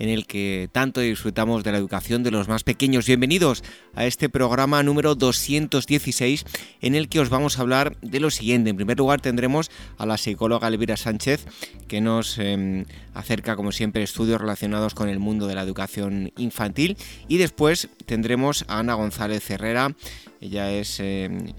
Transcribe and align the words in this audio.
en 0.00 0.08
el 0.08 0.26
que 0.26 0.68
tanto 0.72 1.00
disfrutamos 1.00 1.62
de 1.62 1.70
la 1.70 1.78
educación 1.78 2.24
de 2.24 2.30
los 2.30 2.48
más 2.48 2.64
pequeños. 2.64 3.06
Bienvenidos 3.06 3.62
a 3.94 4.06
este 4.06 4.28
programa 4.28 4.82
número 4.82 5.14
216 5.14 6.44
en 6.80 6.94
el 6.94 7.08
que 7.08 7.20
os 7.20 7.28
vamos 7.28 7.58
a 7.58 7.62
hablar 7.62 7.96
de 8.00 8.18
lo 8.18 8.30
siguiente. 8.30 8.70
En 8.70 8.76
primer 8.76 8.98
lugar 8.98 9.20
tendremos 9.20 9.70
a 9.98 10.06
la 10.06 10.16
psicóloga 10.16 10.68
Elvira 10.68 10.96
Sánchez 10.96 11.44
que 11.86 12.00
nos 12.00 12.38
em, 12.38 12.86
acerca 13.12 13.56
como 13.56 13.72
siempre 13.72 14.02
estudios 14.02 14.40
relacionados 14.40 14.94
con 14.94 15.10
el 15.10 15.18
mundo 15.18 15.46
de 15.46 15.54
la 15.54 15.62
educación 15.62 16.32
infantil 16.38 16.96
y 17.28 17.36
después 17.36 17.88
tendremos 18.06 18.64
a 18.68 18.78
Ana 18.78 18.94
González 18.94 19.48
Herrera. 19.50 19.94
Ella 20.40 20.72
es... 20.72 20.98
Em, 20.98 21.52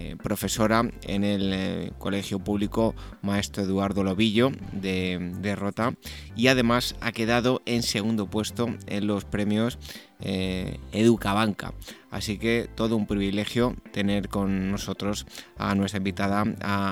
eh, 0.00 0.14
profesora 0.22 0.88
en 1.08 1.24
el 1.24 1.52
eh, 1.52 1.92
Colegio 1.98 2.38
Público 2.38 2.94
Maestro 3.20 3.64
Eduardo 3.64 4.04
Lobillo 4.04 4.52
de, 4.70 5.56
Rota 5.58 5.92
y 6.36 6.46
además 6.46 6.94
ha 7.00 7.10
quedado 7.10 7.62
en 7.66 7.82
segundo 7.82 8.30
puesto 8.30 8.68
en 8.86 9.08
los 9.08 9.24
premios 9.24 9.76
eh, 10.20 10.78
Educabanca. 10.92 11.74
Así 12.12 12.38
que 12.38 12.70
todo 12.72 12.96
un 12.96 13.08
privilegio 13.08 13.74
tener 13.90 14.28
con 14.28 14.70
nosotros 14.70 15.26
a 15.56 15.74
nuestra 15.74 15.98
invitada, 15.98 16.44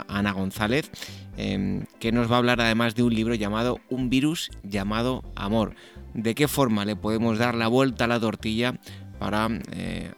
Ana 0.08 0.32
González, 0.32 0.90
em, 1.36 1.84
que 2.00 2.10
nos 2.10 2.28
va 2.28 2.34
a 2.34 2.38
hablar 2.38 2.60
además 2.60 2.96
de 2.96 3.04
un 3.04 3.14
libro 3.14 3.36
llamado 3.36 3.78
Un 3.88 4.10
virus 4.10 4.50
llamado 4.64 5.22
Amor. 5.36 5.76
¿De 6.12 6.34
qué 6.34 6.48
forma 6.48 6.84
le 6.84 6.96
podemos 6.96 7.38
dar 7.38 7.54
la 7.54 7.68
vuelta 7.68 8.06
a 8.06 8.08
la 8.08 8.18
tortilla 8.18 8.80
para 9.20 9.48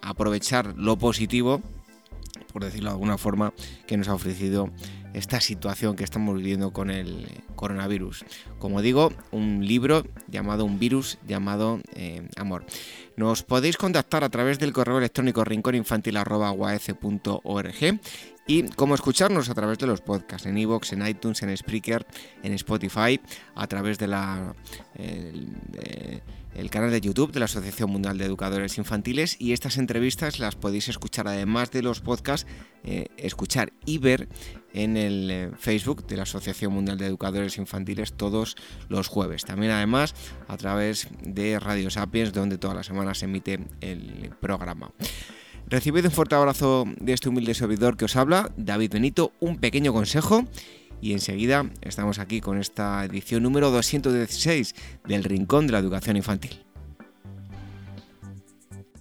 aprovechar 0.01 0.75
lo 0.77 0.97
positivo 0.97 1.63
por 2.59 2.65
decirlo 2.65 2.91
de 2.91 2.95
alguna 2.95 3.19
forma, 3.19 3.55
que 3.87 3.97
nos 3.97 4.09
ha 4.09 4.15
ofrecido 4.15 4.71
esta 5.15 5.41
situación 5.41 5.95
que 5.95 6.03
estamos 6.03 6.37
viviendo 6.37 6.73
con 6.73 6.91
el 6.91 7.29
coronavirus. 7.55 8.25
Como 8.59 8.83
digo, 8.83 9.13
un 9.31 9.65
libro 9.65 10.03
llamado 10.27 10.65
Un 10.65 10.81
virus 10.81 11.19
llamado 11.25 11.79
eh, 11.95 12.29
Amor. 12.37 12.67
Nos 13.17 13.45
podéis 13.45 13.77
contactar 13.77 14.25
a 14.25 14.29
través 14.29 14.59
del 14.59 14.73
correo 14.73 14.99
electrónico 14.99 15.45
rincóninfantil.org 15.45 18.01
y 18.49 18.63
cómo 18.71 18.97
escucharnos 18.97 19.49
a 19.51 19.55
través 19.55 19.79
de 19.79 19.87
los 19.87 20.01
podcasts 20.01 20.49
en 20.49 20.59
iVoox, 20.59 20.95
en 20.95 21.07
iTunes, 21.07 21.41
en 21.45 21.57
Spreaker, 21.57 22.05
en 22.43 22.55
Spotify, 22.55 23.21
a 23.55 23.69
través 23.69 24.01
de 24.01 24.09
la 24.09 24.53
el 26.59 26.71
canal 26.71 26.91
de 26.91 27.01
YouTube 27.01 27.31
de 27.31 27.39
la 27.39 27.45
Asociación 27.45 27.91
Mundial 27.91 28.19
de 28.19 28.25
Educadores 28.25 28.79
Infantiles 28.79 29.37
y 29.39 29.53
estas 29.53 29.79
entrevistas 29.79 30.41
las 30.41 30.57
podéis 30.57 30.89
escuchar 30.89 31.29
además 31.29 31.71
de 31.71 31.83
los 31.83 32.01
podcasts, 32.01 32.49
eh, 32.83 33.07
escuchar 33.17 33.73
y 33.87 33.99
ver 33.99 34.29
en 34.75 34.97
el 34.97 35.31
eh, 35.31 35.51
Facebook 35.57 36.05
de 36.09 36.17
la 36.17 36.25
Asociación 36.25 36.73
Mundial 36.73 36.99
de 36.99 37.07
Educadores 37.07 37.59
Infantiles 37.59 38.13
todos 38.13 38.57
los 38.89 39.07
jueves. 39.07 39.45
También 39.45 39.71
además 39.71 40.15
a 40.49 40.57
través 40.57 41.07
de 41.23 41.61
Radio 41.61 41.91
Sapiens 41.91 42.33
donde 42.33 42.59
todas 42.59 42.77
las 42.77 42.87
semanas 42.87 43.19
se 43.19 43.27
emite 43.27 43.61
el 43.81 44.31
programa. 44.41 44.91
Recibid 45.69 46.07
un 46.07 46.11
fuerte 46.11 46.35
abrazo 46.35 46.87
de 46.99 47.13
este 47.13 47.29
humilde 47.29 47.55
servidor 47.55 47.97
que 47.97 48.07
os 48.07 48.17
habla, 48.17 48.51
David 48.57 48.93
Benito, 48.93 49.33
un 49.39 49.59
pequeño 49.59 49.93
consejo 49.93 50.45
y 51.01 51.13
enseguida 51.13 51.71
estamos 51.83 52.19
aquí 52.19 52.41
con 52.41 52.59
esta 52.59 53.05
edición 53.05 53.43
número 53.43 53.71
216 53.71 54.75
del 55.07 55.25
Rincón 55.25 55.67
de 55.67 55.73
la 55.73 55.79
Educación 55.79 56.17
Infantil. 56.17 56.65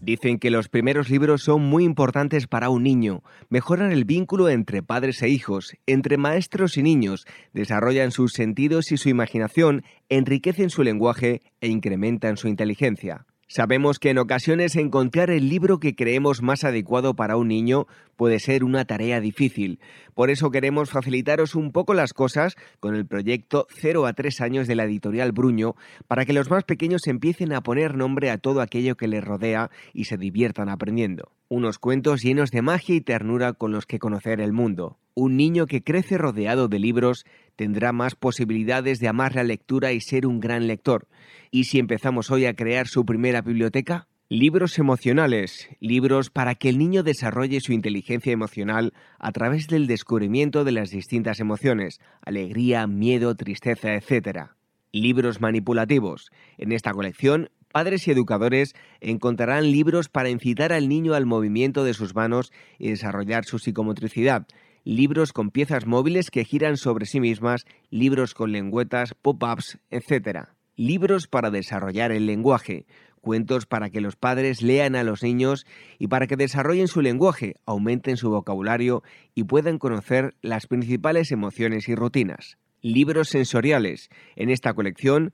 Dicen 0.08 0.40
que 0.40 0.52
los 0.52 0.70
primeros 0.70 1.10
libros 1.10 1.42
son 1.42 1.64
muy 1.64 1.84
importantes 1.84 2.48
para 2.48 2.70
un 2.70 2.84
niño, 2.84 3.24
mejoran 3.50 3.92
el 3.92 4.06
vínculo 4.06 4.48
entre 4.48 4.82
padres 4.82 5.22
e 5.22 5.28
hijos, 5.28 5.76
entre 5.86 6.16
maestros 6.18 6.78
y 6.78 6.84
niños, 6.84 7.26
desarrollan 7.52 8.12
sus 8.12 8.32
sentidos 8.32 8.94
y 8.94 8.98
su 8.98 9.10
imaginación, 9.10 9.84
enriquecen 10.08 10.70
su 10.70 10.84
lenguaje 10.84 11.42
e 11.60 11.68
incrementan 11.68 12.38
su 12.38 12.48
inteligencia. 12.48 13.26
Sabemos 13.50 13.98
que 13.98 14.10
en 14.10 14.18
ocasiones 14.18 14.76
encontrar 14.76 15.30
el 15.30 15.48
libro 15.48 15.80
que 15.80 15.96
creemos 15.96 16.42
más 16.42 16.66
adecuado 16.66 17.16
para 17.16 17.38
un 17.38 17.48
niño 17.48 17.88
puede 18.18 18.40
ser 18.40 18.66
una 18.66 18.84
tarea 18.84 19.22
difícil. 19.22 19.80
Por 20.14 20.30
eso 20.30 20.52
queremos 20.52 20.90
facilitaros 20.90 21.56
un 21.56 21.72
poco 21.72 21.94
las 21.94 22.12
cosas 22.12 22.58
con 22.82 22.94
el 22.94 23.06
proyecto 23.06 23.66
0 23.70 24.06
a 24.06 24.12
3 24.12 24.42
años 24.42 24.68
de 24.68 24.76
la 24.76 24.84
editorial 24.84 25.32
Bruño 25.32 25.76
para 26.08 26.26
que 26.26 26.34
los 26.34 26.50
más 26.50 26.66
pequeños 26.66 27.08
empiecen 27.08 27.54
a 27.54 27.62
poner 27.62 27.96
nombre 27.96 28.32
a 28.32 28.38
todo 28.38 28.60
aquello 28.60 28.98
que 28.98 29.08
les 29.08 29.24
rodea 29.24 29.72
y 29.94 30.06
se 30.06 30.18
diviertan 30.18 30.68
aprendiendo. 30.68 31.32
Unos 31.50 31.80
cuentos 31.80 32.24
llenos 32.24 32.52
de 32.52 32.62
magia 32.62 32.94
y 32.96 33.00
ternura 33.00 33.54
con 33.54 33.72
los 33.72 33.86
que 33.86 34.00
conocer 34.00 34.42
el 34.42 34.52
mundo. 34.52 34.98
Un 35.14 35.38
niño 35.38 35.66
que 35.66 35.82
crece 35.82 36.18
rodeado 36.18 36.68
de 36.68 36.78
libros 36.78 37.26
tendrá 37.56 37.94
más 37.94 38.16
posibilidades 38.16 39.00
de 39.00 39.08
amar 39.08 39.34
la 39.34 39.46
lectura 39.46 39.94
y 39.94 40.02
ser 40.02 40.28
un 40.28 40.42
gran 40.42 40.68
lector. 40.68 41.08
¿Y 41.50 41.64
si 41.64 41.80
empezamos 41.80 42.32
hoy 42.32 42.46
a 42.46 42.54
crear 42.54 42.88
su 42.88 43.06
primera 43.06 43.42
biblioteca? 43.42 44.10
Libros 44.28 44.78
emocionales, 44.78 45.70
libros 45.80 46.30
para 46.32 46.56
que 46.56 46.68
el 46.68 46.78
niño 46.78 47.02
desarrolle 47.02 47.62
su 47.62 47.72
inteligencia 47.72 48.34
emocional 48.34 48.94
a 49.18 49.32
través 49.32 49.68
del 49.68 49.88
descubrimiento 49.88 50.66
de 50.66 50.74
las 50.74 50.90
distintas 50.90 51.40
emociones, 51.40 52.02
alegría, 52.24 52.88
miedo, 52.88 53.34
tristeza, 53.36 53.94
etc. 53.94 54.50
Libros 54.92 55.40
manipulativos. 55.40 56.30
En 56.58 56.74
esta 56.74 56.92
colección, 56.92 57.52
padres 57.78 58.08
y 58.08 58.12
educadores 58.12 58.74
encontrarán 59.02 59.70
libros 59.70 60.10
para 60.10 60.32
incitar 60.32 60.74
al 60.74 60.90
niño 60.90 61.14
al 61.14 61.28
movimiento 61.28 61.84
de 61.84 61.94
sus 61.94 62.16
manos 62.16 62.52
y 62.80 62.90
desarrollar 62.90 63.46
su 63.46 63.60
psicomotricidad, 63.60 64.48
libros 64.84 65.32
con 65.32 65.52
piezas 65.52 65.86
móviles 65.86 66.32
que 66.32 66.44
giran 66.44 66.78
sobre 66.78 67.06
sí 67.06 67.20
mismas, 67.20 67.66
libros 67.92 68.34
con 68.34 68.52
lengüetas, 68.52 69.14
pop-ups, 69.14 69.78
etc 69.92 70.48
libros 70.76 71.28
para 71.28 71.52
desarrollar 71.52 72.12
el 72.12 72.26
lenguaje, 72.26 72.86
cuentos 73.22 73.68
para 73.68 73.92
que 73.92 74.02
los 74.02 74.16
padres 74.16 74.64
lean 74.64 74.96
a 74.96 75.04
los 75.04 75.22
niños 75.22 75.68
y 76.00 76.08
para 76.08 76.26
que 76.26 76.36
desarrollen 76.36 76.88
su 76.88 77.02
lenguaje, 77.02 77.56
aumenten 77.66 78.18
su 78.18 78.32
vocabulario 78.32 79.04
y 79.36 79.44
puedan 79.44 79.78
conocer 79.78 80.36
las 80.42 80.66
principales 80.66 81.32
emociones 81.32 81.90
y 81.90 81.96
rutinas. 81.96 82.58
Libros 82.82 83.30
sensoriales. 83.30 84.10
En 84.36 84.52
esta 84.52 84.74
colección, 84.74 85.34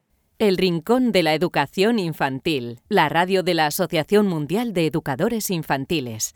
El 0.41 0.57
Rincón 0.57 1.11
de 1.11 1.21
la 1.21 1.35
Educación 1.35 1.99
Infantil, 1.99 2.79
la 2.89 3.09
radio 3.09 3.43
de 3.43 3.53
la 3.53 3.67
Asociación 3.67 4.25
Mundial 4.25 4.73
de 4.73 4.87
Educadores 4.87 5.51
Infantiles. 5.51 6.33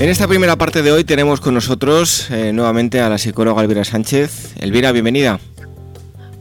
En 0.00 0.08
esta 0.08 0.26
primera 0.26 0.56
parte 0.56 0.82
de 0.82 0.90
hoy 0.90 1.04
tenemos 1.04 1.40
con 1.40 1.54
nosotros 1.54 2.32
eh, 2.32 2.52
nuevamente 2.52 2.98
a 2.98 3.08
la 3.08 3.18
psicóloga 3.18 3.62
Elvira 3.62 3.84
Sánchez. 3.84 4.56
Elvira, 4.60 4.90
bienvenida. 4.90 5.38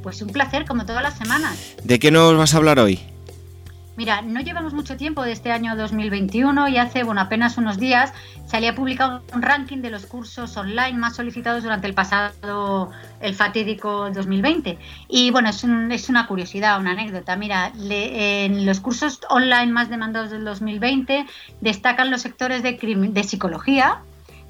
Pues 0.07 0.21
un 0.21 0.30
placer, 0.30 0.63
como 0.65 0.86
todas 0.86 1.04
las 1.04 1.18
semanas. 1.18 1.75
¿De 1.83 2.00
qué 2.00 2.12
nos 2.12 2.38
vas 2.38 2.54
a 2.54 2.57
hablar 2.59 2.80
hoy? 2.80 2.98
Mira, 3.98 4.21
no 4.21 4.39
llevamos 4.39 4.74
mucho 4.74 4.95
tiempo 4.95 5.21
de 5.21 5.33
este 5.33 5.51
año 5.51 5.75
2021 5.75 6.69
y 6.69 6.77
hace, 6.77 7.04
bueno, 7.04 7.19
apenas 7.19 7.57
unos 7.57 7.77
días 7.77 8.13
se 8.45 8.56
había 8.56 8.74
publicado 8.74 9.21
un 9.33 9.42
ranking 9.42 9.80
de 9.80 9.89
los 9.89 10.06
cursos 10.06 10.56
online 10.56 10.94
más 10.94 11.18
solicitados 11.18 11.63
durante 11.63 11.88
el 11.88 11.94
pasado, 11.94 12.89
el 13.19 13.36
fatídico 13.36 14.09
2020. 14.09 14.77
Y 15.09 15.31
bueno, 15.31 15.50
es, 15.50 15.65
es 15.65 16.07
una 16.07 16.25
curiosidad, 16.25 16.80
una 16.80 16.92
anécdota. 16.92 17.36
Mira, 17.36 17.74
en 17.77 18.65
los 18.65 18.80
cursos 18.80 19.19
online 19.30 19.74
más 19.74 19.89
demandados 19.89 20.31
del 20.31 20.45
2020 20.45 21.25
destacan 21.60 22.12
los 22.12 22.21
sectores 22.21 22.63
de, 22.63 22.80
de 23.10 23.24
psicología, 23.25 24.03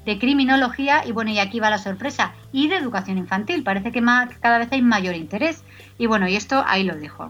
de 0.04 0.18
criminología 0.18 1.02
y 1.06 1.12
bueno, 1.12 1.30
y 1.30 1.38
aquí 1.38 1.60
va 1.60 1.70
la 1.70 1.78
sorpresa, 1.78 2.32
y 2.52 2.68
de 2.68 2.76
educación 2.76 3.18
infantil. 3.18 3.62
Parece 3.62 3.92
que 3.92 4.02
cada 4.40 4.58
vez 4.58 4.68
hay 4.70 4.82
mayor 4.82 5.14
interés. 5.14 5.62
Y 5.98 6.06
bueno, 6.06 6.28
y 6.28 6.36
esto 6.36 6.64
ahí 6.66 6.84
lo 6.84 6.94
dejo. 6.96 7.28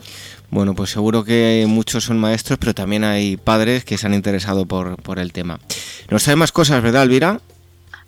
Bueno, 0.50 0.74
pues 0.74 0.90
seguro 0.90 1.24
que 1.24 1.64
muchos 1.66 2.04
son 2.04 2.18
maestros, 2.18 2.58
pero 2.58 2.74
también 2.74 3.04
hay 3.04 3.36
padres 3.36 3.84
que 3.84 3.98
se 3.98 4.06
han 4.06 4.14
interesado 4.14 4.66
por, 4.66 5.00
por 5.02 5.18
el 5.18 5.32
tema. 5.32 5.58
¿Nos 6.10 6.22
sabe 6.22 6.36
más 6.36 6.52
cosas, 6.52 6.82
verdad, 6.82 7.02
Elvira? 7.02 7.40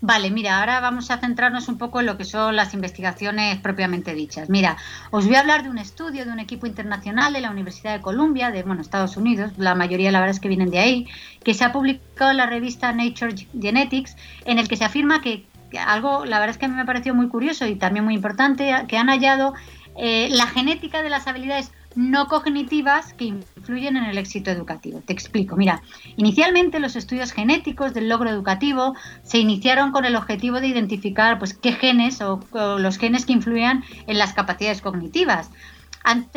Vale, 0.03 0.31
mira, 0.31 0.61
ahora 0.61 0.81
vamos 0.81 1.11
a 1.11 1.19
centrarnos 1.19 1.69
un 1.69 1.77
poco 1.77 2.01
en 2.01 2.07
lo 2.07 2.17
que 2.17 2.25
son 2.25 2.57
las 2.57 2.73
investigaciones 2.73 3.59
propiamente 3.59 4.15
dichas. 4.15 4.49
Mira, 4.49 4.79
os 5.11 5.27
voy 5.27 5.35
a 5.35 5.41
hablar 5.41 5.63
de 5.63 5.69
un 5.69 5.77
estudio 5.77 6.25
de 6.25 6.33
un 6.33 6.41
equipo 6.41 6.67
internacional 6.67 7.35
de 7.35 7.43
la 7.43 7.51
Universidad 7.51 7.93
de 7.93 8.01
Columbia, 8.01 8.51
de 8.51 8.63
bueno, 8.63 8.81
Estados 8.81 9.19
Unidos, 9.19 9.53
la 9.59 9.75
mayoría 9.75 10.11
la 10.11 10.21
verdad 10.21 10.35
es 10.35 10.41
que 10.41 10.49
vienen 10.49 10.71
de 10.71 10.79
ahí, 10.79 11.07
que 11.45 11.53
se 11.53 11.65
ha 11.65 11.73
publicado 11.73 12.31
en 12.31 12.39
la 12.39 12.47
revista 12.47 12.93
Nature 12.93 13.47
Genetics, 13.61 14.17
en 14.47 14.59
el 14.59 14.69
que 14.69 14.77
se 14.77 14.87
afirma 14.87 15.21
que, 15.21 15.45
algo, 15.87 16.25
la 16.25 16.39
verdad 16.39 16.55
es 16.55 16.59
que 16.59 16.65
a 16.65 16.69
mí 16.69 16.77
me 16.77 16.87
pareció 16.87 17.15
muy 17.15 17.29
curioso 17.29 17.67
y 17.67 17.77
también 17.77 18.07
muy 18.07 18.15
importante, 18.15 18.73
que 18.89 18.97
han 18.97 19.09
hallado 19.09 19.53
eh, 19.99 20.29
la 20.31 20.47
genética 20.47 21.03
de 21.03 21.11
las 21.11 21.27
habilidades 21.27 21.73
no 21.95 22.29
cognitivas 22.29 23.13
que 23.15 23.25
influyen 23.25 23.97
en 23.97 24.05
el 24.05 24.19
éxito 24.19 24.51
educativo. 24.51 25.03
Te 25.05 25.13
explico. 25.13 25.57
Mira, 25.57 25.83
inicialmente 26.17 26.79
los 26.81 26.97
estudios 26.97 27.33
genéticos 27.33 27.95
del 27.95 28.09
logro 28.09 28.31
educativo 28.31 28.95
se 29.23 29.39
iniciaron 29.39 29.91
con 29.91 30.05
el 30.05 30.17
objetivo 30.17 30.61
de 30.61 30.69
identificar 30.69 31.39
pues, 31.39 31.55
qué 31.55 31.73
genes 31.73 32.21
o, 32.21 32.41
los 32.79 32.99
genes 32.99 33.27
que 33.27 33.33
influían 33.33 33.85
en 34.07 34.19
las 34.19 34.33
capacidades 34.35 34.83
cognitivas. 34.83 35.51
Han, 36.03 36.31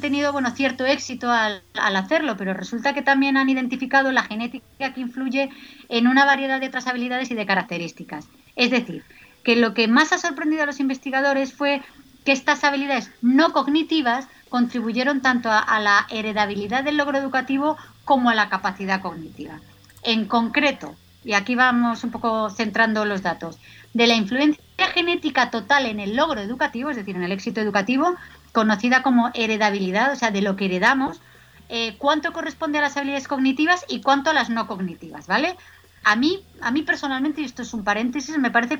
tenido 0.00 0.32
bueno, 0.32 0.50
cierto 0.50 0.84
éxito 0.84 1.30
al, 1.30 1.62
hacerlo, 1.74 2.36
pero 2.36 2.52
resulta 2.52 2.92
que 2.92 3.00
también 3.00 3.38
han 3.38 3.48
identificado 3.48 4.12
la 4.12 4.22
genética 4.22 4.92
que 4.92 5.00
influye 5.00 5.48
en 5.88 6.06
una 6.06 6.26
variedad 6.26 6.60
de 6.60 6.66
otras 6.66 6.86
habilidades 6.86 7.30
y 7.30 7.34
de 7.34 7.46
características. 7.46 8.28
Es 8.56 8.70
decir, 8.70 9.04
que 9.42 9.56
lo 9.56 9.72
que 9.72 9.88
más 9.88 10.12
ha 10.12 10.18
sorprendido 10.18 10.64
a 10.64 10.66
los 10.66 10.80
investigadores 10.80 11.54
fue 11.54 11.80
que 12.26 12.32
estas 12.32 12.62
habilidades 12.64 13.10
no 13.22 13.52
cognitivas 13.52 14.28
contribuyeron 14.48 15.20
tanto 15.20 15.50
a, 15.50 15.80
la 15.80 16.06
heredabilidad 16.10 16.84
del 16.84 16.96
logro 16.96 17.18
educativo 17.18 17.76
como 18.04 18.30
a 18.30 18.34
la 18.34 18.48
capacidad 18.48 19.00
cognitiva. 19.00 19.60
En 20.02 20.26
concreto, 20.26 20.94
y 21.24 21.32
aquí 21.32 21.54
vamos 21.54 22.04
un 22.04 22.10
poco 22.10 22.50
centrando 22.50 23.04
los 23.04 23.22
datos, 23.22 23.58
de 23.92 24.06
la 24.06 24.14
influencia 24.14 24.86
genética 24.94 25.50
total 25.50 25.86
en 25.86 26.00
el 26.00 26.16
logro 26.16 26.40
educativo, 26.40 26.90
es 26.90 26.96
decir, 26.96 27.16
en 27.16 27.22
el 27.22 27.32
éxito 27.32 27.60
educativo, 27.60 28.14
conocida 28.52 29.02
como 29.02 29.30
heredabilidad, 29.34 30.12
o 30.12 30.16
sea, 30.16 30.30
de 30.30 30.42
lo 30.42 30.56
que 30.56 30.66
heredamos, 30.66 31.20
eh, 31.68 31.96
cuánto 31.98 32.32
corresponde 32.32 32.78
a 32.78 32.82
las 32.82 32.96
habilidades 32.96 33.26
cognitivas 33.26 33.84
y 33.88 34.00
cuánto 34.00 34.30
a 34.30 34.34
las 34.34 34.50
no 34.50 34.66
cognitivas, 34.66 35.26
¿vale? 35.26 35.56
A 36.04 36.14
mí, 36.14 36.44
a 36.60 36.70
mí 36.70 36.82
personalmente, 36.82 37.40
y 37.40 37.44
esto 37.44 37.62
es 37.62 37.74
un 37.74 37.82
paréntesis, 37.82 38.38
me 38.38 38.52
parece, 38.52 38.78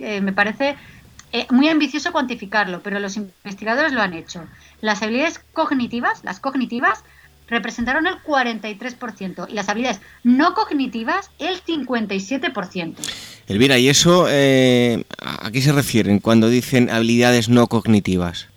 eh, 0.00 0.20
me 0.20 0.34
parece 0.34 0.76
eh, 1.32 1.46
muy 1.50 1.68
ambicioso 1.68 2.12
cuantificarlo, 2.12 2.82
pero 2.82 2.98
los 2.98 3.16
investigadores 3.16 3.92
lo 3.92 4.02
han 4.02 4.14
hecho. 4.14 4.44
Las 4.80 5.02
habilidades 5.02 5.40
cognitivas, 5.52 6.24
las 6.24 6.40
cognitivas, 6.40 7.04
representaron 7.48 8.06
el 8.06 8.16
43% 8.22 9.46
y 9.48 9.54
las 9.54 9.68
habilidades 9.68 10.00
no 10.24 10.54
cognitivas 10.54 11.30
el 11.38 11.62
57%. 11.62 12.94
Elvira, 13.46 13.78
¿y 13.78 13.88
eso 13.88 14.26
eh, 14.28 15.04
a 15.20 15.50
qué 15.52 15.62
se 15.62 15.72
refieren 15.72 16.18
cuando 16.18 16.48
dicen 16.48 16.90
habilidades 16.90 17.48
no 17.48 17.68
cognitivas? 17.68 18.48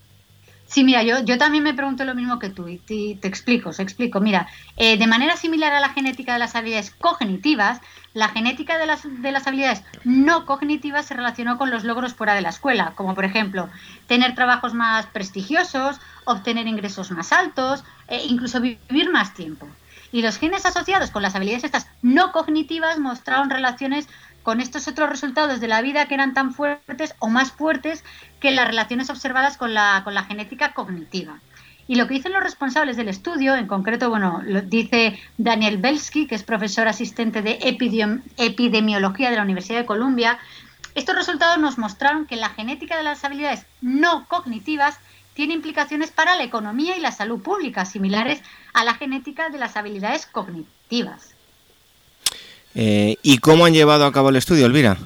Sí, 0.69 0.83
mira, 0.83 1.01
yo, 1.01 1.21
yo 1.21 1.39
también 1.39 1.63
me 1.63 1.73
pregunto 1.73 2.05
lo 2.05 2.13
mismo 2.13 2.37
que 2.37 2.51
tú 2.51 2.67
y 2.67 2.77
te, 2.77 3.27
explico, 3.27 3.71
te 3.71 3.81
explico. 3.81 4.19
Mira, 4.19 4.47
eh, 4.77 4.99
de 4.99 5.07
manera 5.07 5.35
similar 5.35 5.73
a 5.73 5.79
la 5.79 5.89
genética 5.89 6.33
de 6.33 6.39
las 6.39 6.55
habilidades 6.55 6.91
cognitivas, 6.91 7.81
la 8.13 8.29
genética 8.29 8.77
de 8.77 8.85
las, 8.85 9.01
de 9.03 9.31
las 9.31 9.47
habilidades 9.47 9.81
no 10.03 10.45
cognitivas 10.45 11.07
se 11.07 11.15
relacionó 11.15 11.57
con 11.57 11.71
los 11.71 11.85
logros 11.85 12.13
fuera 12.13 12.35
de 12.35 12.41
la 12.41 12.49
escuela, 12.49 12.93
como 12.95 13.15
por 13.15 13.25
ejemplo 13.25 13.67
tener 14.05 14.35
trabajos 14.35 14.75
más 14.75 15.07
prestigiosos, 15.07 15.99
obtener 16.25 16.67
ingresos 16.67 17.09
más 17.09 17.33
altos, 17.33 17.83
e 18.07 18.23
incluso 18.27 18.61
vivir 18.61 19.09
más 19.09 19.33
tiempo. 19.33 19.67
Y 20.11 20.21
los 20.21 20.37
genes 20.37 20.67
asociados 20.67 21.09
con 21.09 21.23
las 21.23 21.33
habilidades 21.33 21.63
estas 21.63 21.87
no 22.03 22.31
cognitivas 22.31 22.99
mostraron 22.99 23.49
relaciones 23.49 24.07
con 24.43 24.61
estos 24.61 24.87
otros 24.87 25.09
resultados 25.09 25.59
de 25.59 25.67
la 25.67 25.81
vida 25.81 26.07
que 26.07 26.13
eran 26.13 26.33
tan 26.33 26.53
fuertes 26.53 27.15
o 27.19 27.27
más 27.29 27.51
fuertes 27.51 28.03
que 28.39 28.51
las 28.51 28.67
relaciones 28.67 29.09
observadas 29.09 29.57
con 29.57 29.73
la, 29.73 30.01
con 30.03 30.13
la 30.13 30.23
genética 30.23 30.73
cognitiva. 30.73 31.39
Y 31.87 31.95
lo 31.95 32.07
que 32.07 32.13
dicen 32.13 32.33
los 32.33 32.43
responsables 32.43 32.97
del 32.97 33.09
estudio, 33.09 33.55
en 33.55 33.65
concreto, 33.65 34.11
bueno, 34.11 34.43
lo 34.45 34.61
dice 34.61 35.19
Daniel 35.39 35.79
Belsky, 35.79 36.27
que 36.27 36.35
es 36.35 36.43
profesor 36.43 36.87
asistente 36.87 37.41
de 37.41 37.57
epidemiología 38.37 39.31
de 39.31 39.35
la 39.35 39.41
Universidad 39.41 39.79
de 39.79 39.85
Columbia, 39.87 40.37
estos 40.93 41.15
resultados 41.15 41.57
nos 41.57 41.79
mostraron 41.79 42.27
que 42.27 42.35
la 42.35 42.49
genética 42.49 42.95
de 42.95 43.03
las 43.03 43.23
habilidades 43.23 43.65
no 43.81 44.27
cognitivas 44.27 44.99
tiene 45.33 45.53
implicaciones 45.53 46.11
para 46.11 46.35
la 46.35 46.43
economía 46.43 46.97
y 46.97 47.01
la 47.01 47.11
salud 47.11 47.41
pública, 47.41 47.85
similares 47.85 48.41
a 48.73 48.83
la 48.83 48.93
genética 48.93 49.49
de 49.49 49.57
las 49.57 49.77
habilidades 49.77 50.25
cognitivas. 50.25 51.33
Eh, 52.75 53.17
¿Y 53.23 53.39
cómo 53.39 53.65
han 53.65 53.73
llevado 53.73 54.05
a 54.05 54.11
cabo 54.11 54.29
el 54.29 54.35
estudio, 54.35 54.65
Elvira? 54.65 54.97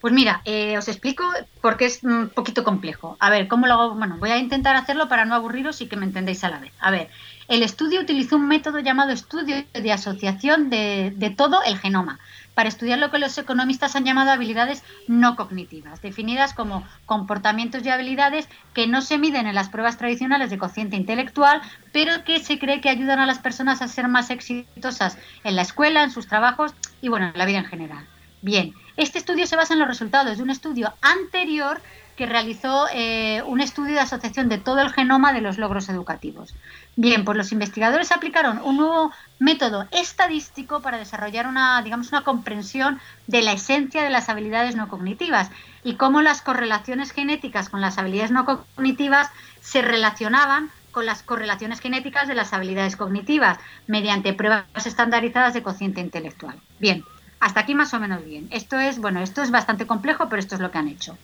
Pues 0.00 0.12
mira, 0.12 0.42
eh, 0.44 0.78
os 0.78 0.88
explico 0.88 1.24
porque 1.60 1.86
es 1.86 2.04
un 2.04 2.28
poquito 2.28 2.62
complejo. 2.64 3.16
A 3.18 3.30
ver, 3.30 3.48
¿cómo 3.48 3.66
lo 3.66 3.74
hago? 3.74 3.94
Bueno, 3.94 4.16
voy 4.18 4.30
a 4.30 4.38
intentar 4.38 4.76
hacerlo 4.76 5.08
para 5.08 5.24
no 5.24 5.34
aburriros 5.34 5.80
y 5.80 5.86
que 5.86 5.96
me 5.96 6.06
entendéis 6.06 6.44
a 6.44 6.50
la 6.50 6.60
vez. 6.60 6.72
A 6.78 6.90
ver, 6.90 7.08
el 7.48 7.62
estudio 7.62 8.00
utilizó 8.00 8.36
un 8.36 8.46
método 8.46 8.78
llamado 8.80 9.10
estudio 9.10 9.64
de 9.72 9.92
asociación 9.92 10.70
de, 10.70 11.12
de 11.16 11.30
todo 11.30 11.62
el 11.64 11.78
genoma 11.78 12.20
para 12.56 12.70
estudiar 12.70 12.98
lo 12.98 13.10
que 13.10 13.18
los 13.18 13.36
economistas 13.36 13.96
han 13.96 14.06
llamado 14.06 14.30
habilidades 14.30 14.82
no 15.08 15.36
cognitivas, 15.36 16.00
definidas 16.00 16.54
como 16.54 16.88
comportamientos 17.04 17.84
y 17.84 17.90
habilidades 17.90 18.48
que 18.72 18.86
no 18.86 19.02
se 19.02 19.18
miden 19.18 19.46
en 19.46 19.54
las 19.54 19.68
pruebas 19.68 19.98
tradicionales 19.98 20.48
de 20.48 20.56
cociente 20.56 20.96
intelectual, 20.96 21.60
pero 21.92 22.24
que 22.24 22.40
se 22.40 22.58
cree 22.58 22.80
que 22.80 22.88
ayudan 22.88 23.18
a 23.18 23.26
las 23.26 23.40
personas 23.40 23.82
a 23.82 23.88
ser 23.88 24.08
más 24.08 24.30
exitosas 24.30 25.18
en 25.44 25.54
la 25.54 25.60
escuela, 25.60 26.02
en 26.02 26.10
sus 26.10 26.28
trabajos 26.28 26.72
y 27.02 27.10
bueno, 27.10 27.26
en 27.26 27.36
la 27.36 27.44
vida 27.44 27.58
en 27.58 27.66
general. 27.66 28.06
Bien, 28.40 28.72
este 28.96 29.18
estudio 29.18 29.46
se 29.46 29.56
basa 29.56 29.74
en 29.74 29.80
los 29.80 29.88
resultados 29.88 30.38
de 30.38 30.42
un 30.42 30.48
estudio 30.48 30.94
anterior 31.02 31.82
que 32.16 32.24
realizó 32.24 32.86
eh, 32.94 33.42
un 33.46 33.60
estudio 33.60 33.92
de 33.92 34.00
asociación 34.00 34.48
de 34.48 34.56
todo 34.56 34.80
el 34.80 34.90
genoma 34.90 35.34
de 35.34 35.42
los 35.42 35.58
logros 35.58 35.90
educativos. 35.90 36.54
Bien, 36.98 37.26
pues 37.26 37.36
los 37.36 37.52
investigadores 37.52 38.10
aplicaron 38.10 38.58
un 38.64 38.78
nuevo 38.78 39.12
método 39.38 39.86
estadístico 39.90 40.80
para 40.80 40.96
desarrollar 40.96 41.46
una, 41.46 41.82
digamos, 41.82 42.08
una 42.08 42.24
comprensión 42.24 42.98
de 43.26 43.42
la 43.42 43.52
esencia 43.52 44.02
de 44.02 44.08
las 44.08 44.30
habilidades 44.30 44.76
no 44.76 44.88
cognitivas 44.88 45.50
y 45.84 45.96
cómo 45.96 46.22
las 46.22 46.40
correlaciones 46.40 47.12
genéticas 47.12 47.68
con 47.68 47.82
las 47.82 47.98
habilidades 47.98 48.30
no 48.30 48.46
cognitivas 48.46 49.30
se 49.60 49.82
relacionaban 49.82 50.70
con 50.90 51.04
las 51.04 51.22
correlaciones 51.22 51.80
genéticas 51.80 52.28
de 52.28 52.34
las 52.34 52.54
habilidades 52.54 52.96
cognitivas 52.96 53.58
mediante 53.86 54.32
pruebas 54.32 54.64
estandarizadas 54.86 55.52
de 55.52 55.62
cociente 55.62 56.00
intelectual. 56.00 56.58
Bien, 56.78 57.04
hasta 57.40 57.60
aquí 57.60 57.74
más 57.74 57.92
o 57.92 58.00
menos 58.00 58.24
bien. 58.24 58.48
Esto 58.50 58.78
es, 58.78 58.98
bueno, 58.98 59.20
esto 59.20 59.42
es 59.42 59.50
bastante 59.50 59.86
complejo, 59.86 60.30
pero 60.30 60.40
esto 60.40 60.54
es 60.54 60.62
lo 60.62 60.70
que 60.70 60.78
han 60.78 60.88
hecho. 60.88 61.18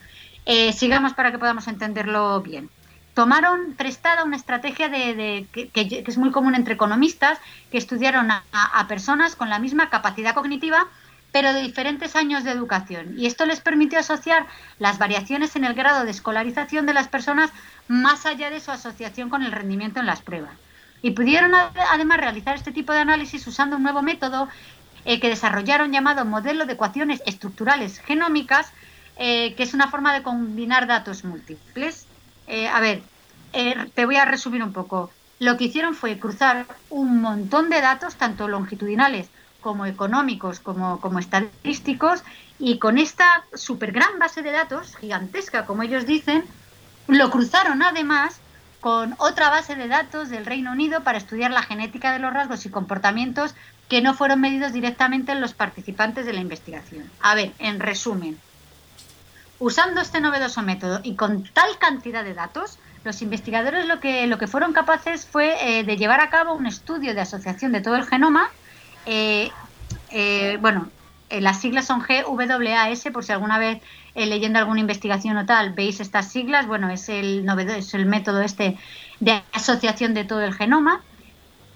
Eh, 0.44 0.74
sigamos 0.74 1.14
para 1.14 1.32
que 1.32 1.38
podamos 1.38 1.66
entenderlo 1.66 2.42
bien. 2.42 2.68
Tomaron 3.14 3.74
prestada 3.74 4.24
una 4.24 4.36
estrategia 4.36 4.88
de, 4.88 5.46
que, 5.52 6.04
es 6.06 6.18
muy 6.18 6.30
común 6.30 6.54
entre 6.54 6.74
economistas, 6.74 7.38
que 7.70 7.78
estudiaron 7.78 8.30
a, 8.30 8.86
personas 8.88 9.36
con 9.36 9.50
la 9.50 9.58
misma 9.58 9.90
capacidad 9.90 10.34
cognitiva, 10.34 10.86
pero 11.30 11.52
de 11.52 11.62
diferentes 11.62 12.16
años 12.16 12.44
de 12.44 12.50
educación. 12.50 13.14
Y 13.18 13.26
esto 13.26 13.44
les 13.44 13.60
permitió 13.60 13.98
asociar 13.98 14.46
las 14.78 14.98
variaciones 14.98 15.56
en 15.56 15.64
el 15.64 15.74
grado 15.74 16.04
de 16.04 16.10
escolarización 16.10 16.86
de 16.86 16.94
las 16.94 17.08
personas 17.08 17.50
más 17.88 18.24
allá 18.26 18.50
de 18.50 18.60
su 18.60 18.70
asociación 18.70 19.28
con 19.28 19.42
el 19.42 19.52
rendimiento 19.52 20.00
en 20.00 20.06
las 20.06 20.22
pruebas. 20.22 20.52
Y 21.02 21.10
pudieron 21.10 21.52
además 21.54 22.18
realizar 22.18 22.54
este 22.54 22.72
tipo 22.72 22.92
de 22.92 23.00
análisis 23.00 23.46
usando 23.46 23.76
un 23.76 23.82
nuevo 23.82 24.02
método 24.02 24.48
eh, 25.04 25.18
que 25.18 25.28
desarrollaron 25.28 25.90
llamado 25.92 26.24
modelo 26.24 26.64
de 26.64 26.74
ecuaciones 26.74 27.22
estructurales 27.26 27.98
genómicas, 27.98 28.70
eh, 29.16 29.54
que 29.56 29.64
es 29.64 29.74
una 29.74 29.90
forma 29.90 30.14
de 30.14 30.22
combinar 30.22 30.86
datos 30.86 31.24
múltiples. 31.24 32.06
Eh, 32.52 32.68
a 32.68 32.80
ver, 32.80 33.02
te 33.94 34.04
voy 34.04 34.16
a 34.16 34.26
resumir 34.26 34.62
un 34.62 34.74
poco. 34.74 35.10
Lo 35.38 35.56
que 35.56 35.64
hicieron 35.64 35.94
fue 35.94 36.18
cruzar 36.18 36.66
un 36.90 37.22
montón 37.22 37.70
de 37.70 37.80
datos, 37.80 38.16
tanto 38.16 38.46
longitudinales 38.46 39.30
como 39.62 39.86
económicos, 39.86 40.60
como, 40.60 41.00
como 41.00 41.18
estadísticos, 41.18 42.22
y 42.58 42.78
con 42.78 42.98
esta 42.98 43.44
super 43.54 43.90
gran 43.90 44.18
base 44.18 44.42
de 44.42 44.52
datos, 44.52 44.96
gigantesca 44.96 45.64
como 45.64 45.82
ellos 45.82 46.04
dicen, 46.04 46.44
lo 47.08 47.30
cruzaron 47.30 47.82
además 47.82 48.38
con 48.80 49.14
otra 49.16 49.48
base 49.48 49.74
de 49.74 49.88
datos 49.88 50.28
del 50.28 50.44
Reino 50.44 50.72
Unido 50.72 51.02
para 51.02 51.16
estudiar 51.16 51.52
la 51.52 51.62
genética 51.62 52.12
de 52.12 52.18
los 52.18 52.34
rasgos 52.34 52.66
y 52.66 52.70
comportamientos 52.70 53.54
que 53.88 54.02
no 54.02 54.12
fueron 54.12 54.42
medidos 54.42 54.74
directamente 54.74 55.32
en 55.32 55.40
los 55.40 55.54
participantes 55.54 56.26
de 56.26 56.34
la 56.34 56.40
investigación. 56.40 57.10
A 57.22 57.34
ver, 57.34 57.52
en 57.58 57.80
resumen, 57.80 58.38
usando 59.62 60.00
este 60.00 60.20
novedoso 60.20 60.60
método 60.60 61.00
y 61.04 61.14
con 61.14 61.44
tal 61.44 61.78
cantidad 61.78 62.24
de 62.24 62.34
datos, 62.34 62.80
los 63.04 63.22
investigadores 63.22 63.86
lo 63.86 64.00
que, 64.00 64.26
lo 64.26 64.36
que 64.36 64.48
fueron 64.48 64.72
capaces 64.72 65.24
fue 65.24 65.54
eh, 65.78 65.84
de 65.84 65.96
llevar 65.96 66.20
a 66.20 66.30
cabo 66.30 66.54
un 66.54 66.66
estudio 66.66 67.14
de 67.14 67.20
asociación 67.20 67.70
de 67.70 67.80
todo 67.80 67.94
el 67.94 68.04
genoma, 68.04 68.50
eh, 69.06 69.50
eh, 70.10 70.58
bueno, 70.60 70.90
las 71.30 71.60
siglas 71.60 71.86
son 71.86 72.00
GWAS, 72.00 73.04
por 73.12 73.24
si 73.24 73.32
alguna 73.32 73.58
vez 73.58 73.80
leyendo 74.14 74.58
alguna 74.58 74.80
investigación 74.80 75.36
o 75.38 75.46
tal 75.46 75.72
veis 75.72 76.00
estas 76.00 76.30
siglas, 76.30 76.66
bueno, 76.66 76.90
es 76.90 77.08
el, 77.08 77.48
es 77.70 77.94
el 77.94 78.04
método 78.04 78.42
este 78.42 78.76
de 79.20 79.42
asociación 79.52 80.12
de 80.12 80.24
todo 80.24 80.42
el 80.42 80.52
genoma, 80.52 81.02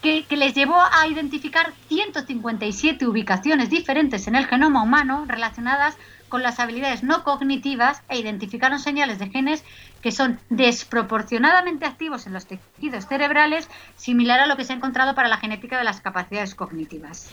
que, 0.03 0.37
les 0.37 0.55
llevó 0.55 0.77
a 0.77 1.07
identificar 1.09 1.73
157 1.89 3.07
ubicaciones 3.07 3.71
diferentes 3.71 4.27
en 4.29 4.35
el 4.37 4.47
genoma 4.47 4.83
humano 4.83 5.25
relacionadas 5.27 5.97
con 6.29 6.43
las 6.43 6.61
habilidades 6.61 7.03
no 7.03 7.25
cognitivas 7.25 8.03
e 8.09 8.19
identificaron 8.19 8.79
señales 8.79 9.19
de 9.19 9.29
genes 9.29 9.65
que 10.03 10.13
son 10.13 10.39
desproporcionadamente 10.51 11.85
activos 11.85 12.27
en 12.27 12.33
los 12.33 12.47
tejidos 12.47 13.07
cerebrales, 13.07 13.69
similar 13.97 14.41
a 14.41 14.47
lo 14.47 14.57
que 14.57 14.65
se 14.65 14.73
ha 14.73 14.77
encontrado 14.77 15.15
para 15.15 15.29
la 15.29 15.39
genética 15.39 15.79
de 15.79 15.85
las 15.85 16.01
capacidades 16.01 16.55
cognitivas. 16.55 17.29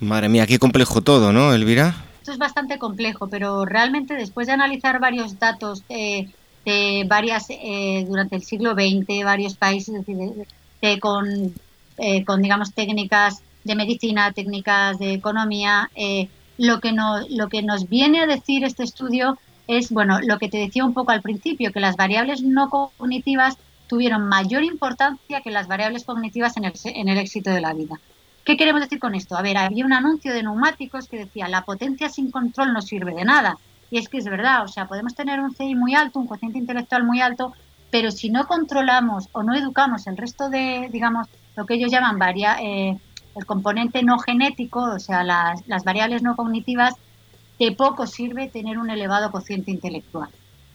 Madre 0.00 0.28
mía, 0.28 0.46
qué 0.46 0.58
complejo 0.58 1.00
todo, 1.00 1.32
¿no, 1.32 1.52
Elvira? 1.54 1.94
Esto 2.18 2.32
es 2.32 2.38
bastante 2.38 2.78
complejo, 2.78 3.28
pero 3.28 3.64
realmente 3.64 4.14
después 4.14 4.46
de 4.46 4.52
analizar 4.52 5.00
varios 5.00 5.38
datos 5.38 5.84
de 5.88 7.04
varias 7.06 7.46
eh, 7.48 8.04
durante 8.06 8.36
el 8.36 8.42
siglo 8.42 8.74
XX, 8.74 9.24
varios 9.24 9.54
países 9.54 10.04
con, 11.00 11.54
eh, 11.98 12.24
con 12.24 12.42
digamos 12.42 12.72
técnicas 12.74 13.42
de 13.64 13.74
medicina, 13.74 14.32
técnicas 14.32 14.98
de 14.98 15.14
economía, 15.14 15.90
eh, 15.94 16.28
lo 16.60 16.78
que, 16.78 16.92
nos, 16.92 17.30
lo 17.30 17.48
que 17.48 17.62
nos 17.62 17.88
viene 17.88 18.20
a 18.20 18.26
decir 18.26 18.64
este 18.64 18.82
estudio 18.82 19.38
es, 19.66 19.90
bueno, 19.90 20.20
lo 20.20 20.38
que 20.38 20.50
te 20.50 20.58
decía 20.58 20.84
un 20.84 20.92
poco 20.92 21.10
al 21.10 21.22
principio, 21.22 21.72
que 21.72 21.80
las 21.80 21.96
variables 21.96 22.42
no 22.42 22.68
cognitivas 22.68 23.56
tuvieron 23.86 24.28
mayor 24.28 24.62
importancia 24.62 25.40
que 25.40 25.50
las 25.50 25.68
variables 25.68 26.04
cognitivas 26.04 26.58
en 26.58 26.66
el, 26.66 26.74
en 26.84 27.08
el 27.08 27.16
éxito 27.16 27.48
de 27.48 27.62
la 27.62 27.72
vida. 27.72 27.98
¿Qué 28.44 28.58
queremos 28.58 28.82
decir 28.82 28.98
con 28.98 29.14
esto? 29.14 29.38
A 29.38 29.42
ver, 29.42 29.56
había 29.56 29.86
un 29.86 29.94
anuncio 29.94 30.34
de 30.34 30.42
neumáticos 30.42 31.08
que 31.08 31.16
decía, 31.16 31.48
la 31.48 31.64
potencia 31.64 32.10
sin 32.10 32.30
control 32.30 32.74
no 32.74 32.82
sirve 32.82 33.14
de 33.14 33.24
nada. 33.24 33.56
Y 33.90 33.96
es 33.96 34.10
que 34.10 34.18
es 34.18 34.26
verdad, 34.26 34.62
o 34.62 34.68
sea, 34.68 34.86
podemos 34.86 35.14
tener 35.14 35.40
un 35.40 35.54
CI 35.54 35.74
muy 35.74 35.94
alto, 35.94 36.18
un 36.18 36.26
cociente 36.26 36.58
intelectual 36.58 37.04
muy 37.04 37.22
alto, 37.22 37.54
pero 37.90 38.10
si 38.10 38.28
no 38.28 38.46
controlamos 38.46 39.30
o 39.32 39.42
no 39.42 39.54
educamos 39.54 40.06
el 40.06 40.18
resto 40.18 40.50
de, 40.50 40.90
digamos, 40.92 41.26
lo 41.56 41.64
que 41.64 41.74
ellos 41.74 41.90
llaman 41.90 42.18
varia, 42.18 42.58
eh, 42.60 42.98
el 43.36 43.46
componente 43.46 44.02
no 44.02 44.18
genético, 44.18 44.82
o 44.82 44.98
sea, 44.98 45.22
las, 45.22 45.84
variables 45.84 46.22
no 46.22 46.36
cognitivas, 46.36 46.94
de 47.58 47.72
poco 47.72 48.06
sirve 48.06 48.48
tener 48.48 48.78
un 48.78 48.90
elevado 48.90 49.30
cociente 49.30 49.70
intelectual. 49.70 50.30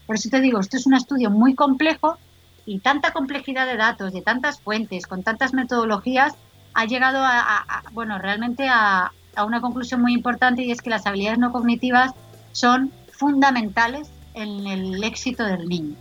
Por 0.05 0.15
eso 0.15 0.29
te 0.29 0.39
digo, 0.39 0.59
esto 0.59 0.77
es 0.77 0.85
un 0.85 0.93
estudio 0.93 1.31
muy 1.31 1.55
complejo 1.55 2.17
y 2.65 2.79
tanta 2.79 3.11
complejidad 3.11 3.65
de 3.65 3.77
datos, 3.77 4.13
de 4.13 4.21
tantas 4.21 4.59
fuentes, 4.61 5.07
con 5.07 5.23
tantas 5.23 5.53
metodologías, 5.53 6.35
ha 6.73 6.85
llegado 6.85 7.19
a, 7.23 7.83
bueno, 7.93 8.19
realmente 8.19 8.67
a, 8.69 9.11
una 9.45 9.59
conclusión 9.59 10.01
muy 10.01 10.13
importante 10.13 10.63
y 10.63 10.71
es 10.71 10.81
que 10.81 10.89
las 10.89 11.05
habilidades 11.05 11.39
no 11.39 11.51
cognitivas 11.51 12.13
son 12.53 12.91
fundamentales 13.11 14.09
en 14.33 14.65
el 14.65 15.03
éxito 15.03 15.43
del 15.43 15.67
niño. 15.67 15.95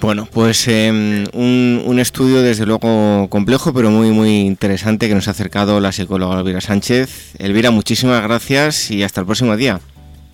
Bueno, 0.00 0.28
pues 0.30 0.68
em, 0.68 1.26
un, 1.32 1.98
estudio 1.98 2.40
desde 2.40 2.64
luego 2.64 3.28
complejo, 3.28 3.72
pero 3.72 3.90
muy 3.90 4.12
muy 4.12 4.40
interesante 4.40 5.08
que 5.08 5.14
nos 5.14 5.26
ha 5.26 5.32
acercado 5.32 5.80
la 5.80 5.90
psicóloga 5.90 6.38
Elvira 6.38 6.60
Sánchez. 6.60 7.34
Elvira, 7.38 7.72
muchísimas 7.72 8.22
gracias 8.22 8.92
y 8.92 9.02
hasta 9.02 9.20
el 9.20 9.26
próximo 9.26 9.56
día. 9.56 9.80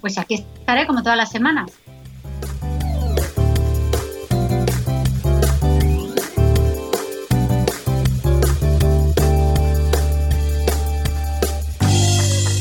Pues 0.02 0.18
aquí 0.18 0.34
estaré 0.34 0.86
como 0.86 1.02
todas 1.02 1.16
las 1.16 1.30
semanas. 1.30 1.70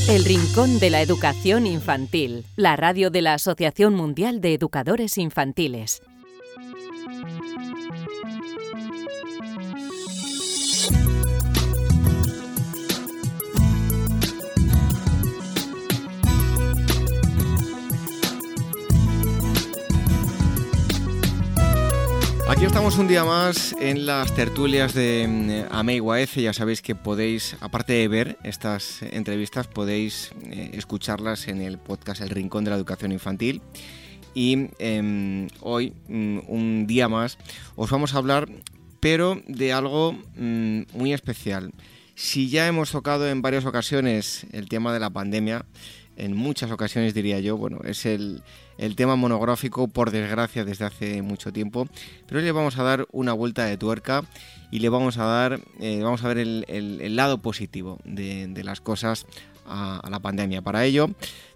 El 0.09 0.23
Rincón 0.25 0.79
de 0.79 0.89
la 0.89 1.01
Educación 1.01 1.65
Infantil, 1.67 2.45
la 2.55 2.75
radio 2.77 3.09
de 3.09 3.23
la 3.23 3.33
Asociación 3.33 3.95
Mundial 3.95 4.39
de 4.39 4.53
Educadores 4.53 5.17
Infantiles. 5.17 6.01
Aquí 22.53 22.65
estamos 22.65 22.99
un 22.99 23.07
día 23.07 23.25
más 23.25 23.75
en 23.79 24.05
las 24.05 24.35
tertulias 24.35 24.93
de 24.93 25.27
mm, 25.27 25.73
Amei 25.73 26.01
Ya 26.35 26.53
sabéis 26.53 26.83
que 26.83 26.93
podéis, 26.93 27.57
aparte 27.61 27.93
de 27.93 28.07
ver 28.07 28.37
estas 28.43 29.01
entrevistas, 29.01 29.65
podéis 29.65 30.31
eh, 30.45 30.69
escucharlas 30.73 31.47
en 31.47 31.61
el 31.61 31.79
podcast 31.79 32.21
El 32.21 32.29
Rincón 32.29 32.63
de 32.63 32.69
la 32.69 32.77
Educación 32.77 33.11
Infantil. 33.11 33.63
Y 34.35 34.69
em, 34.77 35.47
hoy, 35.61 35.93
mm, 36.07 36.41
un 36.47 36.85
día 36.85 37.09
más, 37.09 37.39
os 37.75 37.89
vamos 37.89 38.13
a 38.13 38.19
hablar, 38.19 38.47
pero 38.99 39.41
de 39.47 39.73
algo 39.73 40.13
mm, 40.35 40.81
muy 40.93 41.11
especial. 41.11 41.73
Si 42.13 42.49
ya 42.49 42.67
hemos 42.67 42.91
tocado 42.91 43.27
en 43.27 43.41
varias 43.41 43.65
ocasiones 43.65 44.45
el 44.51 44.69
tema 44.69 44.93
de 44.93 44.99
la 44.99 45.09
pandemia, 45.09 45.65
en 46.17 46.35
muchas 46.35 46.71
ocasiones 46.71 47.13
diría 47.13 47.39
yo, 47.39 47.57
bueno, 47.57 47.79
es 47.83 48.05
el, 48.05 48.43
tema 48.95 49.15
monográfico 49.15 49.87
por 49.87 50.11
desgracia 50.11 50.65
desde 50.65 50.85
hace 50.85 51.21
mucho 51.21 51.53
tiempo, 51.53 51.87
pero 52.27 52.39
hoy 52.39 52.45
le 52.45 52.51
vamos 52.51 52.77
a 52.77 52.83
dar 52.83 53.07
una 53.11 53.33
vuelta 53.33 53.65
de 53.65 53.77
tuerca 53.77 54.23
y 54.71 54.79
le 54.79 54.89
vamos 54.89 55.17
a 55.17 55.25
dar, 55.25 55.59
eh, 55.79 56.01
vamos 56.01 56.23
a 56.23 56.27
ver 56.27 56.37
el, 56.37 57.15
lado 57.15 57.41
positivo 57.41 57.99
de, 58.03 58.61
las 58.63 58.81
cosas 58.81 59.25
a, 59.65 60.07
la 60.09 60.19
pandemia. 60.19 60.61
Para 60.61 60.85
ello 60.85 61.09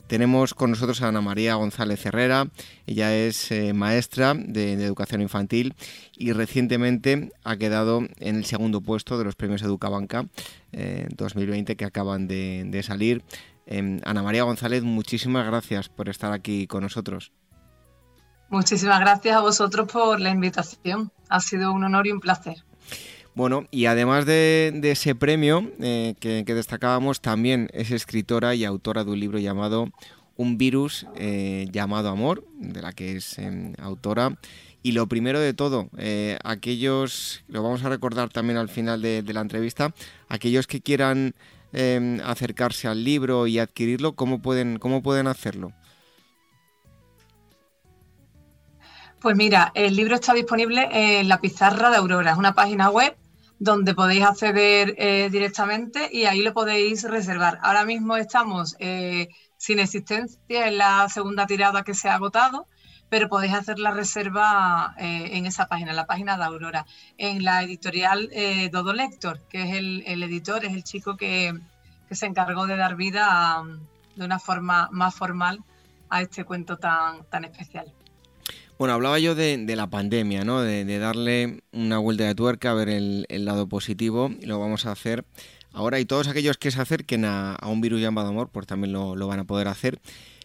tenemos 0.08 0.54
con 0.54 0.70
nosotros 0.72 1.02
a 1.02 1.10
Ana 1.10 1.22
María 1.22 1.56
González 1.56 2.06
Herrera, 2.06 2.48
ella 2.86 3.16
es 3.16 3.52
eh, 3.52 3.74
maestra 3.74 4.34
de, 4.34 4.74
educación 4.74 5.22
infantil 5.22 5.76
y 6.16 6.32
recientemente 6.32 7.32
ha 7.44 7.58
quedado 7.58 8.08
en 8.20 8.38
el 8.38 8.46
segundo 8.46 8.82
puesto 8.82 9.18
de 9.18 9.26
los 9.26 9.36
premios 9.36 9.62
Educabanca 9.62 10.26
2020 10.72 11.72
eh, 11.72 11.76
que 11.76 11.86
acaban 11.86 12.28
de 12.28 12.82
salir. 12.84 13.24
Em, 13.68 14.00
Ana 14.06 14.24
María 14.24 14.44
González, 14.44 14.82
muchísimas 14.84 15.46
gracias 15.46 15.90
por 15.90 16.08
estar 16.08 16.32
aquí 16.32 16.68
con 16.68 16.84
nosotros. 16.84 17.34
Muchísimas 18.50 19.02
gracias 19.02 19.36
a 19.36 19.42
vosotros 19.42 19.92
por 19.92 20.22
la 20.22 20.30
invitación. 20.30 21.12
Ha 21.28 21.42
sido 21.42 21.74
un 21.74 21.84
honor 21.84 22.08
y 22.08 22.12
un 22.12 22.22
placer. 22.22 22.64
Bueno, 23.36 23.66
y 23.70 23.86
además 23.86 24.26
de, 24.26 24.80
ese 24.84 25.16
premio 25.16 25.70
eh, 25.80 26.16
que, 26.20 26.44
destacábamos, 26.46 27.20
también 27.20 27.70
es 27.74 27.92
escritora 27.92 28.56
y 28.56 28.64
autora 28.64 29.04
de 29.04 29.12
un 29.12 29.20
libro 29.20 29.38
llamado 29.38 29.90
Un 30.38 30.58
virus 30.58 31.06
eh, 31.16 31.68
llamado 31.72 32.10
amor, 32.10 32.46
de 32.58 32.82
la 32.82 32.94
que 32.94 33.18
es 33.18 33.38
em, 33.38 33.74
autora. 33.80 34.40
Y 34.82 34.94
lo 34.94 35.08
primero 35.08 35.42
de 35.42 35.54
todo, 35.54 35.90
eh, 35.98 36.40
aquellos, 36.46 37.44
lo 37.50 37.62
vamos 37.62 37.84
a 37.84 37.90
recordar 37.90 38.30
también 38.30 38.58
al 38.58 38.70
final 38.70 39.02
de 39.02 39.34
la 39.34 39.42
entrevista, 39.42 39.94
aquellos 40.30 40.66
que 40.66 40.80
quieran 40.80 41.36
Em, 41.74 42.22
acercarse 42.22 42.88
al 42.88 43.04
libro 43.04 43.46
y 43.46 43.60
adquirirlo, 43.60 44.16
¿cómo 44.16 44.42
pueden, 44.42 44.80
cómo 44.80 45.04
pueden 45.04 45.28
hacerlo? 45.28 45.74
Pues 49.20 49.36
mira, 49.36 49.72
el 49.76 49.96
libro 49.96 50.16
está 50.16 50.34
disponible 50.34 50.88
en 50.92 51.28
la 51.28 51.42
pizarra 51.42 51.90
de 51.90 51.98
Aurora, 51.98 52.32
es 52.32 52.38
una 52.38 52.54
página 52.54 52.90
web 52.90 53.18
donde 53.60 53.96
podéis 53.96 54.24
acceder 54.24 54.96
eh, 54.98 55.30
directamente 55.32 56.10
y 56.12 56.26
ahí 56.26 56.42
lo 56.42 56.54
podéis 56.54 57.04
reservar. 57.04 57.58
Ahora 57.62 57.84
mismo 57.84 58.16
estamos 58.16 58.76
eh, 58.80 59.30
sin 59.58 59.80
existencia 59.80 60.68
en 60.68 60.78
la 60.78 61.10
segunda 61.10 61.48
tirada 61.48 61.84
que 61.84 61.96
se 61.96 62.08
ha 62.08 62.16
agotado, 62.16 62.68
pero 63.10 63.30
podéis 63.30 63.54
hacer 63.54 63.80
la 63.80 63.92
reserva 63.92 64.94
eh, 64.98 65.30
en 65.34 65.46
esa 65.46 65.68
página, 65.68 65.94
la 65.94 66.06
página 66.06 66.38
de 66.38 66.44
Aurora, 66.44 66.86
en 67.18 67.44
la 67.44 67.64
editorial 67.64 68.30
eh, 68.34 68.70
Dodo 68.72 68.94
Lector, 68.94 69.40
que 69.50 69.64
es 69.64 69.76
el, 69.76 70.24
editor, 70.24 70.66
es 70.66 70.74
el 70.74 70.84
chico 70.84 71.16
que, 71.16 71.54
se 72.10 72.26
encargó 72.26 72.68
de 72.68 72.78
dar 72.78 72.96
vida 72.96 73.62
de 74.16 74.26
una 74.26 74.40
forma 74.40 74.88
más 74.92 75.14
formal 75.14 75.60
a 76.10 76.22
este 76.22 76.46
cuento 76.46 76.78
tan, 76.78 77.26
tan 77.26 77.44
especial. 77.44 77.94
Bueno, 78.78 78.94
hablaba 78.94 79.20
yo 79.20 79.36
de, 79.36 79.76
la 79.76 79.88
pandemia, 79.88 80.46
¿no? 80.46 80.62
De, 80.62 81.00
darle 81.00 81.64
una 81.74 81.98
vuelta 81.98 82.24
de 82.24 82.34
tuerca, 82.34 82.72
a 82.72 82.74
ver 82.76 82.88
el, 82.88 83.26
lado 83.30 83.68
positivo, 83.68 84.32
y 84.40 84.46
lo 84.46 84.58
vamos 84.60 84.86
a 84.86 84.92
hacer 84.92 85.26
ahora. 85.74 86.00
Y 86.00 86.06
todos 86.06 86.30
aquellos 86.30 86.58
que 86.58 86.72
se 86.72 86.80
acerquen 86.80 87.26
a, 87.26 87.58
un 87.64 87.82
virus 87.82 88.00
llamado 88.00 88.30
amor, 88.30 88.50
pues 88.52 88.68
también 88.68 88.94
lo 88.94 89.28
van 89.28 89.40
a 89.40 89.44
poder 89.46 89.68
hacer. 89.68 90.00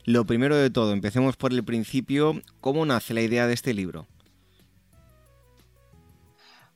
Lo 0.05 0.25
primero 0.25 0.57
de 0.57 0.71
todo, 0.71 0.93
empecemos 0.93 1.37
por 1.37 1.53
el 1.53 1.65
principio. 1.65 2.41
¿Cómo 2.61 2.85
nace 2.85 3.15
la 3.15 3.23
idea 3.23 3.47
de 3.47 3.55
este 3.55 3.73
libro? 3.73 4.09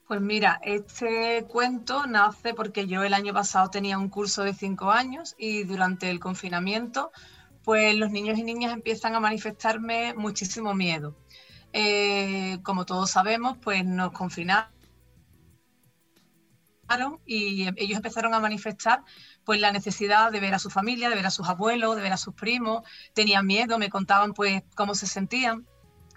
Pues 0.07 0.21
mira, 0.21 0.61
este 0.63 1.45
cuento 1.49 2.07
nace 2.07 2.55
porque 2.55 2.87
yo 2.87 3.03
el 3.03 3.13
año 3.13 3.35
pasado 3.35 3.71
tenía 3.71 3.99
un 3.99 4.09
curso 4.09 4.45
de 4.45 4.55
cinco 4.55 4.93
años 4.93 5.35
y 5.37 5.65
durante 5.65 6.09
el 6.11 6.21
confinamiento, 6.21 7.11
pues 7.65 7.97
los 7.97 8.13
niños 8.13 8.39
y 8.39 8.45
niñas 8.45 8.73
empiezan 8.73 9.17
a 9.17 9.21
manifestarme 9.21 10.15
muchísimo 10.15 10.75
miedo. 10.75 11.17
Eh, 11.73 12.61
como 12.63 12.87
todos 12.87 13.11
sabemos, 13.11 13.59
pues 13.59 13.85
nos 13.85 14.13
confinamos 14.13 14.77
y 17.25 17.67
ellos 17.77 17.97
empezaron 17.97 18.33
a 18.35 18.41
manifestar 18.41 19.03
pues 19.47 19.61
la 19.61 19.73
necesidad 19.73 20.31
de 20.31 20.41
ver 20.41 20.53
a 20.55 20.59
su 20.59 20.69
familia, 20.69 21.09
de 21.09 21.15
ver 21.15 21.27
a 21.27 21.31
sus 21.31 21.49
abuelos, 21.49 21.97
de 21.97 22.03
ver 22.03 22.13
a 22.13 22.19
sus 22.19 22.35
primos, 22.35 22.83
tenían 23.15 23.47
miedo, 23.47 23.79
me 23.79 23.89
contaban 23.89 24.35
pues 24.35 24.63
cómo 24.75 24.95
se 24.95 25.07
sentían 25.07 25.67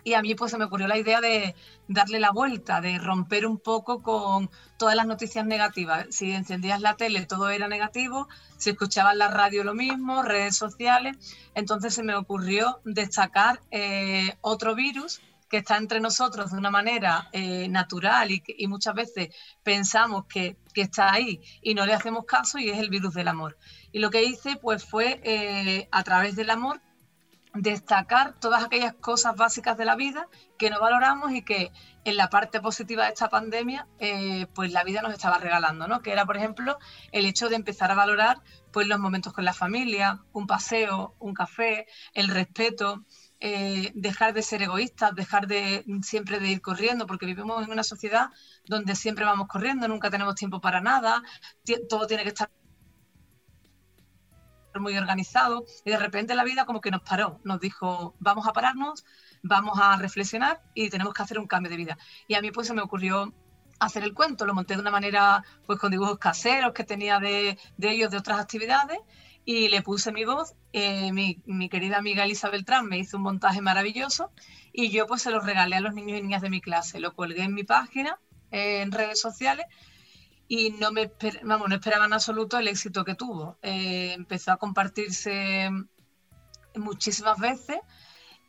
y 0.04 0.14
a 0.14 0.22
mí 0.22 0.36
pues 0.36 0.52
se 0.52 0.58
me 0.58 0.66
ocurrió 0.66 0.88
la 0.88 0.98
idea 0.98 1.22
de 1.22 1.56
darle 1.88 2.20
la 2.20 2.32
vuelta, 2.32 2.82
de 2.82 2.98
romper 2.98 3.46
un 3.46 3.60
poco 3.60 4.02
con 4.02 4.50
todas 4.78 4.96
las 4.96 5.06
noticias 5.06 5.46
negativas. 5.46 6.08
Si 6.10 6.32
encendías 6.32 6.82
la 6.82 6.96
tele 6.96 7.26
todo 7.26 7.50
era 7.50 7.68
negativo, 7.68 8.28
si 8.58 8.72
escuchabas 8.72 9.16
la 9.16 9.28
radio 9.28 9.64
lo 9.64 9.74
mismo, 9.74 10.24
redes 10.24 10.56
sociales. 10.56 11.18
Entonces 11.54 11.94
se 11.94 12.04
me 12.04 12.16
ocurrió 12.16 12.80
destacar 12.86 13.62
eh, 13.72 14.36
otro 14.42 14.74
virus 14.74 15.22
que 15.50 15.58
está 15.58 15.78
entre 15.78 16.00
nosotros 16.00 16.52
de 16.52 16.58
una 16.58 16.70
manera 16.70 17.30
eh, 17.32 17.68
natural 17.68 18.32
y, 18.32 18.68
muchas 18.68 18.94
veces 18.94 19.36
pensamos 19.64 20.26
que, 20.26 20.58
está 20.76 21.12
ahí 21.12 21.42
y 21.62 21.74
no 21.74 21.86
le 21.86 21.94
hacemos 21.94 22.24
caso 22.24 22.58
y 22.58 22.70
es 22.70 22.78
el 22.78 22.90
virus 22.90 23.14
del 23.14 23.28
amor. 23.28 23.58
Y 23.92 24.00
lo 24.00 24.10
que 24.10 24.24
hice 24.24 24.56
pues 24.56 24.86
fue 24.86 25.20
eh, 25.26 25.90
a 25.92 26.04
través 26.04 26.38
del 26.38 26.50
amor 26.52 26.80
destacar 27.54 28.40
todas 28.40 28.64
aquellas 28.64 28.94
cosas 28.94 29.36
básicas 29.36 29.78
de 29.78 29.84
la 29.84 29.96
vida 29.96 30.28
que 30.58 30.70
no 30.70 30.80
valoramos 30.80 31.34
y 31.34 31.42
que 31.42 31.72
en 32.06 32.16
la 32.16 32.30
parte 32.30 32.62
positiva 32.62 33.04
de 33.04 33.10
esta 33.10 33.30
pandemia 33.30 33.88
eh, 34.00 34.48
pues 34.54 34.72
la 34.72 34.84
vida 34.84 35.02
nos 35.02 35.12
estaba 35.12 35.38
regalando, 35.38 35.88
¿no? 35.88 36.02
Que 36.02 36.12
era, 36.12 36.26
por 36.26 36.38
ejemplo, 36.38 36.78
el 37.12 37.26
hecho 37.26 37.50
de 37.50 37.56
empezar 37.56 37.92
a 37.92 37.96
valorar 37.96 38.42
pues 38.72 38.88
los 38.88 39.00
momentos 39.00 39.34
con 39.34 39.44
la 39.44 39.54
familia, 39.54 40.22
un 40.32 40.48
paseo, 40.48 41.16
un 41.20 41.34
café, 41.34 41.88
el 42.14 42.30
respeto, 42.30 43.04
eh, 43.40 43.92
dejar 43.96 44.34
de 44.34 44.42
ser 44.42 44.62
egoístas, 44.62 45.16
dejar 45.16 45.48
de 45.48 45.86
siempre 46.02 46.40
de 46.40 46.50
ir 46.50 46.62
corriendo, 46.62 47.08
porque 47.08 47.26
vivimos 47.26 47.64
en 47.64 47.72
una 47.72 47.84
sociedad 47.84 48.30
donde 48.66 48.96
siempre 48.96 49.26
vamos 49.26 49.48
corriendo, 49.48 49.88
nunca 49.88 50.10
tenemos 50.10 50.36
tiempo 50.36 50.60
para 50.60 50.82
nada, 50.82 51.24
todo 51.90 52.06
tiene 52.08 52.24
que 52.24 52.30
estar 52.30 52.50
muy 54.80 54.98
organizado 54.98 55.66
y 55.84 55.92
de 55.92 55.98
repente 55.98 56.36
la 56.36 56.44
vida 56.44 56.66
como 56.66 56.82
que 56.82 56.92
nos 56.92 57.02
paró, 57.02 57.40
nos 57.44 57.60
dijo, 57.60 58.16
vamos 58.20 58.48
a 58.48 58.54
pararnos, 58.54 59.06
vamos 59.42 59.80
a 59.82 59.98
reflexionar 59.98 60.62
y 60.74 60.90
tenemos 60.90 61.14
que 61.14 61.24
hacer 61.24 61.40
un 61.40 61.48
cambio 61.48 61.70
de 61.70 61.78
vida. 61.78 61.98
Y 62.28 62.36
a 62.36 62.42
mí 62.42 62.52
pues 62.52 62.68
se 62.68 62.74
me 62.74 62.82
ocurrió 62.82 63.34
hacer 63.80 64.04
el 64.04 64.14
cuento, 64.14 64.46
lo 64.46 64.54
monté 64.54 64.76
de 64.76 64.82
una 64.82 64.92
manera 64.92 65.44
pues 65.66 65.80
con 65.80 65.92
dibujos 65.92 66.20
caseros 66.20 66.74
que 66.74 66.84
tenía 66.84 67.20
de, 67.20 67.58
ellos 67.80 68.12
de 68.12 68.18
otras 68.18 68.40
actividades 68.40 69.00
y 69.50 69.68
le 69.68 69.82
puse 69.82 70.12
mi 70.12 70.26
voz. 70.26 70.54
Eh, 70.74 71.12
mi, 71.12 71.42
mi, 71.48 71.70
querida 71.70 71.98
amiga 71.98 72.24
Elisa 72.24 72.52
Beltrán 72.52 72.86
me 72.86 73.00
hizo 73.00 73.18
un 73.18 73.24
montaje 73.24 73.62
maravilloso 73.62 74.32
y 74.72 74.92
yo 74.92 75.08
pues 75.08 75.24
se 75.24 75.32
lo 75.32 75.40
regalé 75.40 75.76
a 75.76 75.80
los 75.80 75.96
niños 75.96 76.20
y 76.20 76.22
niñas 76.22 76.44
de 76.44 76.52
mi 76.52 76.62
clase, 76.62 77.00
lo 77.00 77.16
colgué 77.16 77.42
en 77.42 77.56
mi 77.56 77.64
página, 77.64 78.20
en 78.52 78.92
redes 78.92 79.20
sociales 79.20 79.66
y 80.48 80.70
no 80.74 80.92
me 80.92 81.12
vamos, 81.42 81.68
no 81.68 81.74
esperaba 81.74 82.06
en 82.06 82.14
absoluto 82.14 82.60
el 82.60 82.68
éxito 82.68 83.04
que 83.04 83.16
tuvo. 83.16 83.58
Eh, 83.64 84.14
empezó 84.14 84.52
a 84.52 84.58
compartirse 84.58 85.72
muchísimas 86.76 87.40
veces 87.40 87.80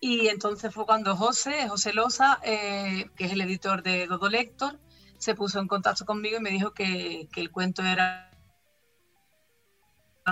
y 0.00 0.28
entonces 0.28 0.74
fue 0.74 0.84
cuando 0.84 1.16
José, 1.16 1.66
José 1.66 1.94
Loza, 1.94 2.40
eh, 2.44 3.08
que 3.16 3.24
es 3.24 3.32
el 3.32 3.40
editor 3.40 3.82
de 3.82 4.06
Dodo 4.06 4.28
Lector, 4.28 4.78
se 5.16 5.34
puso 5.34 5.60
en 5.60 5.66
contacto 5.66 6.04
conmigo 6.04 6.36
y 6.36 6.42
me 6.42 6.50
dijo 6.50 6.74
que, 6.74 7.26
el 7.34 7.50
cuento 7.50 7.82
era 7.82 8.29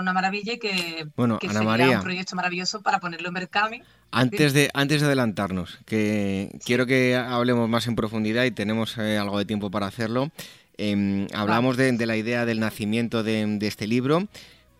una 0.01 0.13
maravilla 0.13 0.53
y 0.53 0.59
que, 0.59 1.07
bueno, 1.15 1.39
que 1.39 1.47
Ana 1.47 1.63
María, 1.63 1.97
un 1.97 2.03
proyecto 2.03 2.35
maravilloso 2.35 2.81
para 2.81 2.99
ponerlo 2.99 3.27
en 3.27 3.33
Mercami. 3.33 3.81
Antes 4.11 4.53
de, 4.53 4.69
antes 4.73 5.01
de 5.01 5.07
adelantarnos, 5.07 5.79
que 5.85 6.49
quiero 6.65 6.85
que 6.85 7.15
hablemos 7.15 7.69
más 7.69 7.87
en 7.87 7.95
profundidad 7.95 8.45
y 8.45 8.51
tenemos 8.51 8.97
eh, 8.97 9.17
algo 9.17 9.37
de 9.37 9.45
tiempo 9.45 9.69
para 9.69 9.87
hacerlo. 9.87 10.31
Em, 10.77 11.27
hablamos 11.33 11.77
de, 11.77 11.93
la 12.05 12.15
idea 12.15 12.45
del 12.45 12.59
nacimiento 12.59 13.21
de, 13.21 13.59
este 13.61 13.85
libro, 13.85 14.27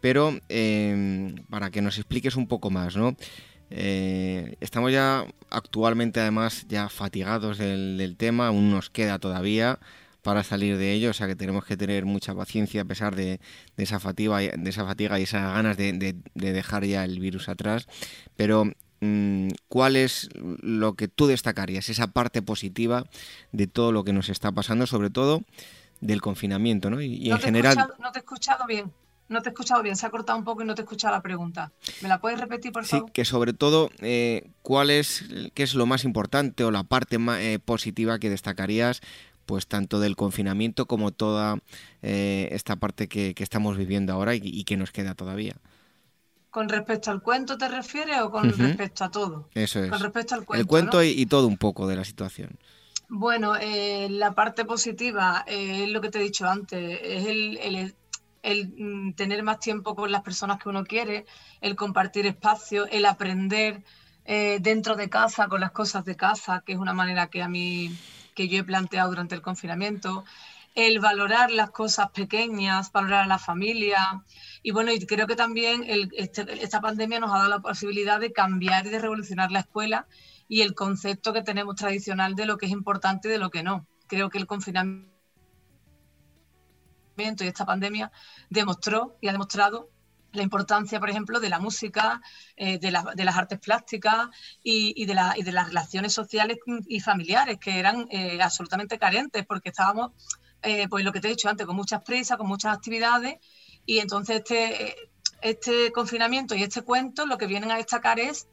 pero 0.01 0.39
em, 0.47 1.35
para 1.49 1.69
que 1.71 1.81
nos 1.81 1.97
expliques 1.97 2.35
un 2.35 2.47
poco 2.47 2.69
más, 2.69 2.95
¿no? 2.95 3.15
Eh, 3.69 4.55
estamos 4.61 4.91
ya 4.91 5.25
actualmente 5.49 6.19
además 6.19 6.65
ya 6.67 6.89
fatigados 6.89 7.57
del, 7.57 8.15
tema, 8.17 8.47
aún 8.47 8.71
nos 8.71 8.89
queda 8.89 9.19
todavía 9.19 9.77
para 10.29 10.43
salir 10.43 10.77
de 10.77 10.93
ello, 10.93 11.09
o 11.09 11.13
sea 11.13 11.25
que 11.25 11.35
tenemos 11.35 11.65
que 11.65 11.75
tener 11.75 12.05
mucha 12.05 12.35
paciencia 12.35 12.83
a 12.83 12.85
pesar 12.85 13.15
de, 13.15 13.39
esa, 13.77 13.99
fatiga, 13.99 14.37
de 14.37 14.69
esa 14.69 14.85
fatiga 14.85 15.19
y 15.19 15.23
esas 15.23 15.41
ganas 15.41 15.75
de, 15.75 16.21
dejar 16.35 16.85
ya 16.85 17.03
el 17.03 17.19
virus 17.19 17.49
atrás. 17.49 17.87
Pero 18.35 18.65
mm, 19.01 19.47
¿cuál 19.69 19.95
es 19.95 20.29
lo 20.35 20.93
que 20.93 21.07
tú 21.07 21.25
destacarías, 21.25 21.89
esa 21.89 22.05
parte 22.05 22.43
positiva 22.43 23.05
de 23.51 23.65
todo 23.65 23.91
lo 23.91 24.03
que 24.03 24.13
nos 24.13 24.29
está 24.29 24.51
pasando, 24.51 24.85
sobre 24.85 25.09
todo 25.09 25.41
del 25.99 26.21
confinamiento, 26.21 26.91
¿no? 26.91 27.01
Y, 27.01 27.31
en 27.31 27.39
general... 27.39 27.75
no 27.97 28.11
te 28.11 28.19
he 28.19 28.21
escuchado 28.21 28.67
bien. 28.67 28.91
No 29.29 29.43
te 29.43 29.49
he 29.49 29.51
escuchado 29.51 29.83
bien, 29.83 29.95
se 29.95 30.07
ha 30.07 30.09
cortado 30.09 30.37
un 30.37 30.43
poco 30.43 30.63
y 30.63 30.65
no 30.65 30.73
te 30.73 30.81
he 30.81 30.83
escuchado 30.83 31.15
la 31.15 31.21
pregunta. 31.21 31.71
¿Me 32.01 32.09
la 32.09 32.19
puedes 32.19 32.39
repetir, 32.39 32.71
por 32.71 32.85
favor? 32.85 33.07
Sí, 33.07 33.13
que 33.13 33.25
sobre 33.25 33.53
todo, 33.53 33.91
eh, 33.99 34.49
¿cuál 34.63 34.89
es, 34.89 35.23
qué 35.53 35.61
es 35.61 35.75
lo 35.75 35.85
más 35.85 36.03
importante 36.03 36.63
o 36.63 36.71
la 36.71 36.83
parte 36.83 37.19
más, 37.19 37.39
eh, 37.39 37.59
positiva 37.63 38.17
que 38.17 38.31
destacarías, 38.31 39.01
pues 39.49 39.65
tanto 39.65 39.99
del 39.99 40.15
confinamiento 40.15 40.85
como 40.85 41.09
toda 41.09 41.57
eh, 42.03 42.49
esta 42.51 42.75
parte 42.75 43.07
que, 43.07 43.33
estamos 43.39 43.77
viviendo 43.77 44.13
ahora 44.13 44.35
y, 44.35 44.63
que 44.63 44.77
nos 44.77 44.91
queda 44.91 45.15
todavía? 45.15 45.55
¿Con 46.51 46.69
respecto 46.69 47.09
al 47.09 47.23
cuento 47.23 47.57
te 47.57 47.67
refieres 47.67 48.21
o 48.21 48.29
con 48.29 48.55
respecto 48.55 49.05
a 49.05 49.09
todo? 49.09 49.49
Eso 49.55 49.83
es. 49.83 49.89
Con 49.89 50.01
respecto 50.01 50.35
al 50.35 50.45
cuento. 50.45 50.61
El 50.61 50.67
cuento 50.67 51.01
y, 51.01 51.25
todo 51.25 51.47
un 51.47 51.57
poco 51.57 51.87
de 51.87 51.95
la 51.95 52.05
situación. 52.05 52.59
Bueno, 53.07 53.55
eh, 53.55 54.07
la 54.11 54.33
parte 54.33 54.65
positiva 54.65 55.43
eh, 55.47 55.85
es 55.85 55.89
lo 55.89 55.99
que 55.99 56.09
te 56.09 56.19
he 56.19 56.21
dicho 56.21 56.47
antes, 56.47 56.99
es 57.01 57.25
el, 57.25 57.95
mm, 58.77 59.13
tener 59.13 59.41
más 59.41 59.59
tiempo 59.59 59.95
con 59.95 60.11
las 60.11 60.21
personas 60.21 60.61
que 60.61 60.69
uno 60.69 60.83
quiere, 60.83 61.25
el 61.59 61.75
compartir 61.75 62.27
espacio, 62.27 62.85
el 62.85 63.07
aprender 63.07 63.83
eh, 64.25 64.59
dentro 64.61 64.95
de 64.95 65.09
casa 65.09 65.47
con 65.47 65.59
las 65.59 65.71
cosas 65.71 66.05
de 66.05 66.15
casa, 66.15 66.61
que 66.63 66.73
es 66.73 66.77
una 66.77 66.93
manera 66.93 67.31
que 67.31 67.41
a 67.41 67.47
mí, 67.47 67.97
que 68.39 68.47
yo 68.47 68.59
he 68.59 68.63
planteado 68.63 69.09
durante 69.09 69.35
el 69.35 69.41
confinamiento, 69.41 70.23
el 70.73 71.01
valorar 71.01 71.51
las 71.51 71.71
cosas 71.71 72.11
pequeñas, 72.11 72.89
valorar 72.93 73.25
a 73.25 73.27
la 73.27 73.37
familia. 73.37 74.23
Y 74.63 74.71
bueno, 74.71 74.93
y 74.93 75.05
creo 75.05 75.27
que 75.27 75.35
también 75.35 75.83
este, 76.15 76.45
esta 76.63 76.79
pandemia 76.79 77.19
nos 77.19 77.31
ha 77.33 77.39
dado 77.39 77.49
la 77.49 77.59
posibilidad 77.59 78.17
de 78.17 78.31
cambiar 78.31 78.87
y 78.87 78.91
de 78.91 78.99
revolucionar 78.99 79.51
la 79.51 79.59
escuela 79.59 80.07
y 80.47 80.61
el 80.61 80.73
concepto 80.73 81.33
que 81.33 81.41
tenemos 81.41 81.75
tradicional 81.75 82.33
de 82.35 82.45
lo 82.45 82.57
que 82.57 82.67
es 82.67 82.71
importante 82.71 83.27
y 83.27 83.31
de 83.31 83.39
lo 83.39 83.49
que 83.49 83.61
no. 83.61 83.85
Creo 84.07 84.29
que 84.29 84.37
el 84.37 84.47
confinamiento 84.47 85.09
y 87.17 87.47
esta 87.47 87.65
pandemia 87.65 88.09
demostró 88.49 89.17
y 89.19 89.27
ha 89.27 89.33
demostrado 89.33 89.89
la 90.31 90.43
importancia, 90.43 90.99
por 90.99 91.09
ejemplo, 91.09 91.39
de 91.39 91.49
la 91.49 91.59
música, 91.59 92.21
eh, 92.55 92.77
de, 92.77 92.91
las 92.91 93.37
artes 93.37 93.59
plásticas 93.59 94.27
y, 94.63 95.05
de 95.05 95.13
las 95.13 95.67
relaciones 95.67 96.13
sociales 96.13 96.57
y 96.87 96.99
familiares, 96.99 97.57
que 97.59 97.79
eran 97.79 98.07
eh, 98.11 98.41
absolutamente 98.41 98.99
carentes, 98.99 99.45
porque 99.45 99.69
estábamos, 99.69 100.11
eh, 100.61 100.87
pues 100.87 101.03
lo 101.03 101.11
que 101.11 101.19
te 101.19 101.27
he 101.27 101.31
dicho 101.31 101.49
antes, 101.49 101.65
con 101.65 101.75
muchas 101.75 102.03
prisas, 102.03 102.37
con 102.37 102.47
muchas 102.47 102.75
actividades, 102.75 103.37
y 103.85 103.99
entonces 103.99 104.37
este, 104.37 104.95
este 105.41 105.91
confinamiento 105.91 106.55
y 106.55 106.63
este 106.63 106.81
cuento 106.81 107.25
lo 107.25 107.37
que 107.37 107.47
vienen 107.47 107.71
a 107.71 107.77
destacar 107.77 108.19
es 108.19 108.47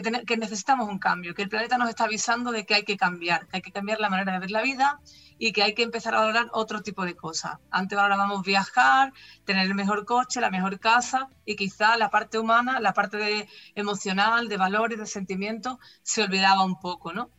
que, 0.00 0.36
necesitamos 0.36 0.88
un 0.88 0.98
cambio, 0.98 1.34
que 1.34 1.42
el 1.42 1.50
planeta 1.50 1.76
nos 1.76 1.90
está 1.90 2.04
avisando 2.04 2.50
de 2.50 2.64
que 2.64 2.74
hay 2.74 2.84
que 2.84 2.96
cambiar, 2.96 3.46
que 3.46 3.56
hay 3.56 3.62
que 3.62 3.72
cambiar 3.72 4.00
la 4.00 4.08
manera 4.08 4.32
de 4.32 4.38
ver 4.38 4.50
la 4.50 4.62
vida 4.62 5.00
y 5.38 5.52
que 5.52 5.62
hay 5.62 5.74
que 5.74 5.82
empezar 5.82 6.14
a 6.14 6.20
valorar 6.20 6.48
otro 6.52 6.82
tipo 6.82 7.04
de 7.04 7.14
cosas. 7.14 7.58
Antes 7.70 7.96
valorábamos 7.96 8.42
viajar, 8.42 9.12
tener 9.44 9.66
el 9.66 9.74
mejor 9.74 10.06
coche, 10.06 10.40
la 10.40 10.50
mejor 10.50 10.80
casa 10.80 11.28
y 11.44 11.56
quizá 11.56 11.96
la 11.98 12.08
parte 12.08 12.38
humana, 12.38 12.80
la 12.80 12.94
parte 12.94 13.18
de, 13.18 13.48
emocional, 13.74 14.48
de 14.48 14.56
valores, 14.56 14.98
de 14.98 15.06
sentimientos, 15.06 15.76
se 16.02 16.22
olvidaba 16.22 16.64
un 16.64 16.80
poco, 16.80 17.12
¿no? 17.12 17.30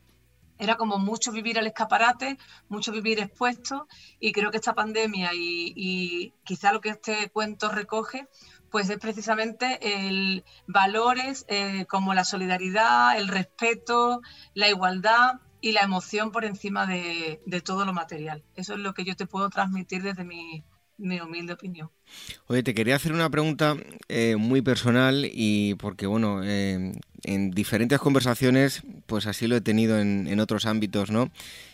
Era 0.59 0.75
como 0.75 0.99
mucho 0.99 1.31
vivir 1.31 1.57
al 1.57 1.65
escaparate, 1.65 2.37
mucho 2.69 2.91
vivir 2.91 3.19
expuesto 3.19 3.87
y 4.19 4.31
creo 4.31 4.51
que 4.51 4.57
esta 4.57 4.75
pandemia 4.75 5.33
y, 5.33 5.73
y 5.75 6.33
quizá 6.43 6.71
lo 6.71 6.79
que 6.79 6.89
este 6.89 7.29
cuento 7.31 7.69
recoge 7.69 8.27
pues 8.73 8.89
es 8.89 8.97
precisamente 8.97 9.77
el 10.07 10.43
valores 10.65 11.45
eh, 11.47 11.85
como 11.87 12.15
la 12.15 12.25
solidaridad, 12.25 13.15
el 13.15 13.27
respeto, 13.27 14.23
la 14.55 14.67
igualdad 14.67 15.41
y 15.61 15.73
la 15.73 15.81
emoción 15.81 16.31
por 16.31 16.43
encima 16.43 16.87
de, 16.87 17.39
todo 17.63 17.85
lo 17.85 17.93
material. 17.93 18.43
Eso 18.55 18.73
es 18.73 18.79
lo 18.79 18.95
que 18.95 19.05
yo 19.05 19.15
te 19.15 19.27
puedo 19.27 19.47
transmitir 19.51 20.01
desde 20.01 20.23
mi, 20.23 20.63
humilde 20.97 21.53
opinión. 21.53 21.91
Oye, 22.47 22.63
te 22.63 22.73
quería 22.73 22.95
hacer 22.95 23.13
una 23.13 23.29
pregunta 23.29 23.77
eh, 24.07 24.37
muy 24.37 24.63
personal 24.63 25.29
y 25.31 25.75
porque, 25.75 26.07
bueno, 26.07 26.41
eh, 26.43 26.93
en 27.25 27.51
diferentes 27.51 27.99
conversaciones, 27.99 28.81
pues 29.05 29.27
así 29.27 29.45
lo 29.45 29.55
he 29.55 29.61
tenido 29.61 29.99
en, 29.99 30.25
en 30.25 30.39
otros 30.39 30.65
ámbitos, 30.65 31.11
¿no? 31.11 31.29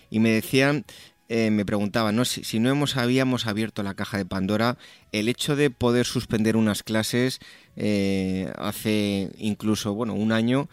Y 0.09 0.19
me 0.19 0.31
decían 0.31 0.83
eh, 1.29 1.51
me 1.51 1.63
preguntaba, 1.63 2.11
¿no? 2.11 2.25
Si, 2.25 2.59
no 2.59 2.69
hemos, 2.69 2.97
habíamos 2.97 3.45
abierto 3.45 3.83
la 3.83 3.93
caja 3.93 4.17
de 4.17 4.25
Pandora, 4.25 4.77
el 5.11 5.29
hecho 5.29 5.55
de 5.55 5.69
poder 5.69 6.07
suspender 6.07 6.57
unas 6.57 6.81
clases 6.81 7.39
eh, 7.75 8.51
hace 8.57 9.31
incluso, 9.37 9.93
bueno, 9.93 10.15
un 10.15 10.31
año, 10.31 10.67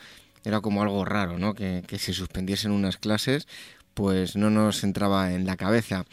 era 0.47 0.61
como 0.61 0.81
algo 0.81 1.05
raro, 1.05 1.38
¿no? 1.38 1.55
Que, 1.55 1.85
se 1.99 2.12
suspendiesen 2.12 2.71
unas 2.71 2.97
clases, 2.97 3.47
pues 3.95 4.37
no 4.37 4.49
nos 4.49 4.83
entraba 4.83 5.35
en 5.35 5.45
la 5.45 5.57
cabeza. 5.57 6.07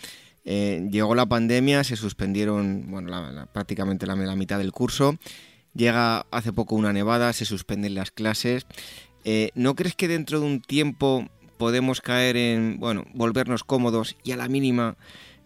Eh, 0.43 0.89
llegó 0.91 1.15
la 1.15 1.27
pandemia, 1.27 1.84
se 1.84 1.95
suspendieron 1.95 2.86
bueno, 2.89 3.47
prácticamente 3.53 4.06
la, 4.08 4.36
mitad 4.36 4.58
del 4.58 4.71
curso. 4.71 5.17
Llega 5.73 6.25
hace 6.32 6.51
poco 6.51 6.75
una 6.75 6.91
nevada, 6.91 7.32
se 7.32 7.45
suspenden 7.45 7.95
las 7.95 8.12
clases. 8.12 8.65
Eh, 9.23 9.51
¿No 9.56 9.75
crees 9.75 9.95
que 9.95 10.08
dentro 10.08 10.39
de 10.39 10.47
un 10.47 10.62
tiempo 10.62 11.29
podemos 11.58 12.02
caer 12.02 12.38
en, 12.38 12.80
bueno, 12.80 13.06
volvernos 13.13 13.63
cómodos 13.63 14.16
y 14.24 14.32
a 14.32 14.38
la 14.38 14.48
mínima, 14.48 14.98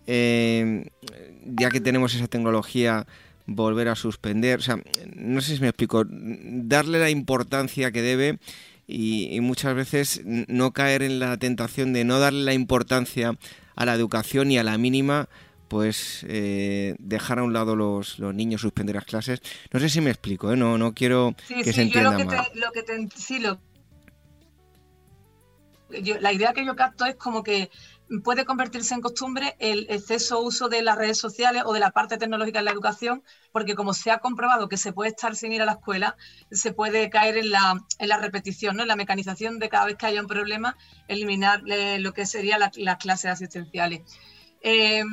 ya 0.05 1.69
que 1.69 1.81
tenemos 1.81 2.15
esa 2.15 2.27
tecnología, 2.27 3.05
volver 3.47 3.87
a 3.87 3.95
suspender? 3.95 4.59
O 4.59 4.61
sea, 4.61 4.79
no 5.15 5.41
sé 5.41 5.55
si 5.55 5.61
me 5.61 5.69
explico, 5.69 6.03
darle 6.07 6.99
la 6.99 7.09
importancia 7.09 7.91
que 7.91 8.01
debe 8.01 8.39
y, 8.87 9.39
muchas 9.41 9.75
veces 9.75 10.21
no 10.25 10.71
caer 10.71 11.03
en 11.03 11.19
la 11.19 11.37
tentación 11.37 11.93
de 11.93 12.05
no 12.05 12.19
darle 12.19 12.43
la 12.43 12.53
importancia 12.53 13.37
a 13.75 13.85
la 13.85 13.93
educación 13.93 14.51
y 14.51 14.57
a 14.57 14.63
la 14.63 14.77
mínima 14.77 15.27
pues 15.67 16.25
eh, 16.29 16.95
dejar 16.97 17.39
a 17.39 17.43
un 17.43 17.51
lado 17.51 17.75
los, 17.75 18.19
los, 18.19 18.33
niños, 18.33 18.61
suspender 18.61 18.95
las 18.95 19.03
clases. 19.03 19.41
No 19.73 19.81
sé 19.81 19.89
si 19.89 19.99
me 19.99 20.09
explico, 20.09 20.53
¿eh? 20.53 20.55
no, 20.55 20.77
no 20.77 20.93
quiero 20.93 21.35
que 21.47 21.73
se 21.73 21.81
entienda 21.81 22.11
lo 22.11 22.17
que 22.17 22.23
mal. 22.23 22.47
lo 22.55 22.71
que 22.71 22.85
sí, 23.17 23.39
lo, 23.39 23.59
la 25.89 26.33
idea 26.33 26.53
que 26.53 26.65
yo 26.65 26.75
capto 26.75 27.05
es 27.05 27.15
como 27.15 27.43
que 27.43 27.69
puede 28.23 28.45
convertirse 28.45 28.93
en 28.93 29.01
costumbre 29.01 29.55
el 29.59 29.85
exceso 29.89 30.41
uso 30.41 30.69
de 30.69 30.81
las 30.81 30.97
redes 30.97 31.17
sociales 31.17 31.63
o 31.65 31.73
de 31.73 31.79
la 31.79 31.91
parte 31.91 32.17
tecnológica 32.17 32.59
en 32.59 32.65
la 32.65 32.71
educación, 32.71 33.23
porque 33.51 33.75
como 33.75 33.93
se 33.93 34.11
ha 34.11 34.19
comprobado 34.19 34.69
que 34.69 34.77
se 34.77 34.93
puede 34.93 35.09
estar 35.09 35.35
sin 35.35 35.51
ir 35.51 35.61
a 35.61 35.65
la 35.65 35.73
escuela, 35.73 36.15
se 36.51 36.71
puede 36.71 37.09
caer 37.09 37.37
en 37.37 37.51
la, 37.51 37.81
en 37.99 38.09
la 38.09 38.17
repetición, 38.17 38.79
en 38.79 38.87
la 38.87 38.95
mecanización 38.95 39.59
de 39.59 39.69
cada 39.69 39.85
vez 39.85 39.97
que 39.97 40.05
haya 40.05 40.21
un 40.21 40.27
problema, 40.27 40.77
eliminar 41.07 41.61
eh, 41.67 41.99
lo 41.99 42.13
que 42.13 42.25
serían 42.25 42.61
las 42.75 42.97
clases 42.97 43.31
asistenciales. 43.31 44.01
Eh, 44.61 45.03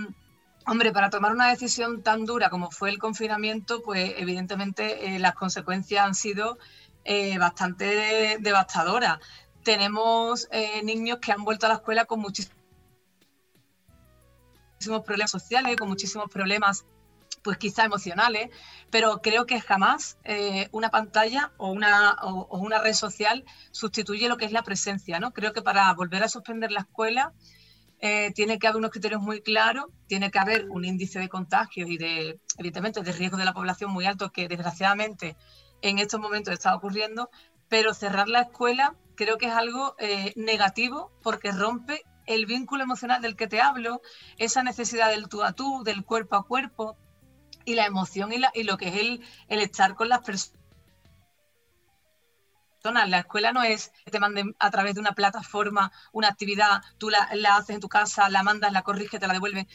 hombre, 0.67 0.93
para 0.93 1.11
tomar 1.11 1.33
una 1.33 1.49
decisión 1.49 2.03
tan 2.03 2.25
dura 2.25 2.49
como 2.49 2.71
fue 2.71 2.91
el 2.91 2.99
confinamiento, 2.99 3.83
pues 3.83 4.15
evidentemente 4.19 5.15
eh, 5.15 5.19
las 5.19 5.35
consecuencias 5.35 6.07
han 6.07 6.15
sido 6.15 6.59
bastante 7.39 8.39
devastadoras. 8.41 9.19
Tenemos 9.65 10.49
niños 10.83 11.19
que 11.21 11.33
han 11.33 11.43
vuelto 11.43 11.67
a 11.67 11.71
la 11.71 11.77
escuela 11.77 12.05
con 12.05 12.21
muchísimos 12.21 12.55
problemas 15.05 15.31
sociales, 15.31 15.77
con 15.77 15.89
muchísimos 15.89 16.29
problemas 16.31 16.85
pues 17.45 17.59
quizá 17.59 17.85
emocionales, 17.85 18.49
pero 18.91 19.21
creo 19.21 19.45
que 19.45 19.61
jamás 19.61 20.19
eh, 20.25 20.69
una 20.73 20.91
pantalla 20.91 21.53
o 21.59 21.71
una, 21.71 22.17
o, 22.23 22.59
una 22.59 22.79
red 22.79 22.95
social 22.95 23.45
sustituye 23.71 24.29
lo 24.29 24.39
que 24.39 24.47
es 24.47 24.53
la 24.53 24.63
presencia, 24.63 25.21
¿no? 25.21 25.33
Creo 25.33 25.53
que 25.53 25.61
para 25.61 25.93
volver 25.93 26.23
a 26.23 26.29
suspender 26.29 26.73
la 26.73 26.81
escuela 26.81 27.35
eh, 28.01 28.33
tiene 28.35 28.59
que 28.59 28.67
haber 28.67 28.79
unos 28.79 28.91
criterios 28.91 29.21
muy 29.21 29.43
claros, 29.43 29.85
tiene 30.07 30.31
que 30.31 30.39
haber 30.39 30.71
un 30.71 30.87
índice 30.87 31.19
de 31.19 31.29
contagios 31.29 31.89
y 31.91 31.99
de, 31.99 32.41
evidentemente, 32.57 33.03
de 33.03 33.13
riesgo 33.13 33.37
de 33.37 33.45
la 33.45 33.53
población 33.53 33.91
muy 33.91 34.07
alto 34.07 34.33
que 34.33 34.49
desgraciadamente 34.49 35.37
en 35.83 35.99
estos 35.99 36.21
momentos 36.21 36.55
está 36.55 36.75
ocurriendo, 36.75 37.29
pero 37.69 37.93
cerrar 37.93 38.29
la 38.29 38.41
escuela 38.41 38.97
creo 39.15 39.39
que 39.39 39.47
es 39.47 39.53
algo 39.53 39.95
eh, 39.99 40.33
negativo 40.37 41.13
porque 41.23 41.53
rompe 41.53 42.03
el 42.27 42.47
vínculo 42.47 42.83
emocional 42.83 43.21
del 43.23 43.37
que 43.37 43.47
te 43.47 43.61
hablo, 43.61 44.01
esa 44.39 44.63
necesidad 44.63 45.11
del 45.11 45.29
tú 45.29 45.43
a 45.43 45.53
tú, 45.53 45.83
del 45.85 46.05
cuerpo 46.05 46.37
a 46.37 46.47
cuerpo, 46.47 46.97
y 47.65 47.75
la 47.75 47.87
emoción 47.87 48.33
y, 48.33 48.39
la, 48.39 48.51
y 48.55 48.65
lo 48.65 48.77
que 48.77 48.89
es 48.89 48.97
el, 48.97 49.25
el 49.49 49.61
estar 49.61 49.95
con 49.95 50.09
las 50.09 50.21
personas. 50.21 50.53
La 53.09 53.21
escuela 53.21 53.53
no 53.53 53.63
es 53.63 53.93
que 54.05 54.11
te 54.11 54.21
manden 54.21 54.55
a 54.59 54.71
través 54.71 54.95
de 54.95 55.01
una 55.01 55.13
plataforma 55.13 55.91
una 56.13 56.29
actividad, 56.29 56.83
tú 56.99 57.09
la, 57.09 57.31
haces 57.57 57.77
en 57.77 57.81
tu 57.81 57.89
casa, 57.89 58.29
la 58.29 58.43
mandas, 58.43 58.73
la 58.73 58.83
corriges, 58.83 59.19
te 59.19 59.27
la 59.27 59.33
devuelven. 59.33 59.67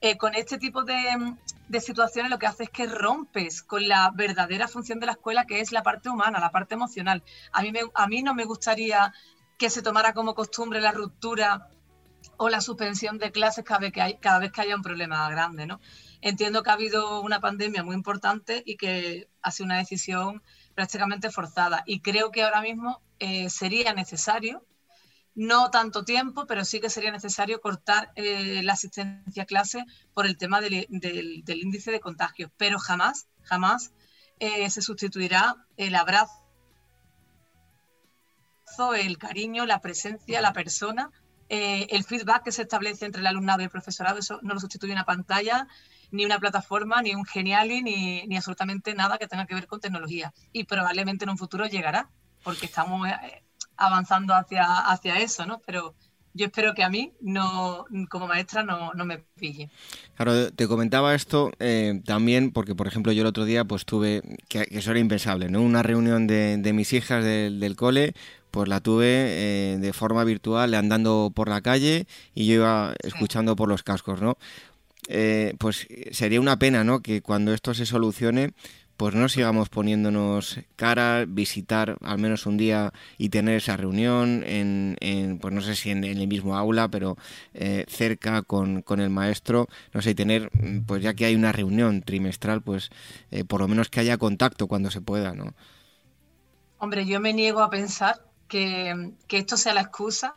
Eh, 0.00 0.16
con 0.16 0.34
este 0.36 0.58
tipo 0.58 0.84
de, 0.84 1.34
situaciones 1.80 2.30
lo 2.30 2.38
que 2.38 2.46
hace 2.46 2.64
es 2.64 2.70
que 2.70 2.86
rompes 2.86 3.62
con 3.62 3.88
la 3.88 4.12
verdadera 4.14 4.68
función 4.68 5.00
de 5.00 5.06
la 5.06 5.12
escuela, 5.12 5.44
que 5.44 5.60
es 5.60 5.72
la 5.72 5.82
parte 5.82 6.08
humana, 6.08 6.38
la 6.38 6.50
parte 6.50 6.74
emocional. 6.74 7.24
A 7.52 7.62
mí, 8.06 8.22
no 8.22 8.34
me 8.34 8.44
gustaría 8.44 9.12
que 9.58 9.70
se 9.70 9.82
tomara 9.82 10.12
como 10.12 10.34
costumbre 10.34 10.80
la 10.80 10.92
ruptura 10.92 11.68
o 12.36 12.48
la 12.48 12.60
suspensión 12.60 13.18
de 13.18 13.32
clases 13.32 13.64
cada 13.64 13.80
vez 13.80 13.92
que, 13.92 14.00
hay, 14.00 14.18
cada 14.18 14.38
vez 14.38 14.52
que 14.52 14.60
haya 14.60 14.76
un 14.76 14.82
problema 14.82 15.28
grande, 15.30 15.66
¿no? 15.66 15.80
Entiendo 16.20 16.62
que 16.62 16.70
ha 16.70 16.74
habido 16.74 17.20
una 17.20 17.40
pandemia 17.40 17.82
muy 17.82 17.96
importante 17.96 18.62
y 18.64 18.76
que 18.76 19.28
ha 19.42 19.50
sido 19.50 19.66
una 19.66 19.78
decisión 19.78 20.42
prácticamente 20.74 21.30
forzada. 21.30 21.82
Y 21.86 22.00
creo 22.00 22.30
que 22.30 22.44
ahora 22.44 22.60
mismo 22.60 23.02
eh, 23.18 23.50
sería 23.50 23.92
necesario, 23.94 24.64
no 25.38 25.70
tanto 25.70 26.04
tiempo, 26.04 26.46
pero 26.46 26.64
sí 26.64 26.80
que 26.80 26.90
sería 26.90 27.12
necesario 27.12 27.60
cortar 27.60 28.10
eh, 28.16 28.60
la 28.64 28.72
asistencia 28.72 29.44
a 29.44 29.46
clase 29.46 29.84
por 30.12 30.26
el 30.26 30.36
tema 30.36 30.60
del, 30.60 30.88
índice 31.46 31.92
de 31.92 32.00
contagios. 32.00 32.50
Pero 32.56 32.80
jamás, 32.80 33.28
jamás 33.42 33.92
eh, 34.40 34.68
se 34.68 34.82
sustituirá 34.82 35.54
el 35.76 35.94
abrazo, 35.94 36.34
el 38.96 39.16
cariño, 39.16 39.64
la 39.64 39.80
presencia, 39.80 40.40
la 40.40 40.52
persona 40.52 41.10
eh, 41.48 41.86
el 41.90 42.04
feedback 42.04 42.42
que 42.44 42.52
se 42.52 42.62
establece 42.62 43.06
entre 43.06 43.20
el 43.20 43.26
alumnado 43.26 43.62
y 43.62 43.64
el 43.64 43.70
profesorado, 43.70 44.18
eso 44.18 44.38
no 44.42 44.52
lo 44.54 44.60
sustituye 44.60 44.92
una 44.92 45.06
pantalla, 45.06 45.66
ni 46.10 46.24
una 46.26 46.38
plataforma, 46.38 47.00
ni 47.00 47.14
un 47.14 47.24
Geniali, 47.24 47.82
ni, 47.82 48.26
ni, 48.26 48.36
absolutamente 48.36 48.94
nada 48.94 49.18
que 49.18 49.28
tenga 49.28 49.46
que 49.46 49.54
ver 49.54 49.66
con 49.66 49.80
tecnología. 49.80 50.34
Y 50.52 50.64
probablemente 50.64 51.24
en 51.24 51.30
un 51.30 51.38
futuro 51.38 51.66
llegará, 51.66 52.10
porque 52.42 52.66
estamos 52.66 53.08
avanzando 53.78 54.34
hacia, 54.34 54.64
hacia 54.64 55.18
eso, 55.20 55.46
¿no? 55.46 55.60
Pero 55.64 55.94
yo 56.34 56.46
espero 56.46 56.74
que 56.74 56.84
a 56.84 56.88
mí, 56.88 57.12
no, 57.20 57.84
como 58.10 58.26
maestra, 58.28 58.62
no, 58.62 58.92
no 58.94 59.04
me 59.04 59.18
pille. 59.38 59.70
Claro, 60.14 60.52
te 60.52 60.68
comentaba 60.68 61.14
esto 61.14 61.50
eh, 61.58 62.00
también 62.04 62.52
porque, 62.52 62.74
por 62.74 62.86
ejemplo, 62.86 63.12
yo 63.12 63.22
el 63.22 63.28
otro 63.28 63.44
día 63.44 63.64
pues 63.64 63.84
tuve, 63.84 64.22
que, 64.48 64.66
eso 64.70 64.90
era 64.90 65.00
impensable, 65.00 65.48
¿no? 65.48 65.62
Una 65.62 65.82
reunión 65.82 66.26
de, 66.26 66.58
de 66.58 66.72
mis 66.72 66.92
hijas 66.92 67.24
del, 67.24 67.60
del 67.60 67.76
cole, 67.76 68.14
pues 68.50 68.68
la 68.68 68.80
tuve 68.80 69.06
eh, 69.08 69.78
de 69.80 69.92
forma 69.92 70.24
virtual 70.24 70.74
andando 70.74 71.32
por 71.34 71.48
la 71.48 71.60
calle 71.60 72.06
y 72.34 72.46
yo 72.46 72.54
iba 72.54 72.94
escuchando 73.02 73.56
por 73.56 73.68
los 73.68 73.82
cascos, 73.82 74.20
¿no? 74.20 74.36
Eh, 75.08 75.54
pues 75.58 75.88
sería 76.12 76.40
una 76.40 76.58
pena, 76.58 76.84
¿no? 76.84 77.00
Que 77.00 77.22
cuando 77.22 77.54
esto 77.54 77.74
se 77.74 77.86
solucione, 77.86 78.52
pues 78.98 79.14
no 79.14 79.28
sigamos 79.30 79.70
poniéndonos 79.70 80.60
cara, 80.76 81.24
visitar 81.26 81.96
al 82.02 82.18
menos 82.18 82.44
un 82.44 82.58
día 82.58 82.92
y 83.16 83.30
tener 83.30 83.56
esa 83.56 83.76
reunión 83.76 84.42
en, 84.44 85.38
pues 85.40 85.54
no 85.54 85.62
sé 85.62 85.74
si 85.76 85.90
en, 85.90 86.04
el 86.04 86.28
mismo 86.28 86.56
aula, 86.56 86.88
pero 86.88 87.16
eh, 87.54 87.86
cerca 87.88 88.42
con, 88.42 88.82
con, 88.82 89.00
el 89.00 89.08
maestro, 89.08 89.68
no 89.94 90.02
sé, 90.02 90.14
tener, 90.14 90.50
pues 90.86 91.02
ya 91.02 91.14
que 91.14 91.24
hay 91.24 91.36
una 91.36 91.52
reunión 91.52 92.02
trimestral, 92.02 92.60
pues 92.60 92.90
por 93.46 93.60
lo 93.60 93.68
menos 93.68 93.88
que 93.88 94.00
haya 94.00 94.18
contacto 94.18 94.66
cuando 94.66 94.90
se 94.90 95.00
pueda, 95.00 95.32
¿no? 95.32 95.54
Hombre, 96.78 97.06
yo 97.06 97.20
me 97.20 97.32
niego 97.32 97.60
a 97.60 97.70
pensar 97.70 98.24
que, 98.48 99.12
esto 99.28 99.56
sea 99.56 99.74
la 99.74 99.82
excusa 99.82 100.36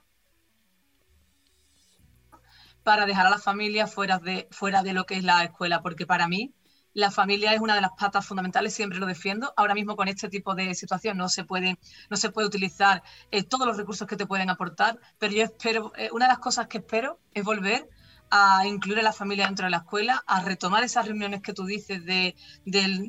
para 2.83 3.05
dejar 3.05 3.25
a 3.25 3.31
la 3.31 3.39
familia 3.39 3.87
fuera 3.87 4.19
de, 4.19 4.47
fuera 4.51 4.83
de 4.83 4.93
lo 4.93 5.05
que 5.05 5.15
es 5.15 5.23
la 5.23 5.43
escuela, 5.43 5.81
porque 5.81 6.05
para 6.05 6.27
mí 6.27 6.53
la 6.93 7.11
familia 7.11 7.53
es 7.53 7.61
una 7.61 7.75
de 7.75 7.81
las 7.81 7.91
patas 7.97 8.25
fundamentales, 8.25 8.73
siempre 8.73 8.99
lo 8.99 9.05
defiendo. 9.05 9.53
Ahora 9.55 9.73
mismo 9.73 9.95
con 9.95 10.07
este 10.07 10.29
tipo 10.29 10.55
de 10.55 10.75
situación 10.75 11.17
no 11.17 11.29
se 11.29 11.43
puede, 11.43 11.77
no 12.09 12.17
se 12.17 12.29
puede 12.31 12.47
utilizar 12.47 13.03
eh, 13.31 13.43
todos 13.43 13.67
los 13.67 13.77
recursos 13.77 14.07
que 14.07 14.17
te 14.17 14.25
pueden 14.25 14.49
aportar, 14.49 14.99
pero 15.17 15.33
yo 15.33 15.43
espero, 15.43 15.93
eh, 15.97 16.09
una 16.11 16.25
de 16.25 16.33
las 16.33 16.39
cosas 16.39 16.67
que 16.67 16.79
espero 16.79 17.19
es 17.33 17.43
volver 17.43 17.89
a 18.33 18.65
incluir 18.65 18.99
a 18.99 19.03
la 19.03 19.11
familia 19.11 19.45
dentro 19.45 19.65
de 19.65 19.71
la 19.71 19.77
escuela, 19.77 20.23
a 20.25 20.41
retomar 20.41 20.85
esas 20.85 21.05
reuniones 21.05 21.41
que 21.41 21.51
tú 21.51 21.65
dices 21.65 22.05
de, 22.05 22.33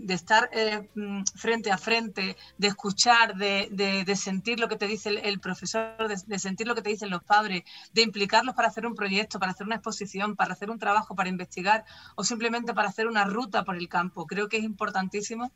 estar 0.09 0.51
eh, 0.53 0.91
mm, 0.97 1.23
frente 1.37 1.71
a 1.71 1.79
frente, 1.79 2.37
de 2.59 2.67
escuchar, 2.67 3.37
de, 3.37 4.17
sentir 4.17 4.59
lo 4.59 4.69
que 4.69 4.75
te 4.75 4.89
dice 4.89 5.11
el, 5.11 5.39
profesor, 5.39 6.09
de, 6.09 6.39
sentir 6.41 6.67
lo 6.67 6.75
que 6.75 6.83
te 6.83 6.91
dicen 6.91 7.09
los 7.09 7.23
padres, 7.23 7.63
de 7.93 8.03
implicarlos 8.03 8.57
para 8.57 8.67
hacer 8.67 8.85
un 8.85 8.97
proyecto, 8.97 9.39
para 9.39 9.53
hacer 9.53 9.65
una 9.65 9.77
exposición, 9.77 10.35
para 10.35 10.55
hacer 10.55 10.71
un 10.71 10.81
trabajo, 10.81 11.15
para 11.15 11.29
investigar 11.29 11.85
o 12.17 12.25
simplemente 12.25 12.75
para 12.75 12.89
hacer 12.89 13.07
una 13.07 13.25
ruta 13.25 13.63
por 13.63 13.77
el 13.77 13.89
campo. 13.89 14.27
Creo 14.27 14.49
que 14.49 14.57
es 14.57 14.65
importantísimo 14.65 15.53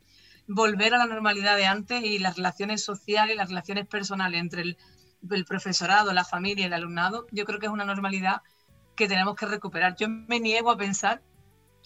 volver 0.47 0.93
a 0.93 0.97
la 0.97 1.07
normalidad 1.07 1.57
de 1.57 1.65
antes 1.65 2.05
y 2.05 2.19
las 2.19 2.37
relaciones 2.37 2.85
sociales, 2.85 3.35
las 3.35 3.49
relaciones 3.49 3.85
personales 3.85 4.39
entre 4.39 4.61
el, 4.61 4.77
el 5.29 5.43
profesorado, 5.43 6.13
la 6.13 6.23
familia 6.23 6.63
y 6.63 6.67
el 6.67 6.73
alumnado. 6.73 7.27
Yo 7.31 7.43
creo 7.43 7.59
que 7.59 7.65
es 7.65 7.71
una 7.71 7.83
normalidad 7.83 8.43
que 8.97 9.07
tenemos 9.07 9.35
que 9.35 9.45
recuperar. 9.45 9.95
Yo 9.95 10.09
me 10.09 10.41
niego 10.41 10.71
a 10.71 10.77
pensar 10.77 11.21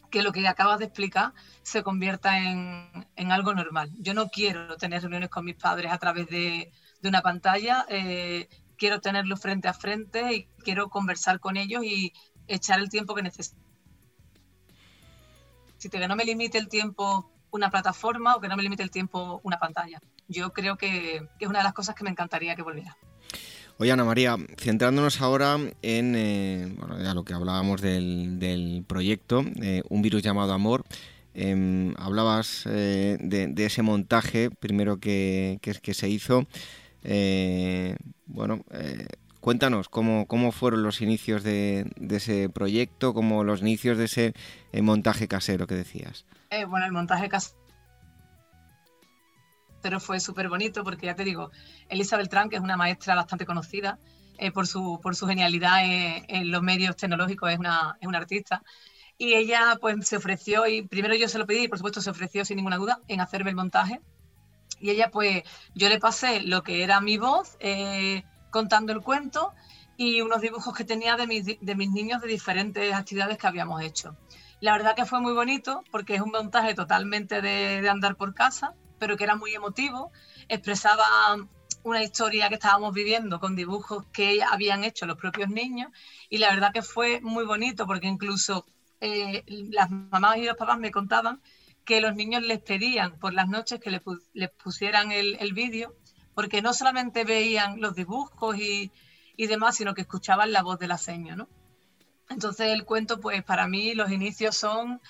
que 0.10 0.24
lo 0.24 0.32
que 0.32 0.48
acabas 0.48 0.80
de 0.80 0.86
explicar 0.86 1.34
se 1.62 1.84
convierta 1.84 2.40
en, 2.40 3.32
algo 3.32 3.54
normal. 3.54 3.92
Yo 4.00 4.14
no 4.14 4.30
quiero 4.30 4.78
tener 4.78 5.02
reuniones 5.02 5.30
con 5.30 5.46
mis 5.46 5.56
padres 5.56 5.92
a 5.92 5.98
través 6.00 6.28
de, 6.28 6.72
una 7.04 7.22
pantalla, 7.22 7.86
eh, 7.90 8.48
quiero 8.78 9.02
tenerlos 9.02 9.42
frente 9.42 9.68
a 9.68 9.74
frente 9.74 10.34
y 10.34 10.46
quiero 10.64 10.90
conversar 10.90 11.40
con 11.40 11.58
ellos 11.58 11.84
y 11.84 12.14
echar 12.48 12.80
el 12.80 12.90
tiempo 12.90 13.14
que 13.16 13.24
necesito. 13.24 13.60
Que 15.80 16.08
no 16.08 16.16
me 16.16 16.26
limite 16.26 16.60
el 16.60 16.68
tiempo 16.68 17.32
una 17.50 17.72
plataforma 17.72 18.36
o 18.36 18.40
que 18.40 18.48
no 18.48 18.56
me 18.56 18.64
limite 18.64 18.84
el 18.84 18.92
tiempo 18.92 19.42
una 19.44 19.58
pantalla. 19.58 20.00
Yo 20.28 20.54
creo 20.54 20.78
que 20.78 21.28
es 21.40 21.48
una 21.48 21.60
de 21.60 21.64
las 21.64 21.74
cosas 21.74 21.96
que 21.96 22.04
me 22.04 22.12
encantaría 22.12 22.56
que 22.56 22.62
volviera. 22.62 22.96
Oye, 23.78 23.92
Ana 23.92 24.04
María, 24.04 24.38
centrándonos 24.58 25.22
ahora 25.22 25.58
en 25.82 26.16
eh, 26.16 26.76
lo 27.14 27.24
que 27.24 27.34
hablábamos 27.34 27.82
del, 27.82 28.84
proyecto, 28.88 29.44
eh, 29.62 29.82
Un 29.90 30.02
virus 30.02 30.22
llamado 30.22 30.54
amor, 30.54 30.84
em, 31.34 31.94
hablabas 31.98 32.66
eh, 32.68 33.18
de, 33.20 33.66
ese 33.66 33.82
montaje 33.82 34.52
primero 34.52 35.00
que, 35.00 35.60
que, 35.62 35.94
se 35.94 36.10
hizo. 36.10 36.46
bueno, 38.26 38.64
cuéntanos 39.40 39.90
cómo, 39.90 40.28
cómo 40.28 40.52
fueron 40.52 40.84
los 40.84 41.02
inicios 41.02 41.44
de, 41.44 41.92
ese 42.10 42.50
proyecto, 42.50 43.14
como 43.14 43.44
los 43.44 43.62
inicios 43.62 43.98
de 43.98 44.06
ese 44.06 44.34
montaje 44.82 45.28
casero 45.28 45.68
que 45.68 45.76
decías. 45.76 46.26
bueno, 46.68 46.86
el 46.86 46.92
montaje 46.92 47.30
casero 47.30 47.61
pero 49.82 50.00
fue 50.00 50.20
súper 50.20 50.50
bonito 50.50 50.84
porque 50.84 51.08
ya 51.08 51.16
te 51.16 51.24
digo, 51.24 51.52
Elisa 51.90 52.18
Beltrán, 52.18 52.50
que 52.50 52.56
es 52.56 52.62
una 52.62 52.78
maestra 52.78 53.16
bastante 53.16 53.46
conocida 53.46 54.00
eh, 54.38 54.52
por, 54.52 54.66
su, 54.66 55.00
por 55.04 55.16
su 55.16 55.28
genialidad 55.28 55.84
en, 55.84 56.50
los 56.50 56.64
medios 56.64 56.96
tecnológicos, 56.96 57.52
es 57.52 57.60
una, 57.60 57.98
es 58.02 58.08
una 58.08 58.18
artista. 58.18 58.64
Y 59.18 59.36
ella 59.36 59.78
pues 59.80 60.08
se 60.08 60.18
ofreció, 60.18 60.66
y 60.66 60.82
primero 60.82 61.14
yo 61.14 61.28
se 61.28 61.38
lo 61.38 61.46
pedí, 61.46 61.66
y 61.66 61.68
por 61.68 61.78
supuesto 61.78 62.02
se 62.02 62.10
ofreció 62.10 62.44
sin 62.44 62.56
ninguna 62.56 62.78
duda 62.78 63.00
en 63.08 63.22
hacerme 63.22 63.52
el 63.52 63.56
montaje. 63.56 64.02
Y 64.80 64.90
ella 64.90 65.12
pues, 65.12 65.44
yo 65.76 65.90
le 65.90 66.00
pasé 66.00 66.42
lo 66.42 66.64
que 66.64 66.84
era 66.84 67.02
mi 67.02 67.18
voz 67.18 67.56
eh, 67.60 68.24
contando 68.50 68.94
el 68.94 69.02
cuento 69.02 69.54
y 69.96 70.22
unos 70.22 70.42
dibujos 70.42 70.76
que 70.76 70.86
tenía 70.86 71.18
de 71.18 71.28
mis, 71.28 71.46
de 71.46 71.76
mis 71.76 71.92
niños 71.92 72.20
de 72.22 72.28
diferentes 72.28 72.92
actividades 72.96 73.38
que 73.38 73.46
habíamos 73.46 73.84
hecho. 73.84 74.18
La 74.60 74.72
verdad 74.72 74.96
que 74.96 75.06
fue 75.06 75.22
muy 75.22 75.34
bonito 75.34 75.84
porque 75.92 76.16
es 76.16 76.22
un 76.22 76.32
montaje 76.32 76.74
totalmente 76.74 77.44
de, 77.44 77.84
de 77.84 77.90
andar 77.90 78.16
por 78.16 78.34
casa 78.34 78.74
pero 79.02 79.18
que 79.18 79.24
era 79.24 79.36
muy 79.36 79.52
emotivo, 79.56 80.12
expresaba 80.48 81.08
una 81.82 82.04
historia 82.04 82.50
que 82.50 82.54
estábamos 82.54 82.94
viviendo 82.94 83.40
con 83.40 83.56
dibujos 83.56 84.06
que 84.14 84.44
habían 84.44 84.84
hecho 84.84 85.08
los 85.08 85.18
propios 85.18 85.50
niños 85.50 85.90
y 86.30 86.38
la 86.38 86.52
verdad 86.52 86.72
que 86.72 86.84
fue 86.84 87.20
muy 87.20 87.44
bonito 87.44 87.88
porque 87.88 88.06
incluso 88.06 88.68
eh, 89.00 89.44
las 89.48 89.90
mamás 89.90 90.38
y 90.38 90.44
los 90.44 90.56
papás 90.56 90.78
me 90.78 90.92
contaban 90.92 91.42
que 91.84 92.00
los 92.00 92.16
niños 92.16 92.44
les 92.44 92.60
pedían 92.62 93.18
por 93.18 93.34
las 93.34 93.50
noches 93.50 93.80
que 93.80 93.90
les, 93.90 94.52
pusieran 94.64 95.12
el, 95.12 95.54
vídeo 95.54 95.96
porque 96.36 96.62
no 96.62 96.72
solamente 96.72 97.24
veían 97.24 97.82
los 97.82 97.96
dibujos 97.96 98.56
y, 98.60 98.92
demás, 99.36 99.78
sino 99.78 99.96
que 99.96 100.02
escuchaban 100.02 100.52
la 100.52 100.62
voz 100.62 100.78
de 100.78 100.88
la 100.88 101.00
seña, 101.00 101.36
¿no? 101.36 101.50
Entonces 102.30 102.68
el 102.68 102.86
cuento, 102.86 103.20
pues 103.20 103.44
para 103.44 103.68
mí 103.68 103.96
los 103.96 104.12
inicios 104.12 104.56
son 104.56 105.02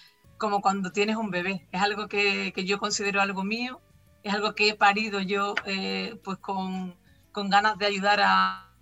como 0.41 0.59
cuando 0.59 0.91
tienes 0.91 1.17
un 1.17 1.29
bebé. 1.29 1.67
Es 1.71 1.81
algo 1.83 2.07
que, 2.07 2.51
yo 2.65 2.79
considero 2.79 3.21
algo 3.21 3.43
mío, 3.43 3.79
es 4.23 4.33
algo 4.33 4.55
que 4.55 4.69
he 4.69 4.75
parido 4.75 5.21
yo 5.21 5.53
eh, 5.65 6.19
pues 6.23 6.39
con, 6.39 6.97
ganas 7.31 7.77
de 7.77 7.85
ayudar 7.85 8.19
a, 8.23 8.73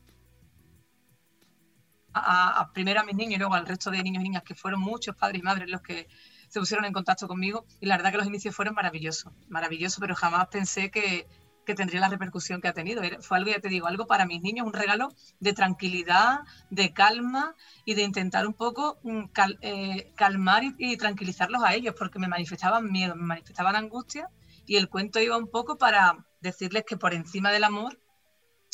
a, 2.13 2.71
primero 2.73 3.01
a 3.01 3.03
mis 3.03 3.15
niños 3.15 3.33
y 3.33 3.39
luego 3.39 3.55
al 3.55 3.65
resto 3.67 3.91
de 3.91 4.01
niños 4.01 4.21
y 4.21 4.29
niñas, 4.29 4.43
que 4.43 4.55
fueron 4.55 4.79
muchos 4.79 5.17
padres 5.17 5.41
y 5.41 5.43
madres 5.43 5.69
los 5.69 5.81
que 5.81 6.07
se 6.47 6.61
pusieron 6.61 6.85
en 6.85 6.93
contacto 6.93 7.27
conmigo. 7.27 7.65
Y 7.81 7.87
la 7.87 7.97
verdad 7.97 8.11
que 8.11 8.19
los 8.19 8.27
inicios 8.27 8.55
fueron 8.55 8.73
maravillosos, 8.73 9.33
maravillosos, 9.49 9.99
pero 9.99 10.15
jamás 10.15 10.47
pensé 10.47 10.89
que, 10.89 11.27
que 11.69 11.75
tendría 11.75 12.01
la 12.01 12.09
repercusión 12.09 12.61
que 12.61 12.67
ha 12.67 12.73
tenido. 12.73 13.03
Fue 13.21 13.37
algo, 13.37 13.51
ya 13.51 13.59
te 13.59 13.69
digo, 13.69 13.85
algo 13.85 14.07
para 14.07 14.25
mis 14.25 14.41
niños, 14.41 14.65
un 14.65 14.73
regalo 14.73 15.09
de 15.39 15.53
tranquilidad, 15.53 16.39
de 16.71 16.93
calma 16.93 17.55
y 17.85 17.93
de 17.93 18.01
intentar 18.01 18.47
un 18.47 18.55
poco 18.55 18.97
mm, 19.03 19.25
eh, 19.61 20.11
calmar 20.15 20.63
y, 20.79 20.97
tranquilizarlos 20.97 21.61
a 21.63 21.75
ellos, 21.75 21.93
porque 21.95 22.17
me 22.17 22.27
manifestaban 22.27 22.91
miedo, 22.91 23.15
me 23.15 23.21
manifestaban 23.21 23.75
angustia 23.75 24.29
y 24.65 24.77
el 24.77 24.89
cuento 24.89 25.19
iba 25.19 25.37
un 25.37 25.47
poco 25.47 25.77
para 25.77 26.25
decirles 26.41 26.85
que 26.87 26.97
por 26.97 27.13
encima 27.13 27.51
del 27.51 27.65
amor 27.65 27.99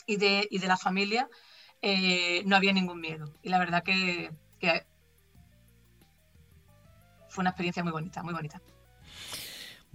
y 0.08 0.15
de, 0.15 0.47
de 0.49 0.67
la 0.67 0.77
familia 0.77 1.27
eh, 1.81 2.43
no 2.45 2.55
había 2.55 2.71
ningún 2.71 3.01
miedo. 3.01 3.25
Y 3.41 3.49
la 3.49 3.60
verdad 3.60 3.84
que 3.84 4.31
fue 7.27 7.41
una 7.41 7.49
experiencia 7.49 7.84
muy 7.84 7.91
bonita, 7.91 8.23
muy 8.23 8.34
bonita. 8.34 8.62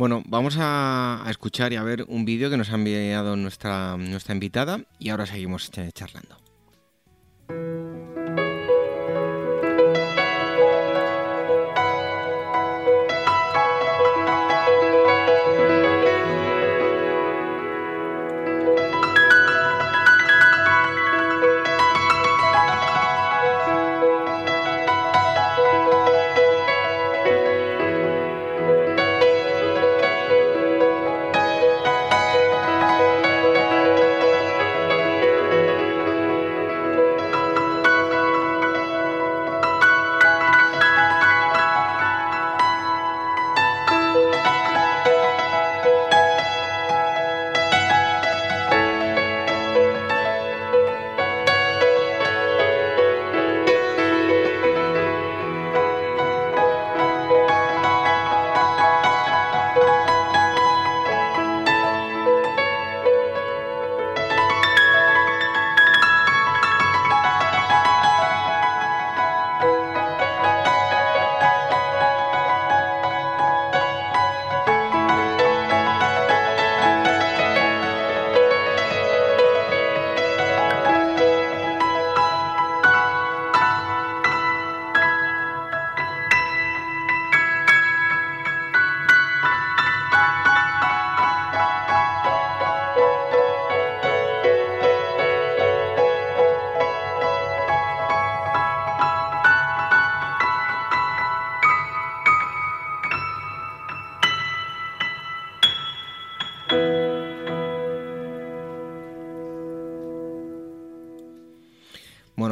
Bueno, 0.01 0.23
vamos 0.25 0.57
a, 0.59 1.27
escuchar 1.29 1.75
y 1.75 1.77
a 1.77 1.83
ver 1.83 2.07
un 2.09 2.25
vídeo 2.25 2.49
que 2.49 2.57
nos 2.57 2.71
ha 2.71 2.77
enviado 2.77 3.37
nuestra, 3.37 3.99
nuestra 3.99 4.33
invitada 4.33 4.81
y 4.99 5.11
ahora 5.11 5.27
seguimos 5.27 5.71
charlando. 5.71 6.39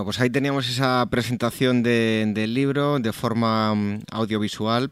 Pues 0.09 0.21
ahí 0.21 0.31
teníamos 0.31 0.66
esa 0.71 1.07
presentación 1.11 1.83
del 1.83 2.55
libro 2.55 2.99
de 2.99 3.12
forma 3.12 3.75
mm, 3.75 4.05
audiovisual. 4.11 4.90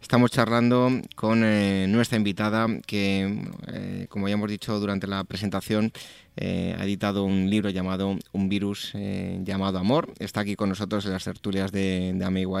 Estamos 0.00 0.30
charlando 0.30 0.88
con 1.14 1.44
eh, 1.44 1.84
nuestra 1.86 2.16
invitada 2.16 2.66
que, 2.86 3.42
eh, 3.66 4.06
como 4.08 4.26
ya 4.26 4.32
hemos 4.32 4.48
dicho 4.48 4.80
durante 4.80 5.06
la 5.06 5.22
presentación, 5.24 5.92
eh, 6.38 6.74
ha 6.78 6.84
editado 6.84 7.24
un 7.24 7.50
libro 7.50 7.68
llamado 7.68 8.16
Un 8.32 8.48
virus 8.48 8.94
llamado 8.94 9.78
Amor. 9.78 10.14
Está 10.18 10.40
aquí 10.40 10.56
con 10.56 10.70
nosotros 10.70 11.04
en 11.04 11.12
las 11.12 11.24
tertulias 11.24 11.70
de, 11.70 12.14
de 12.14 12.24
Amigo 12.24 12.58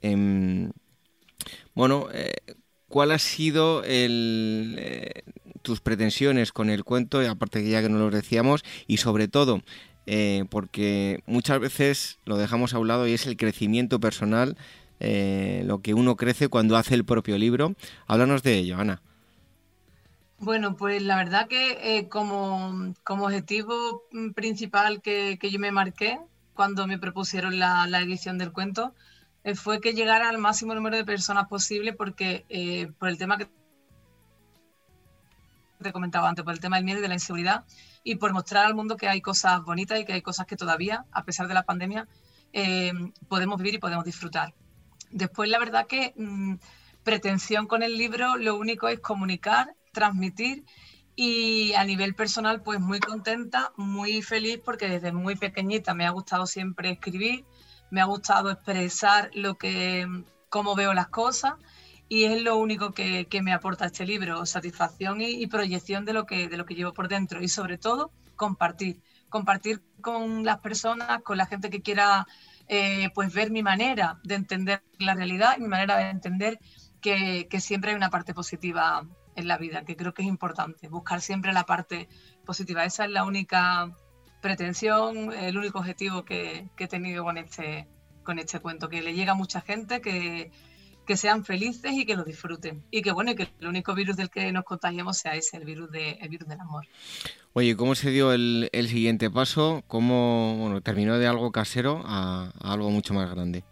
em, 0.00 0.72
bueno, 1.74 2.08
¿cuál 2.88 3.10
ha 3.10 3.18
sido 3.18 3.82
tus 5.60 5.80
pretensiones 5.82 6.52
con 6.52 6.70
el 6.70 6.84
cuento? 6.84 7.20
Aparte 7.20 7.62
que 7.62 7.68
ya 7.68 7.82
que 7.82 7.90
no 7.90 7.98
lo 7.98 8.10
decíamos, 8.10 8.64
y 8.86 8.96
sobre 8.96 9.28
todo, 9.28 9.60
eh, 10.06 10.44
porque 10.50 11.22
muchas 11.26 11.60
veces 11.60 12.18
lo 12.24 12.36
dejamos 12.36 12.74
a 12.74 12.78
un 12.78 12.88
lado 12.88 13.06
y 13.06 13.12
es 13.12 13.26
el 13.26 13.36
crecimiento 13.36 14.00
personal, 14.00 14.56
eh, 15.00 15.62
lo 15.66 15.80
que 15.80 15.94
uno 15.94 16.16
crece 16.16 16.48
cuando 16.48 16.76
hace 16.76 16.94
el 16.94 17.04
propio 17.04 17.38
libro. 17.38 17.74
Háblanos 18.06 18.42
de 18.42 18.58
ello, 18.58 18.78
Ana. 18.78 19.00
Bueno, 20.38 20.74
pues 20.76 21.02
la 21.02 21.16
verdad 21.16 21.46
que 21.46 21.98
eh, 21.98 22.08
como, 22.08 22.94
objetivo 23.06 24.02
principal 24.34 25.00
que, 25.00 25.38
yo 25.40 25.58
me 25.60 25.70
marqué 25.70 26.18
cuando 26.54 26.86
me 26.86 26.98
propusieron 26.98 27.58
la, 27.58 27.86
edición 28.00 28.38
del 28.38 28.52
cuento 28.52 28.94
fue 29.54 29.80
que 29.80 29.94
llegara 29.94 30.28
al 30.28 30.38
máximo 30.38 30.74
número 30.74 30.96
de 30.96 31.04
personas 31.04 31.48
posible 31.48 31.92
porque 31.92 32.44
por 32.98 33.08
el 33.08 33.18
tema 33.18 33.38
que 33.38 33.48
te 35.82 35.92
comentaba 35.92 36.28
antes, 36.28 36.44
por 36.44 36.54
el 36.54 36.60
tema 36.60 36.76
del 36.76 36.84
miedo 36.84 36.98
y 36.98 37.02
de 37.02 37.08
la 37.08 37.14
inseguridad, 37.14 37.64
y 38.04 38.16
por 38.16 38.32
mostrar 38.32 38.66
al 38.66 38.74
mundo 38.74 38.96
que 38.96 39.08
hay 39.08 39.20
cosas 39.20 39.62
bonitas 39.62 40.00
y 40.00 40.04
que 40.04 40.12
hay 40.12 40.22
cosas 40.22 40.46
que 40.46 40.56
todavía, 40.56 41.04
a 41.12 41.24
pesar 41.24 41.48
de 41.48 41.54
la 41.54 41.62
pandemia, 41.62 42.08
eh, 42.52 42.92
podemos 43.28 43.58
vivir 43.58 43.74
y 43.74 43.78
podemos 43.78 44.04
disfrutar. 44.04 44.54
Después, 45.10 45.48
la 45.48 45.58
verdad 45.58 45.86
que 45.86 46.14
mm, 46.16 46.54
pretensión 47.02 47.66
con 47.66 47.82
el 47.82 47.96
libro, 47.96 48.36
lo 48.36 48.56
único 48.56 48.88
es 48.88 49.00
comunicar, 49.00 49.74
transmitir 49.92 50.64
y 51.14 51.74
a 51.74 51.84
nivel 51.84 52.14
personal, 52.14 52.62
pues 52.62 52.80
muy 52.80 52.98
contenta, 52.98 53.72
muy 53.76 54.22
feliz 54.22 54.60
porque 54.64 54.88
desde 54.88 55.12
muy 55.12 55.36
pequeñita 55.36 55.94
me 55.94 56.06
ha 56.06 56.10
gustado 56.10 56.46
siempre 56.46 56.90
escribir, 56.90 57.44
me 57.90 58.00
ha 58.00 58.06
gustado 58.06 58.50
expresar 58.50 59.30
lo 59.34 59.56
que, 59.56 60.06
cómo 60.48 60.74
veo 60.74 60.94
las 60.94 61.08
cosas 61.08 61.54
y 62.08 62.24
es 62.24 62.42
lo 62.42 62.56
único 62.56 62.92
que, 62.92 63.26
me 63.42 63.52
aporta 63.52 63.86
este 63.86 64.06
libro, 64.06 64.44
satisfacción 64.46 65.20
y, 65.20 65.46
proyección 65.46 66.04
de 66.04 66.12
lo, 66.12 66.26
que, 66.26 66.48
de 66.48 66.56
lo 66.56 66.66
que 66.66 66.74
llevo 66.74 66.92
por 66.92 67.08
dentro 67.08 67.42
y 67.42 67.48
sobre 67.48 67.78
todo 67.78 68.10
compartir, 68.36 69.00
compartir 69.28 69.82
con 70.00 70.44
las 70.44 70.58
personas, 70.58 71.22
con 71.22 71.38
la 71.38 71.46
gente 71.46 71.70
que 71.70 71.82
quiera 71.82 72.26
eh, 72.68 73.10
pues 73.14 73.32
ver 73.32 73.50
mi 73.50 73.62
manera 73.62 74.20
de 74.24 74.34
entender 74.34 74.82
la 74.98 75.14
realidad 75.14 75.56
y 75.56 75.62
mi 75.62 75.68
manera 75.68 75.96
de 75.96 76.10
entender 76.10 76.58
que, 77.00 77.48
que 77.48 77.60
siempre 77.60 77.90
hay 77.90 77.96
una 77.96 78.10
parte 78.10 78.34
positiva 78.34 79.06
en 79.34 79.48
la 79.48 79.58
vida, 79.58 79.84
que 79.84 79.96
creo 79.96 80.14
que 80.14 80.22
es 80.22 80.28
importante, 80.28 80.88
buscar 80.88 81.20
siempre 81.20 81.52
la 81.52 81.64
parte 81.64 82.08
positiva. 82.44 82.84
Esa 82.84 83.04
es 83.04 83.10
la 83.10 83.24
única 83.24 83.90
pretensión, 84.40 85.32
el 85.32 85.56
único 85.56 85.78
objetivo 85.78 86.24
que, 86.24 86.68
he 86.76 86.88
tenido 86.88 87.24
con 87.24 87.38
este, 87.38 87.88
con 88.22 88.38
este 88.38 88.60
cuento, 88.60 88.88
que 88.88 89.00
le 89.00 89.14
llega 89.14 89.32
a 89.32 89.36
mucha 89.36 89.60
gente, 89.60 90.00
que, 90.00 90.50
que 91.06 91.16
sean 91.16 91.44
felices 91.44 91.92
y 91.92 92.06
que 92.06 92.16
lo 92.16 92.24
disfruten. 92.24 92.82
Y 92.90 93.02
que 93.02 93.12
bueno, 93.12 93.34
que 93.34 93.48
el 93.60 93.66
único 93.66 93.94
virus 93.94 94.16
del 94.16 94.30
que 94.30 94.52
nos 94.52 94.64
contagiamos 94.64 95.18
sea 95.18 95.34
ese, 95.34 95.56
el 95.56 95.64
virus, 95.64 95.90
de, 95.90 96.12
el 96.20 96.28
virus 96.28 96.48
del 96.48 96.60
amor. 96.60 96.86
Oye, 97.52 97.76
¿cómo 97.76 97.94
se 97.94 98.10
dio 98.10 98.32
el, 98.32 98.68
el 98.72 98.88
siguiente 98.88 99.30
paso? 99.30 99.82
¿Cómo 99.88 100.56
bueno, 100.58 100.80
terminó 100.80 101.18
de 101.18 101.26
algo 101.26 101.52
casero 101.52 102.02
a, 102.04 102.52
algo 102.60 102.90
mucho 102.90 103.14
más 103.14 103.30
grande? 103.30 103.64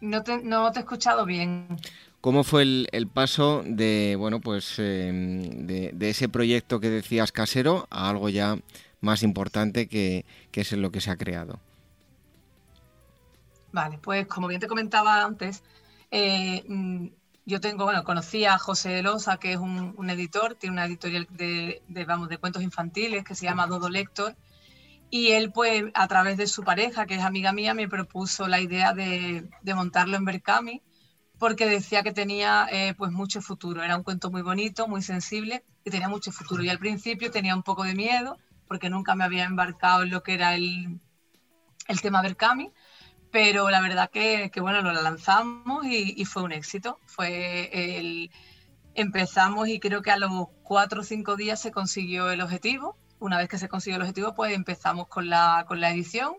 No 0.00 0.22
te, 0.22 0.42
no 0.42 0.70
te 0.72 0.80
he 0.80 0.82
escuchado 0.82 1.24
bien. 1.24 1.68
¿Cómo 2.26 2.42
fue 2.42 2.62
el, 2.62 3.08
paso 3.12 3.62
de, 3.64 4.16
bueno, 4.18 4.40
pues, 4.40 4.80
em, 4.80 5.66
de, 5.66 6.10
ese 6.10 6.28
proyecto 6.28 6.80
que 6.80 6.90
decías 6.90 7.30
casero 7.30 7.86
a 7.88 8.10
algo 8.10 8.28
ya 8.28 8.58
más 9.00 9.22
importante 9.22 9.86
que, 9.86 10.24
es 10.52 10.72
lo 10.72 10.90
que 10.90 11.00
se 11.00 11.12
ha 11.12 11.16
creado? 11.16 11.60
Vale, 13.70 13.98
pues 14.02 14.26
como 14.26 14.48
bien 14.48 14.60
te 14.60 14.66
comentaba 14.66 15.22
antes, 15.22 15.62
eh, 16.18 16.64
mm, 16.66 17.08
yo 17.44 17.60
tengo, 17.60 17.84
bueno, 17.84 18.02
conocí 18.02 18.46
a 18.46 18.56
José 18.56 19.02
Loza, 19.02 19.36
que 19.36 19.52
es 19.52 19.58
un, 19.58 20.10
editor, 20.10 20.54
tiene 20.54 20.72
una 20.72 20.86
editorial 20.86 21.26
de, 21.30 21.82
vamos, 22.06 22.30
de 22.30 22.38
cuentos 22.38 22.62
infantiles 22.62 23.22
que 23.22 23.34
se 23.34 23.44
llama 23.44 23.66
Dodo 23.66 23.90
Lector, 23.90 24.34
y 25.10 25.32
él, 25.32 25.52
pues, 25.52 25.84
a 25.94 26.08
través 26.08 26.38
de 26.38 26.46
su 26.46 26.64
pareja, 26.64 27.04
que 27.04 27.16
es 27.16 27.22
amiga 27.22 27.52
mía, 27.52 27.74
me 27.74 27.86
propuso 27.86 28.48
la 28.48 28.60
idea 28.60 28.94
de, 28.94 29.48
de 29.60 29.74
montarlo 29.74 30.16
en 30.16 30.24
Berkami, 30.24 30.82
porque 31.38 31.66
decía 31.66 32.02
que 32.02 32.12
tenía 32.12 32.66
eh, 32.72 32.94
pues 32.96 33.12
mucho 33.12 33.42
futuro. 33.42 33.82
Era 33.82 33.96
un 33.96 34.02
cuento 34.02 34.30
muy 34.30 34.42
bonito, 34.42 34.88
muy 34.88 35.02
sensible 35.02 35.64
y 35.84 35.90
tenía 35.90 36.08
mucho 36.08 36.32
futuro. 36.32 36.62
Y 36.62 36.70
al 36.70 36.78
principio 36.78 37.30
tenía 37.30 37.54
un 37.54 37.62
poco 37.62 37.84
de 37.84 37.94
miedo 37.94 38.38
porque 38.66 38.88
nunca 38.88 39.14
me 39.14 39.24
había 39.24 39.44
embarcado 39.44 40.02
en 40.02 40.10
lo 40.10 40.22
que 40.22 40.34
era 40.34 40.54
el, 40.54 40.98
el 41.88 42.00
tema 42.00 42.22
Berkami, 42.22 42.72
pero 43.36 43.68
la 43.68 43.82
verdad 43.82 44.08
que, 44.10 44.50
que 44.50 44.62
bueno, 44.62 44.80
lo 44.80 44.94
lanzamos 44.94 45.84
y, 45.84 46.24
fue 46.24 46.42
un 46.42 46.52
éxito. 46.52 47.00
Fue 47.04 48.30
empezamos 48.94 49.68
y 49.68 49.78
creo 49.78 50.00
que 50.00 50.10
a 50.10 50.16
los 50.16 50.30
cuatro 50.62 51.02
o 51.02 51.04
cinco 51.04 51.36
días 51.36 51.60
se 51.60 51.70
consiguió 51.70 52.30
el 52.30 52.40
objetivo. 52.40 52.96
Una 53.18 53.36
vez 53.36 53.50
que 53.50 53.58
se 53.58 53.68
consiguió 53.68 53.96
el 53.96 54.02
objetivo, 54.04 54.34
pues 54.34 54.54
empezamos 54.54 55.08
con 55.08 55.28
la, 55.28 55.66
con 55.68 55.82
la 55.82 55.90
edición 55.90 56.36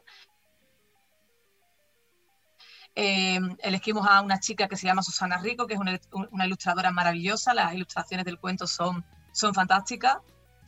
eh, 2.96 3.40
elegimos 3.60 4.08
a 4.08 4.22
una 4.22 4.40
chica 4.40 4.68
que 4.68 4.76
se 4.76 4.88
llama 4.88 5.04
Susana 5.04 5.38
Rico, 5.38 5.68
que 5.68 5.76
es 5.76 5.80
una, 5.80 6.00
ilustradora 6.48 6.90
maravillosa. 6.90 7.54
Las 7.54 7.76
ilustraciones 7.76 8.26
del 8.26 8.40
cuento 8.40 8.66
son, 8.66 9.06
son 9.34 9.54
fantásticas 9.54 10.18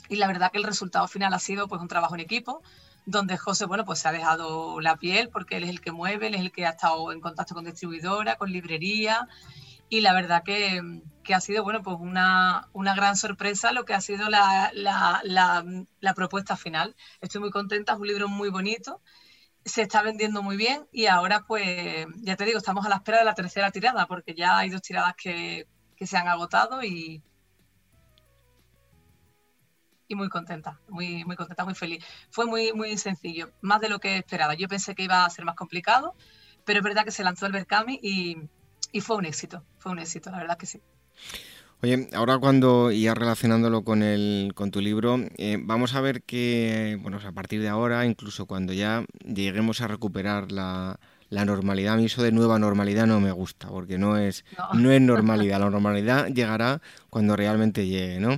y 0.09 0.17
la 0.17 0.27
verdad 0.27 0.51
que 0.51 0.59
el 0.59 0.63
resultado 0.63 1.07
final 1.07 1.33
ha 1.33 1.39
sido 1.39 1.67
pues 1.67 1.81
un 1.81 1.87
trabajo 1.87 2.13
en 2.13 2.21
equipo 2.21 2.61
donde 3.05 3.38
José 3.38 3.65
bueno 3.65 3.85
pues 3.85 3.99
se 3.99 4.07
ha 4.07 4.12
dejado 4.12 4.79
la 4.81 4.97
piel 4.97 5.29
porque 5.29 5.57
él 5.57 5.63
es 5.63 5.69
el 5.69 5.81
que 5.81 5.91
mueve, 5.91 6.27
él 6.27 6.35
es 6.35 6.41
el 6.41 6.51
que 6.51 6.65
ha 6.65 6.71
estado 6.71 7.12
en 7.12 7.21
contacto 7.21 7.55
con 7.55 7.65
distribuidora, 7.65 8.35
con 8.35 8.51
librería 8.51 9.27
y 9.89 10.01
la 10.01 10.13
verdad 10.13 10.43
que, 10.43 11.01
que 11.23 11.33
ha 11.33 11.41
sido 11.41 11.63
bueno 11.63 11.81
pues 11.81 11.97
una, 11.99 12.67
una, 12.73 12.93
gran 12.93 13.15
sorpresa 13.15 13.71
lo 13.71 13.85
que 13.85 13.93
ha 13.93 14.01
sido 14.01 14.29
la, 14.29 14.69
la, 14.73 15.21
la, 15.23 16.13
propuesta 16.13 16.55
final. 16.55 16.95
Estoy 17.21 17.41
muy 17.41 17.49
contenta, 17.49 17.93
es 17.93 17.99
un 17.99 18.07
libro 18.07 18.27
muy 18.27 18.49
bonito 18.49 19.01
se 19.65 19.81
está 19.83 20.01
vendiendo 20.01 20.41
muy 20.41 20.57
bien 20.57 20.88
y 20.91 21.07
ahora 21.07 21.45
pues 21.45 22.07
ya 22.17 22.35
te 22.35 22.45
digo, 22.45 22.57
estamos 22.57 22.85
a 22.85 22.89
la 22.89 22.95
espera 22.95 23.19
de 23.19 23.25
la 23.25 23.35
tercera 23.35 23.71
tirada 23.71 24.07
porque 24.07 24.33
ya 24.33 24.57
hay 24.57 24.69
dos 24.69 24.81
tiradas 24.81 25.15
que, 25.15 25.67
se 25.99 26.17
han 26.17 26.29
agotado 26.29 26.81
y, 26.81 27.21
y 30.09 30.15
muy 30.15 30.27
contenta, 30.27 30.79
muy, 30.89 31.23
muy 31.23 31.37
contenta, 31.37 31.63
muy 31.63 31.75
feliz. 31.75 32.03
Fue 32.31 32.45
muy, 32.45 32.73
muy 32.73 32.97
sencillo, 32.97 33.51
más 33.61 33.79
de 33.79 33.87
lo 33.87 33.99
que 33.99 34.17
esperaba. 34.17 34.55
Yo 34.55 34.67
pensé 34.67 34.95
que 34.95 35.03
iba 35.03 35.23
a 35.23 35.29
ser 35.29 35.45
más 35.45 35.55
complicado, 35.55 36.15
pero 36.65 36.79
es 36.79 36.83
verdad 36.83 37.05
que 37.05 37.11
se 37.11 37.23
lanzó 37.23 37.45
el 37.45 37.53
Berkami 37.53 37.99
y, 38.01 38.37
y 38.91 39.01
fue 39.01 39.15
un 39.15 39.25
éxito, 39.25 39.63
fue 39.77 39.91
un 39.93 39.99
éxito, 39.99 40.31
la 40.31 40.39
verdad 40.39 40.57
que 40.57 40.65
sí. 40.65 40.81
Oye, 41.81 42.09
ahora 42.13 42.37
cuando, 42.39 42.91
ya 42.91 43.13
relacionándolo 43.13 43.83
con, 43.83 44.03
el, 44.03 44.51
con 44.53 44.69
tu 44.69 44.81
libro, 44.81 45.17
eh, 45.37 45.57
vamos 45.61 45.95
a 45.95 46.01
ver 46.01 46.23
que, 46.23 46.97
bueno, 47.01 47.19
a 47.25 47.31
partir 47.31 47.61
de 47.61 47.69
ahora, 47.69 48.05
incluso 48.05 48.47
cuando 48.47 48.73
ya 48.73 49.05
lleguemos 49.23 49.79
a 49.79 49.87
recuperar 49.87 50.51
la, 50.51 50.99
normalidad, 51.29 51.93
a 51.93 51.97
mí 51.97 52.05
eso 52.05 52.21
de 52.21 52.33
nueva 52.33 52.59
normalidad 52.59 53.05
no 53.05 53.21
me 53.21 53.31
gusta, 53.31 53.69
porque 53.69 53.97
no 53.97 54.17
es, 54.17 54.43
no. 54.73 54.91
es 54.91 55.01
normalidad, 55.01 55.59
la 55.59 55.69
normalidad 55.69 56.27
llegará 56.27 56.81
cuando 57.09 57.37
realmente 57.37 57.87
llegue, 57.87 58.19
¿no? 58.19 58.37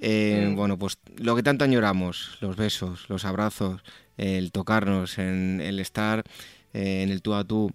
Eh, 0.00 0.52
bueno, 0.56 0.78
pues 0.78 0.98
lo 1.16 1.36
que 1.36 1.42
tanto 1.42 1.64
añoramos, 1.64 2.38
los 2.40 2.56
besos, 2.56 3.08
los 3.08 3.24
abrazos, 3.24 3.82
el 4.16 4.50
tocarnos, 4.50 5.18
en, 5.18 5.60
el 5.60 5.78
estar 5.78 6.24
eh, 6.72 7.02
en 7.02 7.10
el 7.10 7.22
tú 7.22 7.34
a 7.34 7.44
tú, 7.44 7.70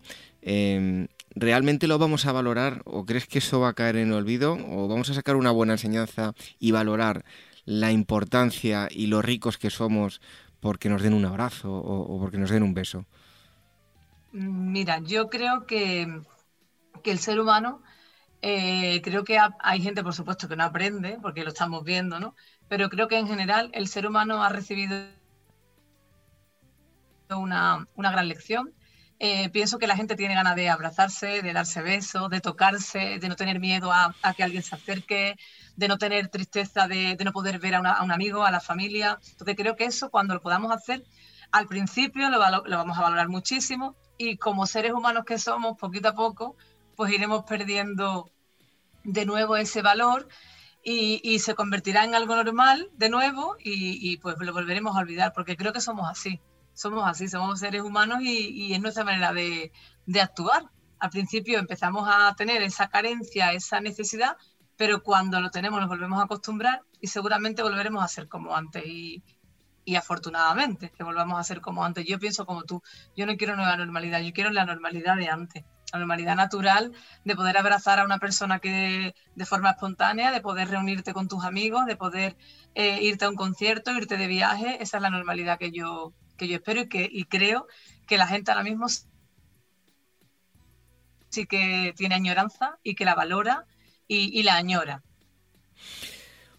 ¿realmente 1.35 1.87
lo 1.87 1.99
vamos 1.99 2.25
a 2.25 2.31
valorar 2.31 2.81
o 2.85 3.05
crees 3.05 3.27
que 3.27 3.39
eso 3.39 3.59
va 3.59 3.69
a 3.69 3.73
caer 3.73 3.97
en 3.97 4.07
el 4.07 4.13
olvido 4.13 4.57
o 4.69 4.87
vamos 4.87 5.09
a 5.09 5.13
sacar 5.13 5.35
una 5.35 5.51
buena 5.51 5.73
enseñanza 5.73 6.33
y 6.59 6.71
valorar 6.71 7.25
la 7.65 7.91
importancia 7.91 8.87
y 8.89 9.07
lo 9.07 9.21
ricos 9.21 9.57
que 9.57 9.69
somos 9.69 10.21
porque 10.59 10.89
nos 10.89 11.01
den 11.01 11.13
un 11.13 11.25
abrazo 11.25 11.71
o, 11.71 12.19
porque 12.19 12.37
nos 12.37 12.49
den 12.49 12.63
un 12.63 12.73
beso? 12.73 13.05
Mira, 14.31 14.99
yo 14.99 15.29
creo 15.29 15.65
que, 15.65 16.21
el 17.03 17.19
ser 17.19 17.39
humano, 17.39 17.83
eh, 18.47 19.01
creo 19.03 19.23
que 19.23 19.39
hay 19.59 19.81
gente, 19.81 20.03
por 20.03 20.13
supuesto, 20.13 20.47
que 20.47 20.55
no 20.55 20.63
aprende, 20.63 21.17
porque 21.21 21.43
lo 21.43 21.49
estamos 21.49 21.83
viendo, 21.83 22.19
¿no? 22.19 22.35
Pero 22.67 22.89
creo 22.89 23.07
que 23.07 23.17
en 23.17 23.27
general 23.27 23.69
el 23.73 23.87
ser 23.87 24.05
humano 24.07 24.43
ha 24.43 24.49
recibido 24.49 25.07
una, 27.29 27.87
una 27.95 28.11
gran 28.11 28.27
lección 28.27 28.73
eh, 29.19 29.49
pienso 29.49 29.79
que 29.79 29.87
la 29.87 29.95
gente 29.95 30.17
tiene 30.17 30.35
ganas 30.35 30.55
de 30.55 30.69
abrazarse, 30.69 31.41
de 31.41 31.53
darse 31.53 31.81
besos, 31.81 32.29
de 32.29 32.41
tocarse, 32.41 33.17
de 33.19 33.29
no 33.29 33.37
tener 33.37 33.59
miedo 33.61 33.91
a, 33.93 34.13
que 34.35 34.43
alguien 34.43 34.61
se 34.61 34.75
acerque, 34.75 35.37
de 35.77 35.87
no 35.87 35.97
tener 35.97 36.27
tristeza 36.27 36.87
de, 36.87 37.15
no 37.23 37.31
poder 37.31 37.59
ver 37.59 37.75
a, 37.75 38.03
un 38.03 38.11
amigo, 38.11 38.43
a 38.43 38.51
la 38.51 38.59
familia. 38.59 39.17
Entonces 39.31 39.55
creo 39.55 39.75
que 39.77 39.85
eso 39.85 40.09
cuando 40.09 40.33
lo 40.33 40.41
podamos 40.41 40.71
hacer, 40.71 41.05
al 41.51 41.67
principio 41.67 42.29
lo, 42.29 42.39
vamos 42.39 42.97
a 42.97 43.01
valorar 43.01 43.29
muchísimo 43.29 43.95
y 44.17 44.37
como 44.37 44.65
seres 44.67 44.91
humanos 44.91 45.23
que 45.25 45.37
somos, 45.37 45.77
poquito 45.77 46.09
a 46.09 46.13
poco, 46.13 46.57
pues 46.95 47.13
iremos 47.13 47.43
perdiendo 47.45 48.29
de 49.05 49.25
nuevo 49.25 49.55
ese 49.55 49.81
valor 49.81 50.27
y, 50.83 51.39
se 51.39 51.55
convertirá 51.55 52.03
en 52.03 52.13
algo 52.13 52.35
normal 52.35 52.89
de 52.93 53.09
nuevo 53.09 53.55
y, 53.59 54.11
y 54.11 54.17
pues 54.17 54.35
lo 54.39 54.53
volveremos 54.53 54.95
a 54.95 54.99
olvidar, 54.99 55.33
porque 55.33 55.57
creo 55.57 55.73
que 55.73 55.81
somos 55.81 56.09
así 56.09 56.41
somos 56.75 57.07
así, 57.07 57.27
somos 57.27 57.59
seres 57.59 57.81
humanos 57.81 58.19
y, 58.21 58.73
es 58.73 58.81
nuestra 58.81 59.03
manera 59.03 59.33
de, 59.33 59.71
actuar. 60.21 60.69
Al 60.99 61.09
principio 61.09 61.57
empezamos 61.57 62.07
a 62.11 62.35
tener 62.35 62.61
esa 62.61 62.89
carencia, 62.89 63.53
esa 63.53 63.79
necesidad, 63.79 64.37
pero 64.75 65.01
cuando 65.01 65.39
lo 65.39 65.49
tenemos 65.49 65.79
nos 65.79 65.89
volvemos 65.89 66.19
a 66.19 66.25
acostumbrar 66.25 66.81
y 67.01 67.07
seguramente 67.07 67.63
volveremos 67.63 68.03
a 68.03 68.07
ser 68.07 68.27
como 68.27 68.55
antes 68.55 68.85
y, 68.85 69.23
afortunadamente 69.95 70.91
que 70.91 71.03
volvamos 71.03 71.39
a 71.39 71.43
ser 71.43 71.61
como 71.61 71.85
antes. 71.85 72.05
Yo 72.05 72.19
pienso 72.19 72.45
como 72.45 72.63
tú, 72.63 72.81
yo 73.15 73.25
no 73.25 73.37
quiero 73.37 73.55
nueva 73.55 73.77
normalidad, 73.77 74.19
yo 74.21 74.33
quiero 74.33 74.49
la 74.49 74.65
normalidad 74.65 75.15
de 75.15 75.29
antes, 75.29 75.63
normalidad 75.97 76.35
natural 76.35 76.91
de 77.23 77.35
poder 77.35 77.57
abrazar 77.57 77.99
a 77.99 78.05
una 78.05 78.19
persona 78.19 78.59
que 78.59 79.15
de 79.35 79.45
forma 79.45 79.71
espontánea, 79.71 80.31
de 80.31 80.41
poder 80.41 80.69
reunirte 80.69 81.13
con 81.13 81.27
tus 81.27 81.43
amigos, 81.43 81.85
de 81.85 81.95
poder 81.95 82.37
eh, 82.75 82.99
irte 83.01 83.25
a 83.25 83.29
un 83.29 83.35
concierto, 83.35 83.91
irte 83.91 84.17
de 84.17 84.27
viaje, 84.27 84.77
esa 84.81 84.97
es 84.97 85.03
la 85.03 85.09
normalidad 85.09 85.57
que 85.57 85.71
yo, 85.71 86.13
que 86.37 86.47
yo 86.47 86.55
espero 86.55 86.81
y, 86.81 86.87
que, 86.87 87.09
y 87.11 87.25
creo 87.25 87.67
que 88.07 88.17
la 88.17 88.27
gente 88.27 88.51
ahora 88.51 88.63
mismo 88.63 88.87
sí 91.35 91.45
que 91.45 91.93
tiene 91.97 92.15
añoranza 92.15 92.77
y 92.83 92.95
que 92.95 93.05
la 93.05 93.15
valora 93.15 93.65
y, 94.07 94.43
la 94.43 94.55
añora. 94.55 95.03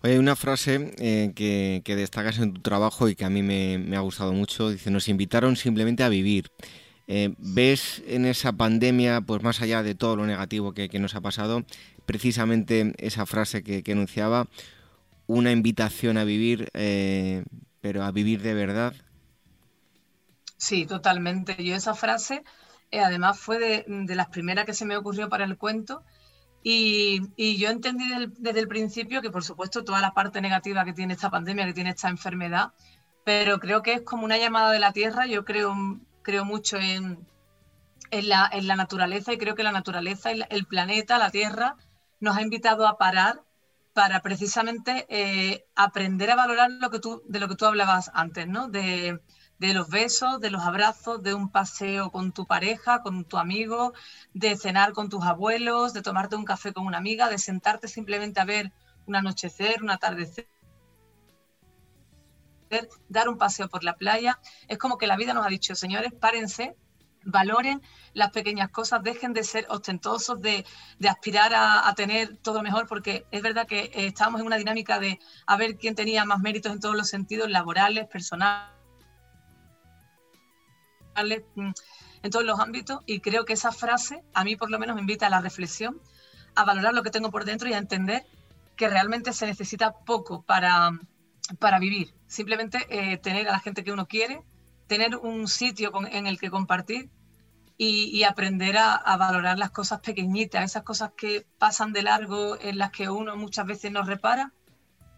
hay 0.03 0.17
una 0.17 0.37
frase 0.37 0.95
eh, 0.99 1.33
que, 1.35 1.97
destacas 1.97 2.39
en 2.39 2.53
tu 2.53 2.61
trabajo 2.61 3.09
y 3.09 3.15
que 3.15 3.25
a 3.25 3.31
mí 3.31 3.43
me, 3.43 3.97
ha 3.97 4.01
gustado 4.01 4.33
mucho. 4.33 4.71
Dice, 4.71 4.91
nos 4.91 5.09
invitaron 5.09 5.57
simplemente 5.57 6.03
a 6.03 6.09
vivir. 6.09 6.51
Eh, 7.09 7.35
¿Ves 7.39 8.03
en 8.07 8.27
esa 8.27 8.53
pandemia, 8.53 9.21
pues 9.21 9.43
más 9.43 9.63
allá 9.63 9.83
de 9.83 9.95
todo 9.95 10.17
lo 10.17 10.27
negativo 10.27 10.73
que, 10.73 10.89
nos 10.99 11.15
ha 11.15 11.21
pasado, 11.21 11.65
precisamente 12.05 12.95
esa 12.99 13.27
frase 13.27 13.63
que, 13.63 13.83
enunciaba, 13.87 14.49
una 15.27 15.53
invitación 15.53 16.19
a 16.19 16.25
vivir, 16.25 16.69
eh, 16.75 17.45
pero 17.81 18.05
a 18.05 18.11
vivir 18.11 18.43
de 18.43 18.55
verdad? 18.55 18.95
Sí, 20.57 20.87
totalmente. 20.87 21.63
Yo 21.63 21.75
esa 21.75 21.95
frase, 21.95 22.43
además, 22.93 23.39
fue 23.39 23.85
de 23.87 24.15
las 24.15 24.29
primeras 24.29 24.65
que 24.65 24.75
se 24.75 24.85
me 24.85 24.97
ocurrió 24.97 25.29
para 25.29 25.45
el 25.45 25.57
cuento 25.57 26.03
y, 26.69 27.57
yo 27.59 27.71
entendí 27.71 28.05
desde 28.39 28.59
el, 28.59 28.67
principio 28.67 29.23
que, 29.23 29.31
por 29.31 29.45
supuesto, 29.45 29.85
toda 29.85 30.01
la 30.01 30.15
parte 30.15 30.41
negativa 30.41 30.85
que 30.85 30.93
tiene 30.93 31.15
esta 31.15 31.31
pandemia, 31.31 31.65
que 31.65 31.75
tiene 31.75 31.91
esta 31.91 32.09
enfermedad, 32.09 32.73
pero 33.25 33.61
creo 33.61 33.83
que 33.83 33.93
es 33.93 34.01
como 34.01 34.25
una 34.25 34.37
llamada 34.37 34.73
de 34.73 34.81
la 34.81 34.93
tierra. 34.93 35.27
Yo 35.27 35.45
creo, 35.45 35.73
creo 36.27 36.45
mucho 36.45 36.77
en, 36.77 37.25
en, 38.11 38.29
la, 38.29 38.51
en 38.53 38.67
la, 38.67 38.75
naturaleza 38.75 39.33
y 39.33 39.39
creo 39.39 39.55
que 39.55 39.63
la 39.63 39.71
naturaleza, 39.71 40.33
el, 40.33 40.45
el, 40.51 40.67
planeta, 40.67 41.19
la 41.19 41.31
tierra, 41.31 41.77
nos 42.19 42.37
ha 42.37 42.43
invitado 42.43 42.89
a 42.89 42.99
parar 42.99 43.43
para 43.95 44.23
precisamente 44.23 45.07
eh, 45.09 45.65
aprender 45.77 46.33
a 46.33 46.35
valorar 46.35 46.69
lo 46.73 46.91
que 46.91 46.99
tú, 46.99 47.23
de 47.29 47.39
lo 47.39 47.47
que 47.47 47.55
tú 47.55 47.65
hablabas 47.65 48.11
antes, 48.13 48.49
¿no? 48.49 48.67
De, 48.67 49.21
de 49.61 49.73
los 49.73 49.89
besos, 49.89 50.41
de 50.41 50.51
los 50.51 50.65
abrazos, 50.65 51.23
de 51.23 51.33
un 51.33 51.49
paseo 51.49 52.11
con 52.11 52.33
tu 52.33 52.45
pareja, 52.45 53.03
con 53.03 53.25
tu 53.25 53.39
amigo, 53.39 53.93
de 54.35 54.57
cenar 54.57 54.95
con 54.95 55.09
tus 55.09 55.25
abuelos, 55.25 55.93
de 55.93 56.03
tomarte 56.03 56.35
un 56.35 56.45
café 56.45 56.73
con 56.73 56.87
una 56.87 56.99
amiga, 56.99 57.29
de 57.29 57.39
sentarte 57.39 57.87
simplemente 57.87 58.41
a 58.41 58.45
ver 58.45 58.73
un 59.07 59.15
anochecer, 59.15 59.81
un 59.81 59.91
atardecer, 59.91 60.49
dar 63.09 63.29
un 63.29 63.39
paseo 63.39 63.69
por 63.69 63.85
la 63.85 63.97
playa. 63.97 64.39
Es 64.69 64.79
como 64.79 64.99
que 64.99 65.07
la 65.07 65.17
vida 65.17 65.35
nos 65.35 65.47
ha 65.47 65.49
dicho, 65.49 65.75
señores, 65.75 66.13
párense, 66.13 66.77
valoren 67.25 67.83
las 68.13 68.31
pequeñas 68.31 68.71
cosas, 68.71 69.03
dejen 69.03 69.33
de 69.33 69.43
ser 69.45 69.67
ostentosos, 69.69 70.41
de, 70.41 70.65
aspirar 71.09 71.55
a, 71.55 71.89
a, 71.89 71.95
tener 71.95 72.37
todo 72.39 72.63
mejor, 72.63 72.87
porque 72.87 73.27
es 73.31 73.43
verdad 73.43 73.67
que 73.67 73.81
eh, 73.81 74.07
estamos 74.07 74.41
en 74.41 74.47
una 74.47 74.57
dinámica 74.57 74.99
de 74.99 75.19
a 75.47 75.57
ver 75.57 75.77
quién 75.77 75.95
tenía 75.95 76.25
más 76.25 76.41
méritos 76.41 76.73
en 76.73 76.81
todos 76.81 76.97
los 76.97 77.09
sentidos, 77.09 77.51
laborales, 77.51 78.07
personales 78.07 78.77
Mm, 81.55 81.71
en 82.23 82.31
todos 82.31 82.45
los 82.45 82.61
ámbitos 82.61 83.01
y 83.07 83.21
creo 83.21 83.45
que 83.45 83.55
esa 83.55 83.73
frase 83.73 84.23
a 84.35 84.45
mí 84.45 84.57
por 84.57 84.71
lo 84.71 84.79
menos 84.79 84.97
me 84.97 85.01
invita 85.01 85.27
a 85.27 85.31
la 85.31 85.41
reflexión, 85.41 86.01
a 86.55 86.65
valorar 86.65 86.95
lo 86.95 87.03
que 87.03 87.11
tengo 87.11 87.31
por 87.31 87.45
dentro 87.45 87.69
y 87.69 87.73
a 87.73 87.79
entender 87.79 88.27
que 88.77 88.89
realmente 88.89 89.33
se 89.33 89.47
necesita 89.47 89.93
poco 89.93 90.43
para, 90.43 90.91
para 91.59 91.79
vivir. 91.79 92.15
Simplemente 92.27 92.87
eh, 92.89 93.19
tener 93.19 93.49
a 93.49 93.53
la 93.53 93.61
gente 93.61 93.85
que 93.85 93.93
uno 93.93 94.07
quiere, 94.07 94.43
tener 94.87 95.17
un 95.17 95.49
sitio 95.49 95.93
en 96.11 96.27
el 96.27 96.39
que 96.39 96.51
compartir 96.51 97.11
y, 97.79 98.23
aprender 98.25 98.79
a, 98.79 99.17
valorar 99.19 99.59
las 99.59 99.71
cosas 99.71 100.01
pequeñitas, 100.01 100.65
esas 100.65 100.83
cosas 100.83 101.11
que 101.15 101.47
pasan 101.59 101.93
de 101.93 102.03
largo, 102.03 102.59
en 102.59 102.79
las 102.79 102.91
que 102.91 103.11
uno 103.11 103.37
muchas 103.37 103.67
veces 103.67 103.93
no 103.93 104.03
repara. 104.03 104.53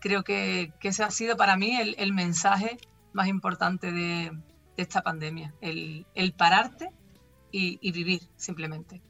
Creo 0.01 0.25
que, 0.25 0.73
ese 0.83 1.05
ha 1.05 1.11
sido 1.11 1.37
para 1.37 1.57
mí 1.57 1.77
el 1.77 2.13
mensaje 2.13 2.79
más 3.13 3.29
importante 3.29 3.93
de 3.93 4.33
esta 4.83 5.03
pandemia, 5.03 5.55
el, 5.61 6.33
pararte 6.37 6.91
y, 7.51 7.93
vivir 7.93 8.23
simplemente. 8.37 9.03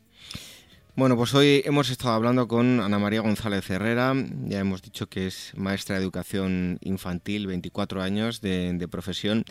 Bueno, 0.99 1.17
pues 1.17 1.33
hoy 1.33 1.63
hemos 1.65 1.91
estado 1.91 2.15
hablando 2.15 2.49
con 2.49 2.81
Ana 2.81 2.99
María 2.99 3.21
González 3.21 3.71
Herrera, 3.71 4.15
ya 4.47 4.59
hemos 4.59 4.83
dicho 4.83 5.09
que 5.09 5.29
es 5.29 5.53
maestra 5.57 5.95
de 5.95 6.03
educación 6.03 6.79
infantil, 6.81 7.47
24 7.47 8.03
años 8.03 8.41
de 8.41 8.89
profesión 8.91 9.45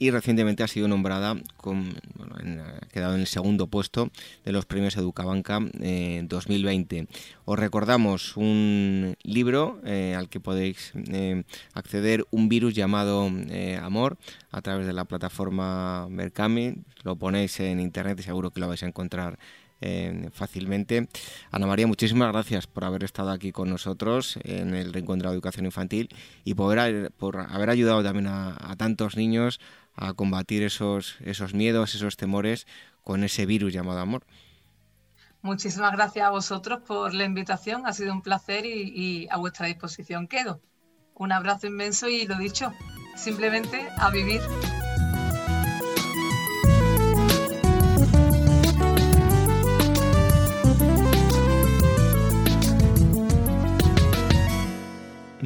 y 0.00 0.10
recientemente 0.10 0.62
ha 0.62 0.66
sido 0.66 0.88
nombrada, 0.88 1.36
con, 1.58 1.94
ha 2.18 2.86
quedado 2.86 3.14
en 3.14 3.20
el 3.20 3.26
segundo 3.26 3.66
puesto 3.66 4.10
de 4.46 4.50
los 4.50 4.64
premios 4.64 4.96
Educabanca 4.96 5.60
2020. 5.60 6.96
Eh, 6.96 7.06
Os 7.44 7.58
recordamos 7.58 8.34
un 8.38 9.14
libro 9.22 9.78
eh, 9.84 10.14
al 10.16 10.30
que 10.30 10.40
podéis 10.40 10.92
eh, 11.12 11.44
acceder, 11.74 12.24
un 12.30 12.48
virus 12.48 12.72
llamado 12.72 13.30
Amor, 13.82 14.16
a 14.50 14.62
través 14.62 14.86
de 14.86 14.94
la 14.94 15.04
plataforma 15.04 16.08
Mercami. 16.08 16.76
Lo 17.02 17.16
ponéis 17.16 17.60
en 17.60 17.78
internet 17.78 18.18
y 18.20 18.22
seguro 18.22 18.52
que 18.52 18.60
lo 18.60 18.68
vais 18.68 18.82
a 18.82 18.86
encontrar 18.86 19.38
fácilamente. 20.32 21.08
Ana 21.50 21.66
María, 21.66 21.86
muchísimas 21.86 22.32
gracias 22.32 22.66
por 22.66 22.84
haber 22.84 23.04
estado 23.04 23.30
aquí 23.30 23.52
con 23.52 23.70
nosotros 23.70 24.38
en 24.44 24.74
el 24.74 24.92
Rincón 24.92 25.18
de 25.18 25.24
la 25.24 25.32
Educación 25.32 25.66
Infantil 25.66 26.08
y 26.44 26.54
por 26.54 26.78
haber, 26.78 27.10
por 27.12 27.38
haber 27.40 27.70
ayudado 27.70 28.02
también 28.02 28.26
a 28.28 28.74
tantos 28.76 29.16
niños 29.16 29.60
a 29.94 30.14
combatir 30.14 30.62
esos, 30.62 31.16
esos 31.20 31.54
miedos, 31.54 31.94
esos 31.94 32.16
temores 32.16 32.66
con 33.02 33.24
ese 33.24 33.46
virus 33.46 33.72
llamado 33.72 34.00
amor. 34.00 34.24
Muchísimas 35.42 35.92
gracias 35.92 36.26
a 36.26 36.30
vosotros 36.30 36.80
por 36.86 37.14
la 37.14 37.24
invitación, 37.24 37.86
ha 37.86 37.92
sido 37.92 38.12
un 38.12 38.22
placer 38.22 38.66
y 38.66 39.26
a 39.30 39.38
vuestra 39.38 39.66
disposición 39.66 40.28
quedo. 40.28 40.60
Un 41.14 41.32
abrazo 41.32 41.66
inmenso 41.66 42.08
y 42.08 42.26
lo 42.26 42.36
dicho, 42.38 42.72
simplemente 43.16 43.88
a 43.98 44.10
vivir. 44.10 44.40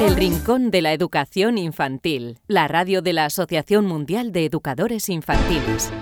El 0.00 0.16
Rincón 0.16 0.70
de 0.70 0.80
la 0.80 0.94
Educación 0.94 1.58
Infantil, 1.58 2.38
la 2.48 2.68
radio 2.68 3.02
de 3.02 3.12
la 3.12 3.26
Asociación 3.26 3.84
Mundial 3.84 4.32
de 4.32 4.46
Educadores 4.46 5.10
Infantiles. 5.10 5.92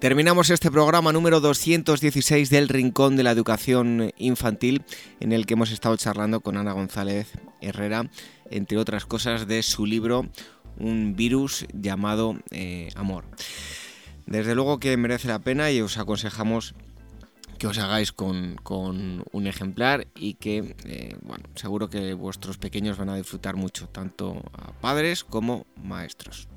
Terminamos 0.00 0.50
este 0.50 0.70
programa 0.70 1.14
número 1.14 1.40
216 1.40 2.50
del 2.50 2.68
Rincón 2.68 3.16
de 3.16 3.22
la 3.22 3.30
Educación 3.30 4.12
Infantil, 4.18 4.84
en 5.20 5.32
el 5.32 5.46
que 5.46 5.54
hemos 5.54 5.70
estado 5.70 5.96
charlando 5.96 6.40
con 6.40 6.58
Ana 6.58 6.72
González 6.72 7.32
Herrera, 7.62 8.10
entre 8.50 8.76
otras 8.76 9.06
cosas, 9.06 9.48
de 9.48 9.62
su 9.62 9.86
libro 9.86 10.26
Un 10.78 11.16
virus 11.16 11.64
llamado 11.72 12.36
eh, 12.50 12.90
Amor. 12.96 13.24
Desde 14.26 14.54
luego 14.54 14.78
que 14.78 14.94
merece 14.98 15.28
la 15.28 15.38
pena 15.38 15.70
y 15.70 15.80
os 15.80 15.96
aconsejamos 15.96 16.74
que 17.58 17.66
os 17.66 17.78
hagáis 17.78 18.12
con, 18.12 18.56
un 19.32 19.46
ejemplar 19.46 20.06
y 20.14 20.34
que, 20.34 20.76
eh, 20.84 21.16
bueno, 21.22 21.44
seguro 21.54 21.88
que 21.88 22.14
vuestros 22.14 22.58
pequeños 22.58 22.96
van 22.96 23.08
a 23.08 23.16
disfrutar 23.16 23.56
mucho, 23.56 23.88
tanto 23.88 24.42
a 24.52 24.72
padres 24.72 25.24
como 25.24 25.66
maestros. 25.82 26.48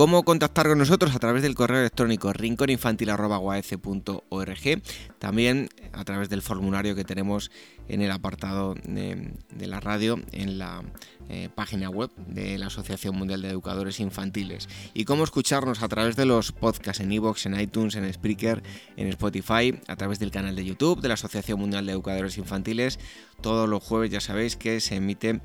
¿Cómo 0.00 0.22
contactar 0.22 0.66
con 0.66 0.78
nosotros? 0.78 1.14
A 1.14 1.18
través 1.18 1.42
del 1.42 1.54
correo 1.54 1.80
electrónico 1.80 2.32
rinconinfantil.org. 2.32 4.82
También 5.18 5.68
a 5.92 6.04
través 6.04 6.30
del 6.30 6.40
formulario 6.40 6.94
que 6.94 7.04
tenemos 7.04 7.50
en 7.86 8.00
el 8.00 8.10
apartado 8.10 8.74
de, 8.84 9.34
la 9.58 9.80
radio 9.80 10.18
en 10.32 10.58
la 10.58 10.82
eh, 11.28 11.50
página 11.54 11.90
web 11.90 12.10
de 12.16 12.56
la 12.56 12.68
Asociación 12.68 13.14
Mundial 13.14 13.42
de 13.42 13.50
Educadores 13.50 14.00
Infantiles. 14.00 14.70
Y 14.94 15.04
cómo 15.04 15.22
escucharnos 15.22 15.82
a 15.82 15.88
través 15.88 16.16
de 16.16 16.24
los 16.24 16.52
podcasts 16.52 17.02
en 17.02 17.12
iVoox, 17.12 17.44
en 17.44 17.60
iTunes, 17.60 17.94
en 17.96 18.10
Spreaker, 18.10 18.62
en 18.96 19.08
Spotify, 19.08 19.78
a 19.86 19.96
través 19.96 20.18
del 20.18 20.30
canal 20.30 20.56
de 20.56 20.64
YouTube 20.64 21.02
de 21.02 21.08
la 21.08 21.14
Asociación 21.14 21.60
Mundial 21.60 21.84
de 21.84 21.92
Educadores 21.92 22.38
Infantiles. 22.38 22.98
Todos 23.42 23.68
los 23.68 23.82
jueves 23.82 24.10
ya 24.10 24.20
sabéis 24.20 24.56
que 24.56 24.80
se 24.80 24.96
emite 24.96 25.40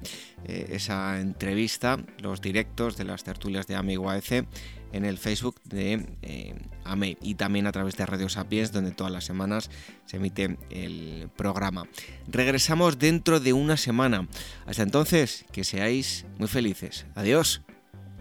eh, 0.45 0.67
esa 0.71 1.19
entrevista, 1.19 1.97
los 2.21 2.41
directos 2.41 2.97
de 2.97 3.05
las 3.05 3.23
tertulias 3.23 3.67
de 3.67 3.75
Amigo 3.75 4.09
AEC 4.09 4.44
en 4.91 5.03
el 5.03 5.17
Facebook 5.17 5.59
de 5.65 6.05
eh, 6.21 6.55
AME 6.85 7.17
y 7.21 7.35
también 7.35 7.67
a 7.67 7.71
través 7.71 7.97
de 7.97 8.05
Radio 8.05 8.29
Sapiens, 8.29 8.71
donde 8.71 8.91
todas 8.91 9.11
las 9.11 9.25
semanas 9.25 9.69
se 10.05 10.17
emite 10.17 10.57
el 10.69 11.29
programa. 11.35 11.87
Regresamos 12.27 12.97
dentro 12.97 13.39
de 13.39 13.53
una 13.53 13.75
semana. 13.77 14.27
Hasta 14.65 14.83
entonces, 14.83 15.45
que 15.51 15.63
seáis 15.63 16.25
muy 16.37 16.47
felices. 16.47 17.05
Adiós. 17.15 17.61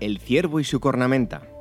El 0.00 0.18
ciervo 0.18 0.58
y 0.58 0.64
su 0.64 0.80
cornamenta. 0.80 1.53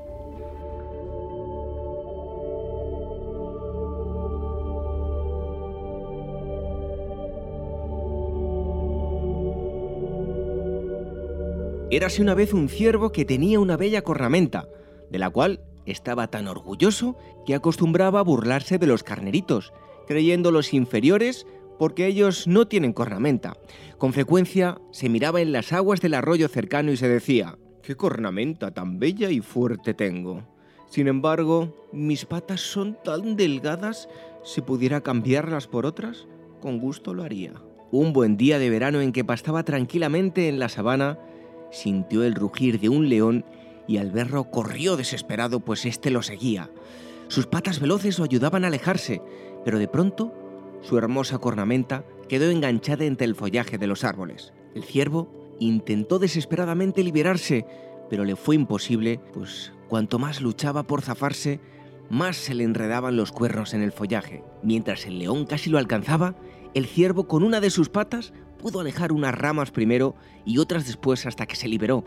Érase 11.96 12.24
una 12.24 12.34
vez 12.34 12.56
un 12.56 12.70
ciervo 12.70 13.12
que 13.12 13.24
tenía 13.24 13.60
una 13.60 13.78
bella 13.78 14.02
cornamenta 14.02 14.68
de 15.12 15.20
la 15.20 15.30
cual 15.30 15.62
estaba 15.86 16.26
tan 16.26 16.48
orgulloso 16.48 17.16
que 17.46 17.54
acostumbraba 17.54 18.20
a 18.20 18.24
burlarse 18.24 18.80
de 18.80 18.88
los 18.88 19.04
carneritos, 19.04 19.74
creyéndolos 20.08 20.74
inferiores 20.74 21.46
porque 21.78 22.08
ellos 22.08 22.48
no 22.48 22.68
tienen 22.68 22.94
cornamenta. 22.94 23.54
Con 24.00 24.12
frecuencia 24.12 24.82
se 24.89 25.08
miraba 25.08 25.41
en 25.41 25.52
las 25.52 25.72
aguas 25.72 26.02
del 26.02 26.16
arroyo 26.16 26.48
cercano 26.48 26.91
y 26.91 26.98
se 26.98 27.08
decía, 27.08 27.60
¿qué 27.84 27.96
cornamenta 27.96 28.72
tan 28.72 28.98
bella 28.98 29.30
y 29.30 29.41
fuerte 29.41 29.94
tengo? 29.94 30.41
Sin 30.89 31.08
embargo, 31.08 31.88
mis 31.91 32.26
patas 32.26 32.62
son 32.62 32.98
tan 33.04 33.36
delgadas, 33.36 34.10
si 34.44 34.62
pudiera 34.62 35.02
cambiarlas 35.02 35.68
por 35.68 35.86
otras, 35.86 36.26
con 36.60 36.80
gusto 36.80 37.14
lo 37.14 37.22
haría. 37.22 37.54
Un 37.91 38.14
buen 38.14 38.36
día 38.36 38.58
de 38.58 38.72
verano 38.72 39.00
en 39.00 39.12
que 39.12 39.24
pastaba 39.24 39.62
tranquilamente 39.62 40.50
en 40.50 40.58
la 40.58 40.70
sabana, 40.70 41.20
sintió 41.74 42.24
el 42.24 42.36
rugir 42.36 42.80
de 42.80 42.88
un 42.88 43.09
león 43.09 43.43
y 43.88 43.97
al 43.97 44.11
verlo 44.11 44.49
corrió 44.49 44.95
desesperado 44.95 45.59
pues 45.59 45.86
éste 45.86 46.09
lo 46.11 46.21
seguía. 46.21 46.69
Sus 47.28 47.47
patas 47.47 47.80
veloces 47.80 48.19
lo 48.19 48.26
ayudaban 48.26 48.63
a 48.63 48.67
alejarse, 48.67 49.21
pero 49.65 49.80
de 49.80 49.88
pronto 49.88 50.34
su 50.82 50.97
hermosa 50.97 51.39
cornamenta 51.39 52.05
quedó 52.30 52.49
enganchada 52.49 53.05
entre 53.05 53.26
el 53.26 53.36
follaje 53.36 53.78
de 53.78 53.88
los 53.88 54.03
árboles. 54.03 54.53
El 54.76 54.84
ciervo 54.84 55.55
intentó 55.59 56.19
desesperadamente 56.19 57.03
liberarse, 57.03 57.65
pero 58.09 58.24
le 58.26 58.36
fue 58.36 58.55
imposible, 58.55 59.19
pues 59.34 59.74
cuanto 59.88 60.19
más 60.19 60.41
luchaba 60.41 60.84
por 60.84 61.01
zafarse, 61.01 61.59
más 62.09 62.36
se 62.36 62.53
le 62.53 62.63
enredaban 62.63 63.15
los 63.15 63.32
cuernos 63.32 63.74
en 63.74 63.82
el 63.82 63.91
follaje. 63.91 64.43
Mientras 64.61 65.05
el 65.05 65.19
león 65.19 65.45
casi 65.45 65.69
lo 65.69 65.78
alcanzaba, 65.78 66.36
el 66.74 66.86
ciervo 66.86 67.28
con 67.28 67.43
una 67.43 67.61
de 67.61 67.69
sus 67.69 67.89
patas 67.89 68.34
pudo 68.64 68.80
alejar 68.80 69.11
unas 69.11 69.36
ramas 69.36 69.72
primero 69.72 70.16
y 70.45 70.57
otras 70.57 70.88
después 70.88 71.26
hasta 71.26 71.45
que 71.45 71.57
se 71.57 71.68
liberó, 71.68 72.05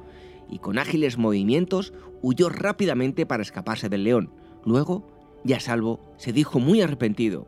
y 0.49 0.59
con 0.59 0.79
ágiles 0.79 1.19
movimientos 1.19 1.93
huyó 2.23 2.49
rápidamente 2.49 3.27
para 3.27 3.43
escaparse 3.43 3.91
del 3.91 4.05
león. 4.05 4.33
Luego, 4.65 5.07
ya 5.45 5.61
salvo, 5.61 6.01
se 6.17 6.33
dijo 6.33 6.59
muy 6.59 6.81
arrepentido. 6.81 7.47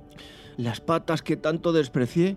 Las 0.59 0.82
patas 0.82 1.22
que 1.22 1.38
tanto 1.38 1.72
desprecié 1.72 2.36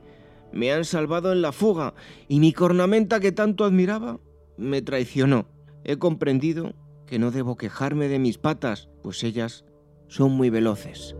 me 0.53 0.71
han 0.71 0.85
salvado 0.85 1.33
en 1.33 1.41
la 1.41 1.51
fuga 1.51 1.93
y 2.29 2.39
mi 2.39 2.53
cornamenta 2.53 3.19
que 3.19 3.33
tanto 3.33 3.65
admiraba 3.65 4.21
me 4.55 4.81
traicionó. 4.81 5.49
He 5.83 5.97
comprendido 5.97 6.73
que 7.05 7.19
no 7.19 7.31
debo 7.31 7.57
quejarme 7.57 8.07
de 8.07 8.19
mis 8.19 8.37
patas, 8.37 8.87
pues 9.03 9.25
ellas 9.25 9.65
son 10.07 10.31
muy 10.31 10.49
veloces. 10.49 11.17